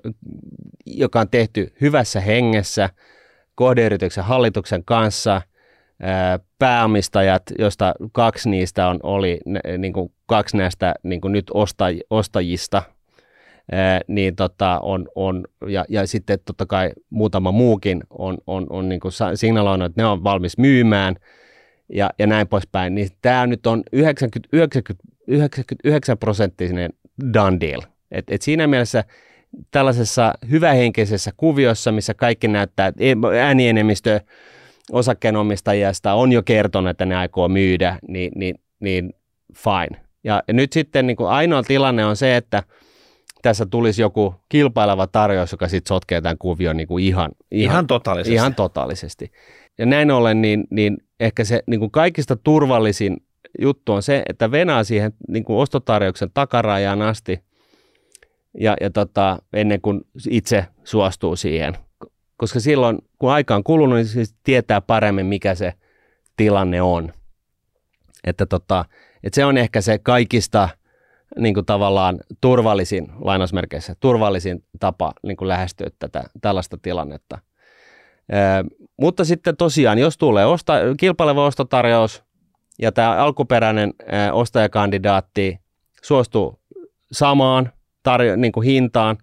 joka 0.86 1.20
on 1.20 1.28
tehty 1.30 1.74
hyvässä 1.80 2.20
hengessä 2.20 2.90
kohdeyrityksen 3.54 4.24
hallituksen 4.24 4.84
kanssa– 4.84 5.42
pääomistajat, 6.58 7.42
joista 7.58 7.94
kaksi 8.12 8.50
niistä 8.50 8.88
on, 8.88 9.00
oli 9.02 9.40
niin 9.78 9.92
kuin 9.92 10.12
kaksi 10.26 10.56
näistä 10.56 10.94
niin 11.02 11.20
kuin 11.20 11.32
nyt 11.32 11.50
ostaj, 11.54 11.98
ostajista, 12.10 12.82
niin 14.08 14.36
tota, 14.36 14.80
on, 14.82 15.08
on, 15.14 15.44
ja, 15.68 15.84
ja 15.88 16.06
sitten 16.06 16.38
totta 16.44 16.66
kai 16.66 16.90
muutama 17.10 17.52
muukin 17.52 18.00
on, 18.10 18.38
on, 18.46 18.66
on 18.70 18.88
niin 18.88 19.00
kuin 19.00 19.12
signaloinut, 19.34 19.86
että 19.86 20.02
ne 20.02 20.06
on 20.06 20.24
valmis 20.24 20.58
myymään 20.58 21.16
ja, 21.92 22.10
ja 22.18 22.26
näin 22.26 22.48
poispäin, 22.48 22.94
niin 22.94 23.08
tämä 23.22 23.46
nyt 23.46 23.66
on 23.66 23.82
90, 23.92 24.48
90, 24.52 25.04
99 25.28 26.18
prosenttinen 26.18 26.90
done 27.34 27.56
deal. 27.60 27.80
Et, 28.10 28.24
et 28.30 28.42
siinä 28.42 28.66
mielessä 28.66 29.04
tällaisessa 29.70 30.34
hyvähenkisessä 30.50 31.30
kuviossa, 31.36 31.92
missä 31.92 32.14
kaikki 32.14 32.48
näyttää, 32.48 32.86
että 32.86 33.02
osakkeenomistajista 34.92 36.14
on 36.14 36.32
jo 36.32 36.42
kertonut, 36.42 36.90
että 36.90 37.06
ne 37.06 37.16
aikoo 37.16 37.48
myydä, 37.48 37.98
niin, 38.08 38.32
niin, 38.36 38.54
niin 38.80 39.12
fine. 39.54 40.00
Ja, 40.24 40.42
ja 40.48 40.54
nyt 40.54 40.72
sitten 40.72 41.06
niin 41.06 41.16
kuin 41.16 41.28
ainoa 41.28 41.62
tilanne 41.62 42.04
on 42.04 42.16
se, 42.16 42.36
että 42.36 42.62
tässä 43.42 43.66
tulisi 43.66 44.02
joku 44.02 44.34
kilpaileva 44.48 45.06
tarjous, 45.06 45.52
joka 45.52 45.68
sitten 45.68 45.88
sotkee 45.88 46.20
tämän 46.20 46.38
kuvion 46.38 46.76
niin 46.76 46.88
kuin 46.88 47.04
ihan, 47.04 47.30
ihan, 47.50 47.72
ihan, 47.72 47.86
totaalisesti. 47.86 48.34
ihan 48.34 48.54
totaalisesti. 48.54 49.32
Ja 49.78 49.86
näin 49.86 50.10
ollen, 50.10 50.42
niin, 50.42 50.64
niin 50.70 50.96
ehkä 51.20 51.44
se 51.44 51.62
niin 51.66 51.80
kuin 51.80 51.90
kaikista 51.90 52.36
turvallisin 52.36 53.16
juttu 53.60 53.92
on 53.92 54.02
se, 54.02 54.22
että 54.28 54.50
venaa 54.50 54.84
siihen 54.84 55.12
niin 55.28 55.44
kuin 55.44 55.56
ostotarjouksen 55.56 56.30
takarajaan 56.34 57.02
asti 57.02 57.40
ja, 58.60 58.76
ja 58.80 58.90
tota, 58.90 59.38
ennen 59.52 59.80
kuin 59.80 60.00
itse 60.30 60.66
suostuu 60.84 61.36
siihen 61.36 61.74
koska 62.40 62.60
silloin 62.60 62.98
kun 63.18 63.30
aika 63.30 63.54
on 63.54 63.64
kulunut, 63.64 63.96
niin 63.96 64.06
siis 64.06 64.34
tietää 64.44 64.80
paremmin, 64.80 65.26
mikä 65.26 65.54
se 65.54 65.74
tilanne 66.36 66.82
on. 66.82 67.12
Että 68.24 68.46
tota, 68.46 68.84
että 69.22 69.34
se 69.34 69.44
on 69.44 69.56
ehkä 69.56 69.80
se 69.80 69.98
kaikista 69.98 70.68
niin 71.38 71.54
kuin 71.54 71.66
tavallaan 71.66 72.20
turvallisin, 72.40 73.12
lainausmerkeissä, 73.20 73.94
turvallisin 74.00 74.64
tapa 74.80 75.12
niin 75.22 75.36
kuin 75.36 75.48
lähestyä 75.48 75.90
tätä, 75.98 76.24
tällaista 76.40 76.78
tilannetta. 76.82 77.38
Ee, 78.32 78.64
mutta 78.96 79.24
sitten 79.24 79.56
tosiaan, 79.56 79.98
jos 79.98 80.18
tulee 80.18 80.46
osta, 80.46 80.74
kilpaileva 80.96 81.46
ostotarjous 81.46 82.24
ja 82.78 82.92
tämä 82.92 83.16
alkuperäinen 83.16 83.94
ee, 84.00 84.32
ostajakandidaatti 84.32 85.58
suostuu 86.02 86.60
samaan 87.12 87.72
tarjo, 88.02 88.36
niin 88.36 88.52
kuin 88.52 88.66
hintaan, 88.66 89.18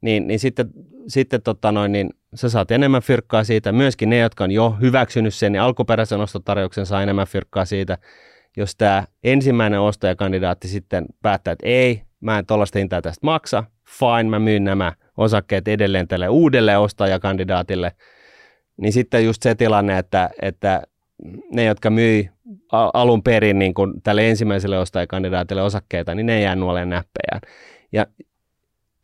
niin, 0.00 0.26
niin 0.26 0.38
sitten, 0.38 0.70
sitten 1.08 1.42
tota 1.42 1.72
noin, 1.72 1.92
niin 1.92 2.10
sä 2.34 2.48
saat 2.48 2.70
enemmän 2.70 3.02
fyrkkaa 3.02 3.44
siitä. 3.44 3.72
Myöskin 3.72 4.10
ne, 4.10 4.18
jotka 4.18 4.44
on 4.44 4.50
jo 4.50 4.76
hyväksynyt 4.80 5.34
sen, 5.34 5.52
niin 5.52 5.62
alkuperäisen 5.62 6.20
ostotarjouksen 6.20 6.86
saa 6.86 7.02
enemmän 7.02 7.26
fyrkkaa 7.26 7.64
siitä. 7.64 7.98
Jos 8.56 8.76
tämä 8.76 9.04
ensimmäinen 9.24 9.80
ostajakandidaatti 9.80 10.68
sitten 10.68 11.06
päättää, 11.22 11.52
että 11.52 11.66
ei, 11.66 12.02
mä 12.20 12.38
en 12.38 12.46
tuollaista 12.46 12.78
hintaa 12.78 13.02
tästä 13.02 13.26
maksa, 13.26 13.64
fine, 13.98 14.30
mä 14.30 14.38
myyn 14.38 14.64
nämä 14.64 14.92
osakkeet 15.16 15.68
edelleen 15.68 16.08
tälle 16.08 16.28
uudelle 16.28 16.76
ostajakandidaatille, 16.76 17.92
niin 18.76 18.92
sitten 18.92 19.24
just 19.24 19.42
se 19.42 19.54
tilanne, 19.54 19.98
että, 19.98 20.30
että 20.42 20.82
ne, 21.52 21.64
jotka 21.64 21.90
myi 21.90 22.30
alun 22.72 23.22
perin 23.22 23.58
niin 23.58 23.74
kun 23.74 24.02
tälle 24.02 24.30
ensimmäiselle 24.30 24.78
ostajakandidaatille 24.78 25.62
osakkeita, 25.62 26.14
niin 26.14 26.26
ne 26.26 26.40
jää 26.40 26.56
nuoleen 26.56 26.88
näppejään. 26.88 27.40
Ja 27.92 28.06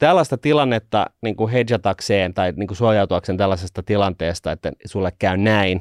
tällaista 0.04 0.38
tilannetta 0.38 1.06
niin 1.22 1.36
kuin 1.36 1.52
hedjatakseen 1.52 2.34
tai 2.34 2.52
niin 2.56 2.66
kuin 2.66 2.76
suojautuakseen 2.76 3.38
tällaisesta 3.38 3.82
tilanteesta, 3.82 4.52
että 4.52 4.72
sulle 4.86 5.12
käy 5.18 5.36
näin, 5.36 5.80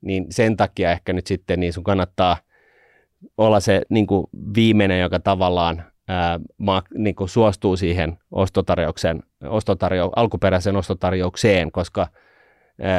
niin 0.00 0.26
sen 0.30 0.56
takia 0.56 0.92
ehkä 0.92 1.12
nyt 1.12 1.26
sitten 1.26 1.60
niin 1.60 1.72
sun 1.72 1.84
kannattaa 1.84 2.36
olla 3.38 3.60
se 3.60 3.82
niin 3.88 4.06
kuin 4.06 4.26
viimeinen, 4.54 5.00
joka 5.00 5.20
tavallaan 5.20 5.84
ää, 6.08 6.40
niin 6.94 7.14
kuin 7.14 7.28
suostuu 7.28 7.76
siihen 7.76 8.18
ostotarjouksen, 8.30 9.22
ostotarjo, 9.48 10.10
alkuperäiseen 10.16 10.76
ostotarjoukseen, 10.76 11.72
koska– 11.72 12.06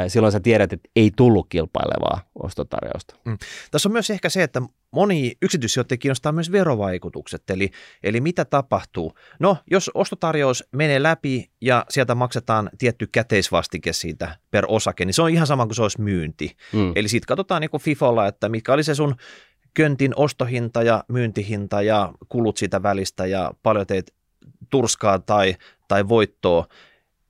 silloin 0.07 0.31
sä 0.31 0.39
tiedät, 0.39 0.73
että 0.73 0.89
ei 0.95 1.11
tullut 1.15 1.45
kilpailevaa 1.49 2.21
ostotarjousta. 2.43 3.15
Mm. 3.25 3.37
Tässä 3.71 3.89
on 3.89 3.93
myös 3.93 4.09
ehkä 4.09 4.29
se, 4.29 4.43
että 4.43 4.61
moni 4.91 5.37
yksityissijoittaja 5.41 5.97
kiinnostaa 5.97 6.31
myös 6.31 6.51
verovaikutukset, 6.51 7.49
eli, 7.49 7.71
eli 8.03 8.21
mitä 8.21 8.45
tapahtuu. 8.45 9.13
No, 9.39 9.57
jos 9.71 9.91
ostotarjous 9.93 10.63
menee 10.71 11.03
läpi 11.03 11.51
ja 11.61 11.85
sieltä 11.89 12.15
maksetaan 12.15 12.69
tietty 12.77 13.07
käteisvastike 13.07 13.93
siitä 13.93 14.37
per 14.51 14.65
osake, 14.67 15.05
niin 15.05 15.13
se 15.13 15.21
on 15.21 15.29
ihan 15.29 15.47
sama 15.47 15.65
kuin 15.65 15.75
se 15.75 15.81
olisi 15.81 16.01
myynti. 16.01 16.55
Mm. 16.73 16.91
Eli 16.95 17.07
sitten 17.07 17.27
katsotaan 17.27 17.61
niin 17.61 17.69
kuin 17.69 17.81
FIFOlla, 17.81 18.27
että 18.27 18.49
mikä 18.49 18.73
oli 18.73 18.83
se 18.83 18.95
sun 18.95 19.15
köntin 19.73 20.13
ostohinta 20.15 20.83
ja 20.83 21.03
myyntihinta 21.07 21.81
ja 21.81 22.13
kulut 22.29 22.57
siitä 22.57 22.83
välistä 22.83 23.25
ja 23.25 23.51
paljon 23.63 23.87
teet 23.87 24.13
turskaa 24.69 25.19
tai, 25.19 25.55
tai 25.87 26.07
voittoa, 26.07 26.67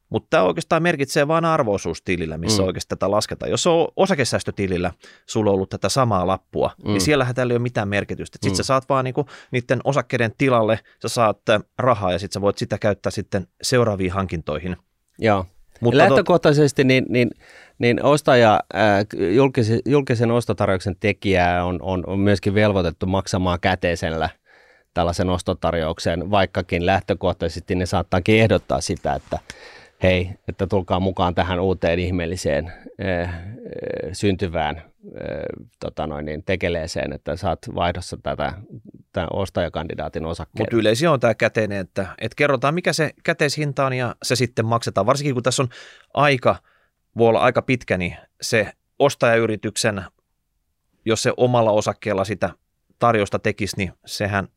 mutta 0.09 0.27
tämä 0.29 0.43
oikeastaan 0.43 0.83
merkitsee 0.83 1.27
vain 1.27 1.45
arvoisuustilillä, 1.45 2.37
missä 2.37 2.61
mm. 2.61 2.67
oikeasti 2.67 2.89
tätä 2.89 3.11
lasketaan. 3.11 3.51
Jos 3.51 3.67
on 3.67 3.87
osakesäästötilillä 3.95 4.91
sulla 5.25 5.49
on 5.49 5.55
ollut 5.55 5.69
tätä 5.69 5.89
samaa 5.89 6.27
lappua, 6.27 6.71
niin 6.77 6.87
mm. 6.87 6.91
niin 6.91 7.01
siellähän 7.01 7.35
tällä 7.35 7.51
ei 7.51 7.55
ole 7.55 7.63
mitään 7.63 7.87
merkitystä. 7.87 8.35
Sitten 8.35 8.51
mm. 8.51 8.55
sä 8.55 8.63
saat 8.63 8.89
vaan 8.89 9.05
niinku 9.05 9.25
niiden 9.51 9.79
osakkeiden 9.83 10.31
tilalle, 10.37 10.79
sä 11.01 11.09
saat 11.09 11.49
äh, 11.49 11.61
rahaa 11.77 12.11
ja 12.11 12.19
sitten 12.19 12.33
sä 12.33 12.41
voit 12.41 12.57
sitä 12.57 12.77
käyttää 12.77 13.11
sitten 13.11 13.47
seuraaviin 13.61 14.11
hankintoihin. 14.11 14.77
Joo. 15.19 15.45
Mutta 15.81 15.97
Lähtökohtaisesti 15.97 16.83
niin, 16.83 17.05
niin, 17.09 17.29
niin 17.79 18.03
ostaja, 18.03 18.59
äh, 18.75 19.05
julkisen, 19.35 19.79
julkisen 19.85 20.31
ostotarjouksen 20.31 20.95
tekijä 20.99 21.63
on, 21.63 21.79
on, 21.81 22.03
on 22.07 22.19
myöskin 22.19 22.53
velvoitettu 22.53 23.05
maksamaan 23.05 23.59
käteisellä 23.59 24.29
tällaisen 24.93 25.29
ostotarjouksen, 25.29 26.31
vaikkakin 26.31 26.85
lähtökohtaisesti 26.85 27.75
ne 27.75 27.85
saattaakin 27.85 28.41
ehdottaa 28.41 28.81
sitä, 28.81 29.13
että 29.13 29.39
hei, 30.03 30.29
että 30.47 30.67
tulkaa 30.67 30.99
mukaan 30.99 31.35
tähän 31.35 31.59
uuteen 31.59 31.99
ihmeelliseen 31.99 32.73
äh, 33.05 33.39
syntyvään 34.13 34.77
äh, 34.77 34.83
tota 35.79 36.07
noin, 36.07 36.25
niin 36.25 36.43
tekeleeseen, 36.43 37.13
että 37.13 37.35
saat 37.35 37.59
vaihdossa 37.75 38.17
tätä 38.23 38.53
tämän 39.13 39.29
ostajakandidaatin 39.33 40.25
osakkeita. 40.25 40.61
Mutta 40.61 40.75
yleisiä 40.75 41.11
on 41.11 41.19
tämä 41.19 41.33
käteinen, 41.33 41.77
että, 41.77 42.07
että 42.17 42.35
kerrotaan 42.35 42.73
mikä 42.73 42.93
se 42.93 43.11
käteishinta 43.23 43.85
on 43.85 43.93
ja 43.93 44.15
se 44.23 44.35
sitten 44.35 44.65
maksetaan. 44.65 45.05
Varsinkin 45.05 45.33
kun 45.33 45.43
tässä 45.43 45.63
on 45.63 45.69
aika, 46.13 46.55
voi 47.17 47.29
olla 47.29 47.39
aika 47.39 47.61
pitkä, 47.61 47.97
niin 47.97 48.17
se 48.41 48.71
ostajayrityksen, 48.99 50.03
jos 51.05 51.23
se 51.23 51.33
omalla 51.37 51.71
osakkeella 51.71 52.23
sitä 52.23 52.49
tarjosta 52.99 53.39
tekisi, 53.39 53.77
niin 53.77 53.93
sehän 54.05 54.47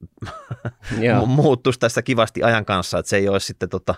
muuttuisi 1.26 1.80
tässä 1.80 2.02
kivasti 2.02 2.42
ajan 2.42 2.64
kanssa, 2.64 2.98
että 2.98 3.10
se 3.10 3.16
ei 3.16 3.28
olisi 3.28 3.46
sitten 3.46 3.68
tota, 3.68 3.94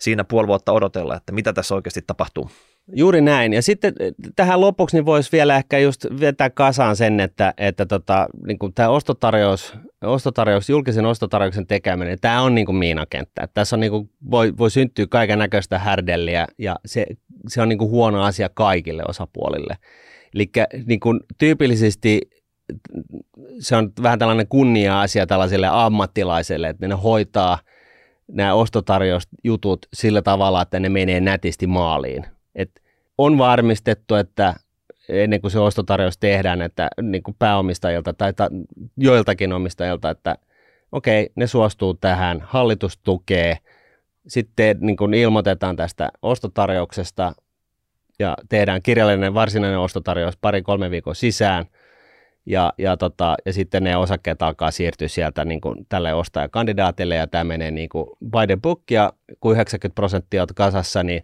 siinä 0.00 0.24
puoli 0.24 0.46
vuotta 0.46 0.72
odotella, 0.72 1.16
että 1.16 1.32
mitä 1.32 1.52
tässä 1.52 1.74
oikeasti 1.74 2.02
tapahtuu. 2.06 2.50
Juuri 2.92 3.20
näin. 3.20 3.52
Ja 3.52 3.62
sitten 3.62 3.94
tähän 4.36 4.60
lopuksi 4.60 4.96
niin 4.96 5.06
voisi 5.06 5.32
vielä 5.32 5.56
ehkä 5.56 5.78
just 5.78 6.06
vetää 6.20 6.50
kasaan 6.50 6.96
sen, 6.96 7.20
että, 7.20 7.54
että 7.56 7.86
tota, 7.86 8.26
niin 8.46 8.58
kuin 8.58 8.74
tämä 8.74 8.88
ostotarjous, 8.88 9.74
ostotarjous, 10.04 10.68
julkisen 10.68 11.06
ostotarjouksen 11.06 11.66
tekeminen, 11.66 12.18
tämä 12.20 12.42
on 12.42 12.54
niin 12.54 12.66
kuin 12.66 12.76
miinakenttä. 12.76 13.48
Tässä 13.54 13.76
on 13.76 13.80
niin 13.80 13.90
kuin, 13.90 14.10
voi, 14.30 14.52
voi 14.58 14.70
syntyä 14.70 15.06
kaiken 15.10 15.38
näköistä 15.38 15.78
härdelliä 15.78 16.46
ja 16.58 16.76
se, 16.86 17.06
se 17.48 17.62
on 17.62 17.68
niin 17.68 17.78
kuin 17.78 17.90
huono 17.90 18.22
asia 18.22 18.48
kaikille 18.54 19.02
osapuolille. 19.08 19.76
Eli 20.34 20.50
niin 20.86 21.00
kuin 21.00 21.20
tyypillisesti 21.38 22.20
se 23.60 23.76
on 23.76 23.92
vähän 24.02 24.18
tällainen 24.18 24.48
kunnia-asia 24.48 25.26
tällaiselle 25.26 25.68
ammattilaiselle, 25.70 26.68
että 26.68 26.88
ne 26.88 26.94
hoitaa 26.94 27.58
nämä 28.32 28.54
ostotarjousjutut 28.54 29.86
sillä 29.94 30.22
tavalla, 30.22 30.62
että 30.62 30.80
ne 30.80 30.88
menee 30.88 31.20
nätisti 31.20 31.66
maaliin. 31.66 32.26
Et 32.54 32.70
on 33.18 33.38
varmistettu, 33.38 34.14
että 34.14 34.54
ennen 35.08 35.40
kuin 35.40 35.50
se 35.50 35.58
ostotarjous 35.58 36.18
tehdään, 36.18 36.62
että 36.62 36.88
niin 37.02 37.22
kuin 37.22 37.36
pääomistajilta 37.38 38.12
tai 38.12 38.32
ta, 38.32 38.48
joiltakin 38.96 39.52
omistajilta, 39.52 40.10
että 40.10 40.36
okei, 40.92 41.22
okay, 41.22 41.32
ne 41.36 41.46
suostuu 41.46 41.94
tähän, 41.94 42.40
hallitus 42.46 42.98
tukee, 42.98 43.58
sitten 44.28 44.76
niin 44.80 44.96
kuin 44.96 45.14
ilmoitetaan 45.14 45.76
tästä 45.76 46.08
ostotarjouksesta 46.22 47.32
ja 48.18 48.36
tehdään 48.48 48.82
kirjallinen 48.82 49.34
varsinainen 49.34 49.78
ostotarjous 49.78 50.36
pari-kolme 50.36 50.90
viikon 50.90 51.14
sisään– 51.14 51.64
ja, 52.46 52.72
ja, 52.78 52.96
tota, 52.96 53.36
ja 53.46 53.52
sitten 53.52 53.84
ne 53.84 53.96
osakkeet 53.96 54.42
alkaa 54.42 54.70
siirtyä 54.70 55.08
sieltä 55.08 55.44
niin 55.44 55.60
kuin 55.60 55.86
tälle 55.88 56.14
ostajakandidaatille 56.14 57.14
ja 57.14 57.26
tämä 57.26 57.44
menee 57.44 57.70
niin 57.70 57.88
kuin 57.88 58.06
by 58.24 58.46
the 58.46 58.56
book 58.62 58.82
ja 58.90 59.12
kun 59.40 59.52
90 59.52 59.94
prosenttia 59.94 60.42
on 60.42 60.48
kasassa, 60.54 61.02
niin 61.02 61.22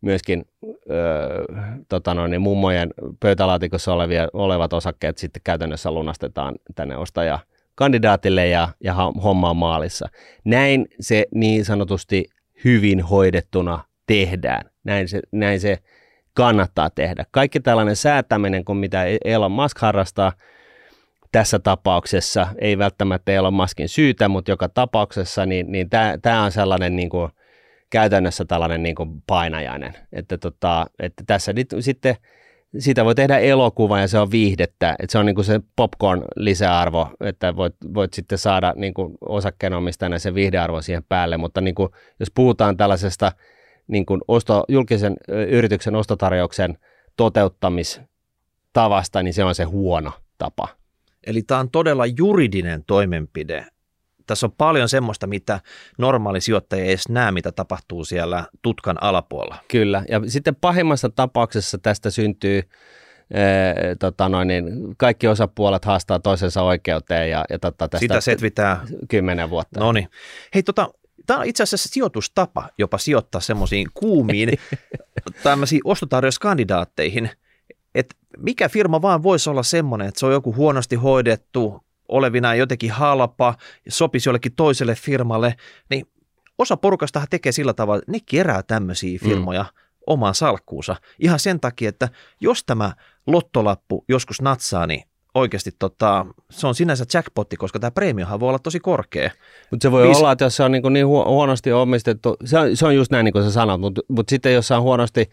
myöskin 0.00 0.44
öö, 0.90 1.44
tota 1.88 2.14
noin, 2.14 2.30
niin 2.30 2.40
mummojen 2.40 2.90
pöytälaatikossa 3.20 3.92
olevia, 3.92 4.28
olevat 4.32 4.72
osakkeet 4.72 5.18
sitten 5.18 5.42
käytännössä 5.44 5.90
lunastetaan 5.90 6.54
tänne 6.74 6.96
ostajakandidaatille 6.96 8.48
ja, 8.48 8.68
ja 8.84 8.94
homma 8.94 9.50
on 9.50 9.56
maalissa. 9.56 10.08
Näin 10.44 10.86
se 11.00 11.24
niin 11.34 11.64
sanotusti 11.64 12.24
hyvin 12.64 13.00
hoidettuna 13.00 13.84
tehdään. 14.06 14.70
Näin 14.84 15.08
se, 15.08 15.20
näin 15.32 15.60
se 15.60 15.78
kannattaa 16.34 16.90
tehdä. 16.90 17.24
Kaikki 17.30 17.60
tällainen 17.60 17.96
säätäminen, 17.96 18.64
kun 18.64 18.76
mitä 18.76 19.04
Elon 19.24 19.52
Musk 19.52 19.78
harrastaa, 19.78 20.32
tässä 21.32 21.58
tapauksessa, 21.58 22.46
ei 22.58 22.78
välttämättä 22.78 23.32
Elon 23.32 23.54
Muskin 23.54 23.88
syytä, 23.88 24.28
mutta 24.28 24.50
joka 24.50 24.68
tapauksessa, 24.68 25.46
niin, 25.46 25.72
niin 25.72 25.90
tämä 26.22 26.42
on 26.42 26.52
sellainen 26.52 26.96
niin 26.96 27.10
kuin, 27.10 27.30
käytännössä 27.92 28.44
tällainen 28.44 28.82
niin 28.82 28.94
kuin 28.94 29.22
painajainen. 29.26 29.94
Että, 30.12 30.38
tota, 30.38 30.86
että 30.98 31.24
tässä 31.26 31.52
nyt 31.52 31.74
sitten 31.80 32.16
siitä 32.78 33.04
voi 33.04 33.14
tehdä 33.14 33.38
elokuva 33.38 34.00
ja 34.00 34.08
se 34.08 34.18
on 34.18 34.30
viihdettä, 34.30 34.96
että 34.98 35.12
se 35.12 35.18
on 35.18 35.26
niin 35.26 35.34
kuin 35.34 35.44
se 35.44 35.60
popcorn 35.76 36.24
lisäarvo, 36.36 37.08
että 37.20 37.56
voit, 37.56 37.74
voit 37.94 38.12
sitten 38.12 38.38
saada 38.38 38.72
niin 38.76 38.94
kuin 38.94 39.14
osakkeenomistajana 39.20 40.18
se 40.18 40.34
viihdearvo 40.34 40.82
siihen 40.82 41.04
päälle, 41.08 41.36
mutta 41.36 41.60
niin 41.60 41.74
kuin, 41.74 41.88
jos 42.20 42.28
puhutaan 42.34 42.76
tällaisesta 42.76 43.32
niin 43.86 44.06
kuin 44.06 44.20
osto, 44.28 44.64
julkisen 44.68 45.16
yrityksen 45.48 45.94
ostotarjouksen 45.94 46.78
toteuttamistavasta, 47.16 49.22
niin 49.22 49.34
se 49.34 49.44
on 49.44 49.54
se 49.54 49.64
huono 49.64 50.12
tapa. 50.38 50.68
Eli 51.26 51.42
tämä 51.42 51.60
on 51.60 51.70
todella 51.70 52.06
juridinen 52.06 52.84
toimenpide. 52.84 53.66
Tässä 54.26 54.46
on 54.46 54.52
paljon 54.52 54.88
semmoista, 54.88 55.26
mitä 55.26 55.60
normaali 55.98 56.40
sijoittaja 56.40 56.82
ei 56.82 56.88
edes 56.88 57.08
näe, 57.08 57.32
mitä 57.32 57.52
tapahtuu 57.52 58.04
siellä 58.04 58.44
tutkan 58.62 59.02
alapuolella. 59.02 59.56
Kyllä, 59.68 60.04
ja 60.08 60.20
sitten 60.26 60.56
pahimmassa 60.56 61.10
tapauksessa 61.10 61.78
tästä 61.78 62.10
syntyy 62.10 62.62
Ee, 63.34 63.96
tota 63.98 64.28
noin, 64.28 64.48
niin 64.48 64.64
kaikki 64.96 65.28
osapuolet 65.28 65.84
haastaa 65.84 66.18
toisensa 66.18 66.62
oikeuteen 66.62 67.30
ja, 67.30 67.44
ja 67.50 67.58
tota, 67.58 67.88
tästä 67.88 67.98
Sitä 67.98 68.20
setvitää. 68.20 68.86
kymmenen 69.08 69.50
vuotta. 69.50 69.80
No 69.80 69.92
niin. 69.92 70.08
Hei, 70.54 70.62
tota, 70.62 70.88
Tämä 71.26 71.40
on 71.40 71.46
itse 71.46 71.62
asiassa 71.62 71.88
sijoitustapa 71.88 72.68
jopa 72.78 72.98
sijoittaa 72.98 73.40
semmoisiin 73.40 73.88
kuumiin 73.94 74.58
tämmöisiin 75.42 75.80
ostotarjouskandidaatteihin, 75.84 77.30
että 77.94 78.16
mikä 78.38 78.68
firma 78.68 79.02
vaan 79.02 79.22
voisi 79.22 79.50
olla 79.50 79.62
semmoinen, 79.62 80.08
että 80.08 80.20
se 80.20 80.26
on 80.26 80.32
joku 80.32 80.54
huonosti 80.54 80.96
hoidettu, 80.96 81.80
olevina 82.08 82.54
jotenkin 82.54 82.90
halpa, 82.90 83.54
sopisi 83.88 84.28
jollekin 84.28 84.54
toiselle 84.54 84.94
firmalle, 84.94 85.54
niin 85.90 86.06
osa 86.58 86.76
porukastahan 86.76 87.28
tekee 87.30 87.52
sillä 87.52 87.72
tavalla, 87.72 87.98
että 87.98 88.12
ne 88.12 88.18
kerää 88.26 88.62
tämmöisiä 88.62 89.18
mm. 89.22 89.28
firmoja 89.28 89.62
mm. 89.62 89.68
omaan 90.06 90.34
salkkuunsa. 90.34 90.96
Ihan 91.18 91.38
sen 91.38 91.60
takia, 91.60 91.88
että 91.88 92.08
jos 92.40 92.64
tämä 92.64 92.92
lottolappu 93.26 94.04
joskus 94.08 94.42
natsaa, 94.42 94.86
niin 94.86 95.02
oikeasti 95.34 95.70
tota, 95.78 96.26
se 96.50 96.66
on 96.66 96.74
sinänsä 96.74 97.04
jackpotti, 97.14 97.56
koska 97.56 97.78
tämä 97.78 97.90
preemiohan 97.90 98.40
voi 98.40 98.48
olla 98.48 98.58
tosi 98.58 98.80
korkea. 98.80 99.30
Mutta 99.70 99.84
se 99.84 99.90
voi 99.90 100.06
Viis... 100.06 100.18
olla, 100.18 100.32
että 100.32 100.44
jos 100.44 100.56
se 100.56 100.62
on 100.62 100.72
niin, 100.72 100.92
niin 100.92 101.06
huonosti 101.06 101.72
omistettu, 101.72 102.36
se 102.44 102.58
on, 102.58 102.76
se 102.76 102.86
on 102.86 102.96
just 102.96 103.12
näin 103.12 103.24
niin 103.24 103.32
kuin 103.32 103.44
sä 103.44 103.50
sanot, 103.50 103.80
mutta 103.80 104.00
mut 104.08 104.28
sitten 104.28 104.54
jos 104.54 104.68
se 104.68 104.74
on 104.74 104.82
huonosti 104.82 105.30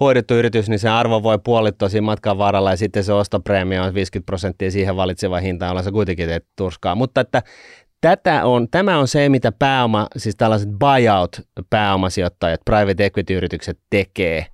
hoidettu 0.00 0.34
yritys, 0.34 0.68
niin 0.68 0.78
se 0.78 0.88
arvo 0.88 1.22
voi 1.22 1.38
puolittua 1.44 1.88
siinä 1.88 2.04
matkan 2.04 2.38
varrella 2.38 2.70
ja 2.70 2.76
sitten 2.76 3.04
se 3.04 3.12
ostopreemio 3.12 3.82
on 3.82 3.94
50 3.94 4.26
prosenttia 4.26 4.70
siihen 4.70 4.96
valitseva 4.96 5.40
hinta, 5.40 5.66
jolla 5.66 5.82
se 5.82 5.90
kuitenkin 5.90 6.28
teet 6.28 6.46
turskaa. 6.56 6.94
Mutta 6.94 7.20
että 7.20 7.42
tätä 8.00 8.44
on, 8.44 8.68
tämä 8.70 8.98
on 8.98 9.08
se, 9.08 9.28
mitä 9.28 9.52
pääoma, 9.52 10.06
siis 10.16 10.36
tällaiset 10.36 10.68
buyout-pääomasijoittajat, 10.68 12.60
private 12.64 13.04
equity-yritykset 13.04 13.78
tekee 13.90 14.46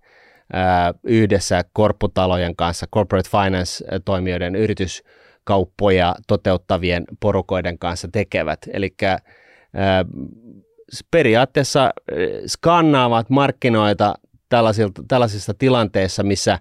yhdessä 1.05 1.65
korpputalojen 1.73 2.57
kanssa, 2.57 2.87
corporate 2.95 3.31
finance-toimijoiden 3.31 4.57
yrityskauppoja 4.57 6.15
toteuttavien 6.27 7.05
porukoiden 7.21 7.79
kanssa 7.79 8.09
tekevät. 8.13 8.59
Eli 8.73 8.95
periaatteessa 11.11 11.91
skannaavat 12.47 13.31
markkinoita 13.31 14.15
tällaisissa 15.09 15.55
tilanteissa, 15.55 16.23
missä 16.23 16.59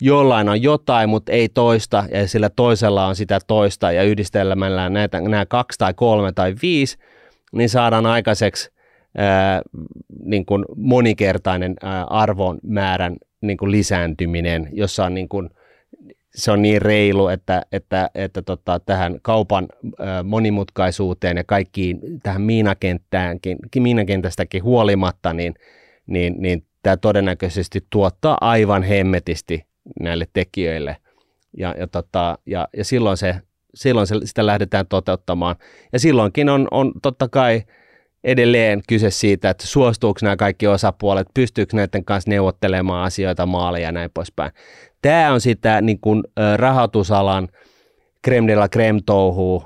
jollain 0.00 0.48
on 0.48 0.62
jotain, 0.62 1.08
mutta 1.08 1.32
ei 1.32 1.48
toista, 1.48 2.04
ja 2.12 2.28
sillä 2.28 2.50
toisella 2.50 3.06
on 3.06 3.16
sitä 3.16 3.38
toista, 3.46 3.92
ja 3.92 4.02
yhdistelemällä 4.02 4.90
näitä, 4.90 5.20
nämä 5.20 5.46
kaksi 5.46 5.78
tai 5.78 5.94
kolme 5.94 6.32
tai 6.32 6.54
viisi, 6.62 6.98
niin 7.52 7.68
saadaan 7.68 8.06
aikaiseksi 8.06 8.70
ää, 9.18 9.62
niin 10.24 10.46
kuin 10.46 10.64
monikertainen 10.76 11.74
ää, 11.82 12.04
arvon 12.04 12.58
määrän 12.62 13.16
niin 13.40 13.56
kuin 13.56 13.70
lisääntyminen, 13.70 14.68
jossa 14.72 15.04
on 15.04 15.14
niin 15.14 15.28
kuin, 15.28 15.50
se 16.34 16.52
on 16.52 16.62
niin 16.62 16.82
reilu, 16.82 17.28
että, 17.28 17.62
että, 17.72 18.10
että 18.14 18.42
tota, 18.42 18.80
tähän 18.80 19.18
kaupan 19.22 19.68
ää, 19.98 20.22
monimutkaisuuteen 20.22 21.36
ja 21.36 21.44
kaikkiin 21.44 22.00
tähän 22.22 22.42
miinakenttäänkin, 22.42 23.58
miinakentästäkin 23.78 24.62
huolimatta, 24.62 25.32
niin, 25.32 25.54
niin, 26.06 26.34
niin 26.38 26.66
tämä 26.82 26.96
todennäköisesti 26.96 27.86
tuottaa 27.90 28.38
aivan 28.40 28.82
hemmetisti 28.82 29.66
näille 30.00 30.26
tekijöille. 30.32 30.96
Ja, 31.58 31.74
ja, 31.78 31.86
tota, 31.86 32.38
ja, 32.46 32.68
ja 32.76 32.84
silloin, 32.84 33.16
se, 33.16 33.34
silloin 33.74 34.06
se, 34.06 34.14
sitä 34.24 34.46
lähdetään 34.46 34.86
toteuttamaan. 34.86 35.56
Ja 35.92 35.98
silloinkin 35.98 36.48
on, 36.48 36.68
on 36.70 36.92
totta 37.02 37.28
kai 37.28 37.62
edelleen 38.24 38.82
kyse 38.88 39.10
siitä, 39.10 39.50
että 39.50 39.66
suostuuko 39.66 40.18
nämä 40.22 40.36
kaikki 40.36 40.66
osapuolet, 40.66 41.26
pystyykö 41.34 41.76
näiden 41.76 42.04
kanssa 42.04 42.30
neuvottelemaan 42.30 43.06
asioita 43.06 43.46
maaleja 43.46 43.88
ja 43.88 43.92
näin 43.92 44.10
poispäin. 44.14 44.52
Tämä 45.02 45.32
on 45.32 45.40
sitä 45.40 45.80
niin 45.80 46.00
kuin, 46.00 46.22
rahoitusalan 46.56 47.48
creme 48.24 48.46
de 48.46 48.56
la 48.56 48.68
creme 48.68 49.00
touhuu, 49.06 49.64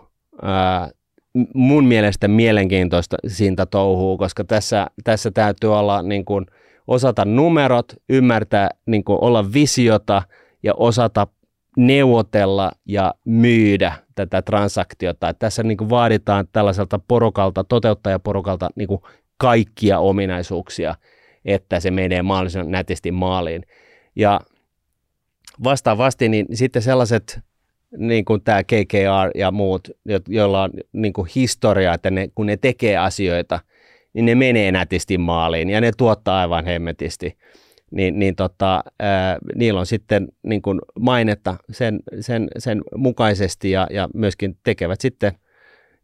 mun 1.54 1.84
mielestä 1.84 2.28
mielenkiintoista 2.28 3.16
siitä 3.26 3.66
touhuu, 3.66 4.18
koska 4.18 4.44
tässä, 4.44 4.86
tässä 5.04 5.30
täytyy 5.30 5.78
olla 5.78 6.02
niin 6.02 6.24
kuin, 6.24 6.46
osata 6.86 7.24
numerot, 7.24 7.92
ymmärtää, 8.08 8.70
niin 8.86 9.04
kuin 9.04 9.18
olla 9.20 9.52
visiota 9.52 10.22
ja 10.62 10.74
osata 10.74 11.26
neuvotella 11.76 12.72
ja 12.86 13.14
myydä 13.24 13.92
tätä 14.14 14.42
transaktiota. 14.42 15.28
Että 15.28 15.38
tässä 15.38 15.62
niin 15.62 15.76
kuin 15.76 15.90
vaaditaan 15.90 16.48
tällaiselta 16.52 17.00
porukalta, 17.08 17.64
toteuttajaporukalta 17.64 18.70
niin 18.76 18.88
kuin 18.88 19.00
kaikkia 19.36 19.98
ominaisuuksia, 19.98 20.94
että 21.44 21.80
se 21.80 21.90
menee 21.90 22.22
mahdollisimman 22.22 22.70
nätisti 22.70 23.12
maaliin. 23.12 23.62
Ja 24.16 24.40
vastaavasti 25.64 26.28
niin 26.28 26.46
sitten 26.52 26.82
sellaiset, 26.82 27.40
niin 27.98 28.24
kuin 28.24 28.42
tämä 28.42 28.64
KKR 28.64 29.30
ja 29.34 29.50
muut, 29.50 29.88
joilla 30.28 30.62
on 30.62 30.70
niin 30.92 31.12
kuin 31.12 31.28
historia, 31.34 31.94
että 31.94 32.10
ne, 32.10 32.28
kun 32.34 32.46
ne 32.46 32.56
tekee 32.56 32.96
asioita– 32.96 33.60
niin 34.16 34.26
ne 34.26 34.34
menee 34.34 34.72
nätisti 34.72 35.18
maaliin 35.18 35.70
ja 35.70 35.80
ne 35.80 35.90
tuottaa 35.96 36.40
aivan 36.40 36.64
hemmetisti. 36.64 37.38
Niin, 37.90 38.18
niin 38.18 38.36
tota, 38.36 38.84
ää, 39.00 39.38
niillä 39.54 39.80
on 39.80 39.86
sitten 39.86 40.28
niin 40.42 40.62
kuin 40.62 40.80
mainetta 41.00 41.56
sen, 41.70 42.00
sen, 42.20 42.48
sen 42.58 42.82
mukaisesti 42.96 43.70
ja, 43.70 43.86
ja 43.90 44.08
myöskin 44.14 44.58
tekevät 44.64 45.00
sitten 45.00 45.32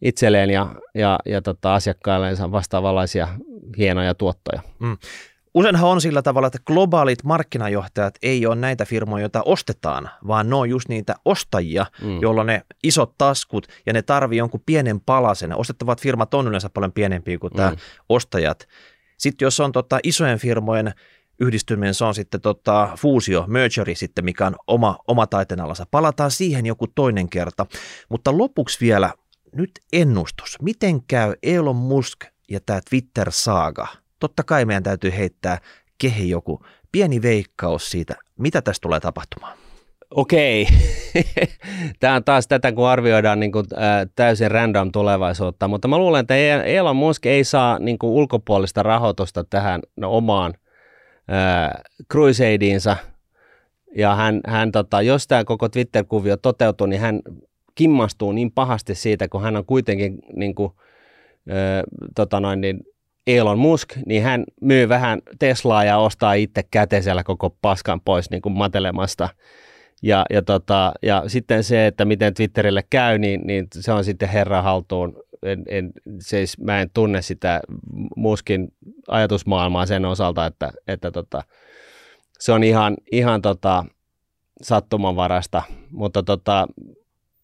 itselleen 0.03 0.51
ja, 0.51 0.75
ja, 0.95 1.19
ja 1.27 1.43
tota, 1.43 1.75
asiakkailleensa 1.75 2.53
vastaavanlaisia 2.53 3.29
hienoja 3.79 4.15
tuottoja. 4.15 4.63
Mm. 4.79 4.97
Useinhan 5.55 5.91
on 5.91 6.01
sillä 6.01 6.23
tavalla, 6.23 6.47
että 6.47 6.59
globaalit 6.67 7.25
markkinajohtajat 7.25 8.15
ei 8.23 8.47
ole 8.47 8.57
näitä 8.57 8.85
firmoja, 8.85 9.23
joita 9.23 9.43
ostetaan, 9.45 10.11
vaan 10.27 10.51
ne 10.51 10.57
on 10.57 10.71
just 10.71 10.89
niitä 10.89 11.15
ostajia, 11.25 11.87
mm. 12.03 12.21
joilla 12.21 12.45
ne 12.45 12.63
isot 12.83 13.19
taskut 13.19 13.67
ja 13.87 13.93
ne 13.93 14.03
tarvii 14.03 14.39
jonkun 14.39 14.63
pienen 14.67 15.01
palasen. 15.01 15.57
Ostettavat 15.57 16.01
firmat 16.01 16.35
on 16.35 16.49
yleensä 16.49 16.71
paljon 16.71 16.93
pienempiä 16.93 17.39
kuin 17.39 17.53
mm. 17.53 17.57
tämä 17.57 17.77
ostajat. 18.09 18.69
Sitten 19.19 19.47
jos 19.47 19.61
on 19.61 19.73
tota, 19.73 19.99
isojen 20.03 20.39
firmojen 20.39 20.95
yhdistyminen, 21.41 21.95
se 21.95 22.05
on 22.05 22.15
sitten 22.15 22.41
tota, 22.41 22.89
fuusio, 22.97 23.45
mergeri 23.49 23.95
sitten, 23.95 24.25
mikä 24.25 24.47
on 24.47 24.57
oma, 24.67 24.99
oma 25.07 25.27
taiteenalansa. 25.27 25.87
Palataan 25.91 26.31
siihen 26.31 26.67
joku 26.67 26.87
toinen 26.87 27.29
kerta. 27.29 27.67
Mutta 28.09 28.39
lopuksi 28.39 28.79
vielä 28.81 29.11
nyt 29.57 29.71
ennustus. 29.93 30.57
Miten 30.63 31.03
käy 31.03 31.35
Elon 31.43 31.77
Musk 31.77 32.25
ja 32.51 32.61
tämä 32.67 32.81
Twitter-saaga? 32.91 34.02
Totta 34.23 34.43
kai 34.43 34.65
meidän 34.65 34.83
täytyy 34.83 35.13
heittää 35.17 35.59
kehi 35.99 36.29
joku 36.29 36.65
pieni 36.93 37.23
veikkaus 37.23 37.91
siitä, 37.91 38.15
mitä 38.39 38.63
tästä 38.63 38.83
tulee 38.83 39.01
tapahtumaan. 39.01 39.59
Okei. 40.11 40.67
Tämä 42.01 42.15
on 42.15 42.25
taas 42.25 42.49
tätä, 42.49 42.73
kun 42.73 42.89
arvioidaan 42.89 43.41
niin 43.41 43.53
kuin, 43.53 43.67
äh, 43.73 44.07
täysin 44.17 44.51
random 44.51 44.93
tulevaisuutta, 44.93 45.69
mutta 45.69 45.89
mä 45.89 45.99
luulen, 45.99 46.21
että 46.21 46.37
Elon 46.65 46.97
Musk 46.97 47.27
ei 47.27 47.45
saa 47.45 47.79
niin 47.79 47.99
kuin, 47.99 48.11
ulkopuolista 48.11 48.83
rahoitusta 48.83 49.45
tähän 49.45 49.81
no, 49.97 50.17
omaan 50.17 50.55
äh, 51.33 51.83
Crusadiinsa. 52.13 52.97
Ja 53.97 54.15
hän, 54.15 54.41
hän 54.47 54.73
tota, 54.73 55.03
jos 55.03 55.27
tämä 55.27 55.45
koko 55.45 55.69
Twitter-kuvio 55.69 56.37
toteutuu, 56.37 56.87
niin 56.87 57.01
hän 57.01 57.21
kimmastuu 57.75 58.33
niin 58.33 58.53
pahasti 58.53 58.95
siitä, 58.95 59.29
kun 59.29 59.43
hän 59.43 59.57
on 59.57 59.65
kuitenkin 59.65 60.19
niin 60.37 60.55
kuin, 60.55 60.73
äh, 61.51 61.83
tota 62.15 62.41
noin, 62.41 62.61
niin, 62.61 62.81
Elon 63.27 63.59
Musk, 63.59 63.97
niin 64.07 64.23
hän 64.23 64.45
myy 64.61 64.89
vähän 64.89 65.21
Teslaa 65.39 65.85
ja 65.85 65.99
ostaa 65.99 66.35
itse 66.35 66.63
käteisellä 66.71 67.25
koko 67.25 67.57
paskan 67.63 68.01
pois 68.01 68.31
niin 68.31 68.43
kuin 68.43 68.53
matelemasta. 68.53 69.29
Ja, 70.03 70.25
ja, 70.31 70.43
tota, 70.43 70.93
ja 71.03 71.25
sitten 71.27 71.65
se, 71.65 71.87
että 71.87 72.05
miten 72.05 72.35
Twitterille 72.35 72.83
käy, 72.91 73.19
niin, 73.19 73.41
niin 73.45 73.67
se 73.81 73.93
on 73.93 74.05
sitten 74.05 74.29
herra 74.29 74.63
haltuun. 74.63 75.17
En, 75.43 75.63
en, 75.69 75.93
siis 76.21 76.59
mä 76.59 76.81
en 76.81 76.91
tunne 76.95 77.23
sitä 77.23 77.61
Muskin 78.17 78.69
ajatusmaailmaa 79.09 79.87
sen 79.87 80.05
osalta, 80.05 80.47
että, 80.47 80.73
että 80.89 81.11
tota, 81.11 81.43
se 82.39 82.53
on 82.53 82.65
ihan, 82.65 82.97
ihan 83.13 83.43
tota, 83.43 83.85
sattumanvarasta, 84.63 85.63
mutta 85.91 86.23
tota, 86.23 86.69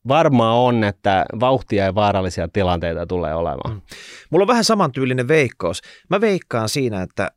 varmaan 0.09 0.57
on, 0.57 0.85
että 0.85 1.25
vauhtia 1.41 1.85
ja 1.85 1.95
vaarallisia 1.95 2.49
tilanteita 2.49 3.07
tulee 3.07 3.35
olemaan. 3.35 3.75
Mm. 3.75 3.81
Mulla 4.31 4.43
on 4.43 4.49
vähän 4.49 4.65
samantyylinen 4.65 5.29
veikkaus. 5.29 5.81
Mä 6.11 6.21
veikkaan 6.21 6.69
siinä, 6.69 7.03
että 7.03 7.31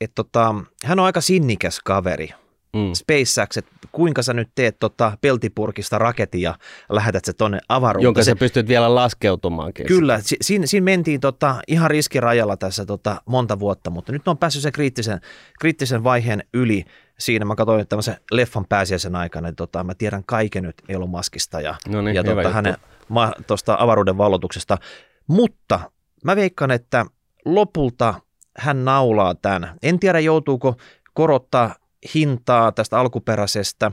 et 0.00 0.12
tota, 0.14 0.54
hän 0.84 0.98
on 0.98 1.06
aika 1.06 1.20
sinnikäs 1.20 1.80
kaveri. 1.84 2.30
Mm. 2.74 2.92
SpaceX, 2.94 3.56
että 3.56 3.72
kuinka 3.92 4.22
sä 4.22 4.34
nyt 4.34 4.48
teet 4.54 4.76
tota 4.78 5.18
peltipurkista 5.20 5.98
raketin 5.98 6.40
ja 6.40 6.54
lähetät 6.88 7.24
se 7.24 7.32
tonne 7.32 7.58
avaruuteen. 7.68 8.04
Jonka 8.04 8.22
sä 8.22 8.36
pystyt 8.36 8.68
vielä 8.68 8.94
laskeutumaankin. 8.94 9.86
Kyllä, 9.86 10.20
si- 10.20 10.36
siinä, 10.40 10.66
siinä 10.66 10.84
mentiin 10.84 11.20
tota, 11.20 11.56
ihan 11.68 11.90
riskirajalla 11.90 12.56
tässä 12.56 12.86
tota, 12.86 13.22
monta 13.26 13.58
vuotta, 13.58 13.90
mutta 13.90 14.12
nyt 14.12 14.28
on 14.28 14.38
päässyt 14.38 14.62
sen 14.62 14.72
kriittisen, 14.72 15.20
kriittisen 15.60 16.04
vaiheen 16.04 16.44
yli 16.54 16.84
siinä 17.18 17.44
mä 17.44 17.54
katsoin 17.54 17.88
tämmöisen 17.88 18.16
leffan 18.30 18.66
pääsiäisen 18.68 19.16
aikana, 19.16 19.48
että 19.48 19.56
tota, 19.56 19.84
mä 19.84 19.94
tiedän 19.94 20.24
kaiken 20.26 20.62
nyt 20.62 20.82
Elon 20.88 21.10
Muskista 21.10 21.60
ja, 21.60 21.74
Noniin, 21.88 22.16
ja 22.16 22.24
tota, 22.24 22.50
hänen 22.50 22.76
ma, 23.08 23.32
tosta 23.46 23.76
avaruuden 23.78 24.18
vallotuksesta. 24.18 24.78
Mutta 25.26 25.80
mä 26.24 26.36
veikkaan, 26.36 26.70
että 26.70 27.06
lopulta 27.44 28.14
hän 28.58 28.84
naulaa 28.84 29.34
tämän. 29.34 29.78
En 29.82 30.00
tiedä, 30.00 30.20
joutuuko 30.20 30.76
korottaa 31.14 31.74
hintaa 32.14 32.72
tästä 32.72 32.98
alkuperäisestä. 32.98 33.92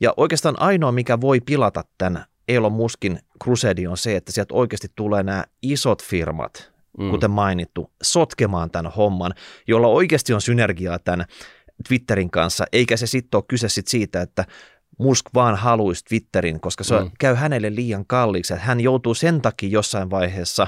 Ja 0.00 0.14
oikeastaan 0.16 0.60
ainoa, 0.60 0.92
mikä 0.92 1.20
voi 1.20 1.40
pilata 1.40 1.84
tämän 1.98 2.24
Elon 2.48 2.72
Muskin 2.72 3.18
Crusade 3.44 3.88
on 3.88 3.96
se, 3.96 4.16
että 4.16 4.32
sieltä 4.32 4.54
oikeasti 4.54 4.88
tulee 4.96 5.22
nämä 5.22 5.44
isot 5.62 6.02
firmat, 6.02 6.72
mm. 6.98 7.10
kuten 7.10 7.30
mainittu, 7.30 7.90
sotkemaan 8.02 8.70
tämän 8.70 8.92
homman, 8.92 9.32
jolla 9.68 9.86
oikeasti 9.86 10.32
on 10.32 10.40
synergiaa 10.40 10.98
tämän 10.98 11.26
Twitterin 11.82 12.30
kanssa, 12.30 12.64
eikä 12.72 12.96
se 12.96 13.06
sitten 13.06 13.38
ole 13.38 13.44
kyse 13.48 13.68
sit 13.68 13.88
siitä, 13.88 14.20
että 14.20 14.44
Musk 14.98 15.26
vaan 15.34 15.56
haluaisi 15.56 16.04
Twitterin, 16.04 16.60
koska 16.60 16.84
se 16.84 17.00
mm. 17.00 17.10
käy 17.18 17.34
hänelle 17.34 17.74
liian 17.74 18.06
kalliiksi. 18.06 18.54
Hän 18.58 18.80
joutuu 18.80 19.14
sen 19.14 19.42
takia 19.42 19.68
jossain 19.68 20.10
vaiheessa 20.10 20.66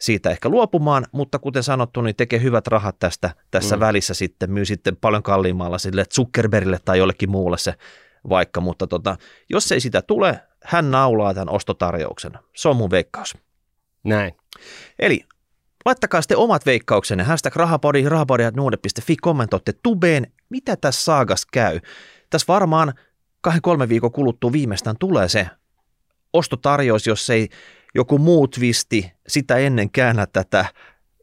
siitä 0.00 0.30
ehkä 0.30 0.48
luopumaan, 0.48 1.06
mutta 1.12 1.38
kuten 1.38 1.62
sanottu, 1.62 2.00
niin 2.00 2.16
tekee 2.16 2.42
hyvät 2.42 2.66
rahat 2.66 2.98
tästä 2.98 3.30
tässä 3.50 3.76
mm. 3.76 3.80
välissä 3.80 4.14
sitten, 4.14 4.50
myy 4.50 4.64
sitten 4.64 4.96
paljon 4.96 5.22
kalliimmalla 5.22 5.78
sille 5.78 6.04
Zuckerbergille 6.14 6.78
tai 6.84 6.98
jollekin 6.98 7.30
muulle 7.30 7.58
se 7.58 7.74
vaikka, 8.28 8.60
mutta 8.60 8.86
tota, 8.86 9.16
jos 9.50 9.72
ei 9.72 9.80
sitä 9.80 10.02
tule, 10.02 10.40
hän 10.64 10.90
naulaa 10.90 11.34
tämän 11.34 11.54
ostotarjouksen. 11.54 12.32
Se 12.56 12.68
on 12.68 12.76
mun 12.76 12.90
veikkaus. 12.90 13.38
Näin. 14.04 14.32
Eli 14.98 15.24
Laittakaa 15.84 16.22
sitten 16.22 16.38
omat 16.38 16.66
veikkauksenne, 16.66 17.24
hashtag 17.24 17.56
rahapodi, 17.56 18.08
rahapodi.nuude.fi, 18.08 19.16
kommentoitte 19.16 19.72
tubeen, 19.82 20.32
mitä 20.48 20.76
tässä 20.76 21.04
saagas 21.04 21.46
käy. 21.46 21.80
Tässä 22.30 22.44
varmaan 22.48 22.94
kahden 23.40 23.62
kolme 23.62 23.88
viikon 23.88 24.12
kuluttua 24.12 24.52
viimeistään 24.52 24.96
tulee 24.98 25.28
se 25.28 25.46
ostotarjous, 26.32 27.06
jos 27.06 27.30
ei 27.30 27.48
joku 27.94 28.18
muu 28.18 28.48
twisti 28.48 29.12
sitä 29.28 29.56
ennen 29.56 29.90
käännä 29.90 30.26
tätä 30.26 30.64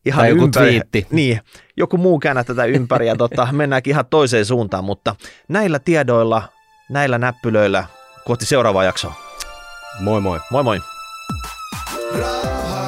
ihan 0.05 0.19
tai 0.19 0.29
ympäri. 0.29 0.69
Twiitti. 0.69 1.07
Niin, 1.11 1.41
joku 1.77 1.97
muu 1.97 2.19
käännä 2.19 2.43
tätä 2.43 2.65
ympäri 2.65 3.07
ja 3.07 3.15
tota, 3.15 3.47
mennäänkin 3.51 3.91
ihan 3.91 4.05
toiseen 4.05 4.45
suuntaan, 4.45 4.83
mutta 4.83 5.15
näillä 5.47 5.79
tiedoilla, 5.79 6.49
näillä 6.89 7.17
näppylöillä 7.17 7.85
kohti 8.25 8.45
seuraavaa 8.45 8.83
jaksoa. 8.83 9.13
Moi 9.99 10.21
moi. 10.21 10.39
Moi 10.51 10.63
moi. 10.63 10.79
Raha. 12.19 12.86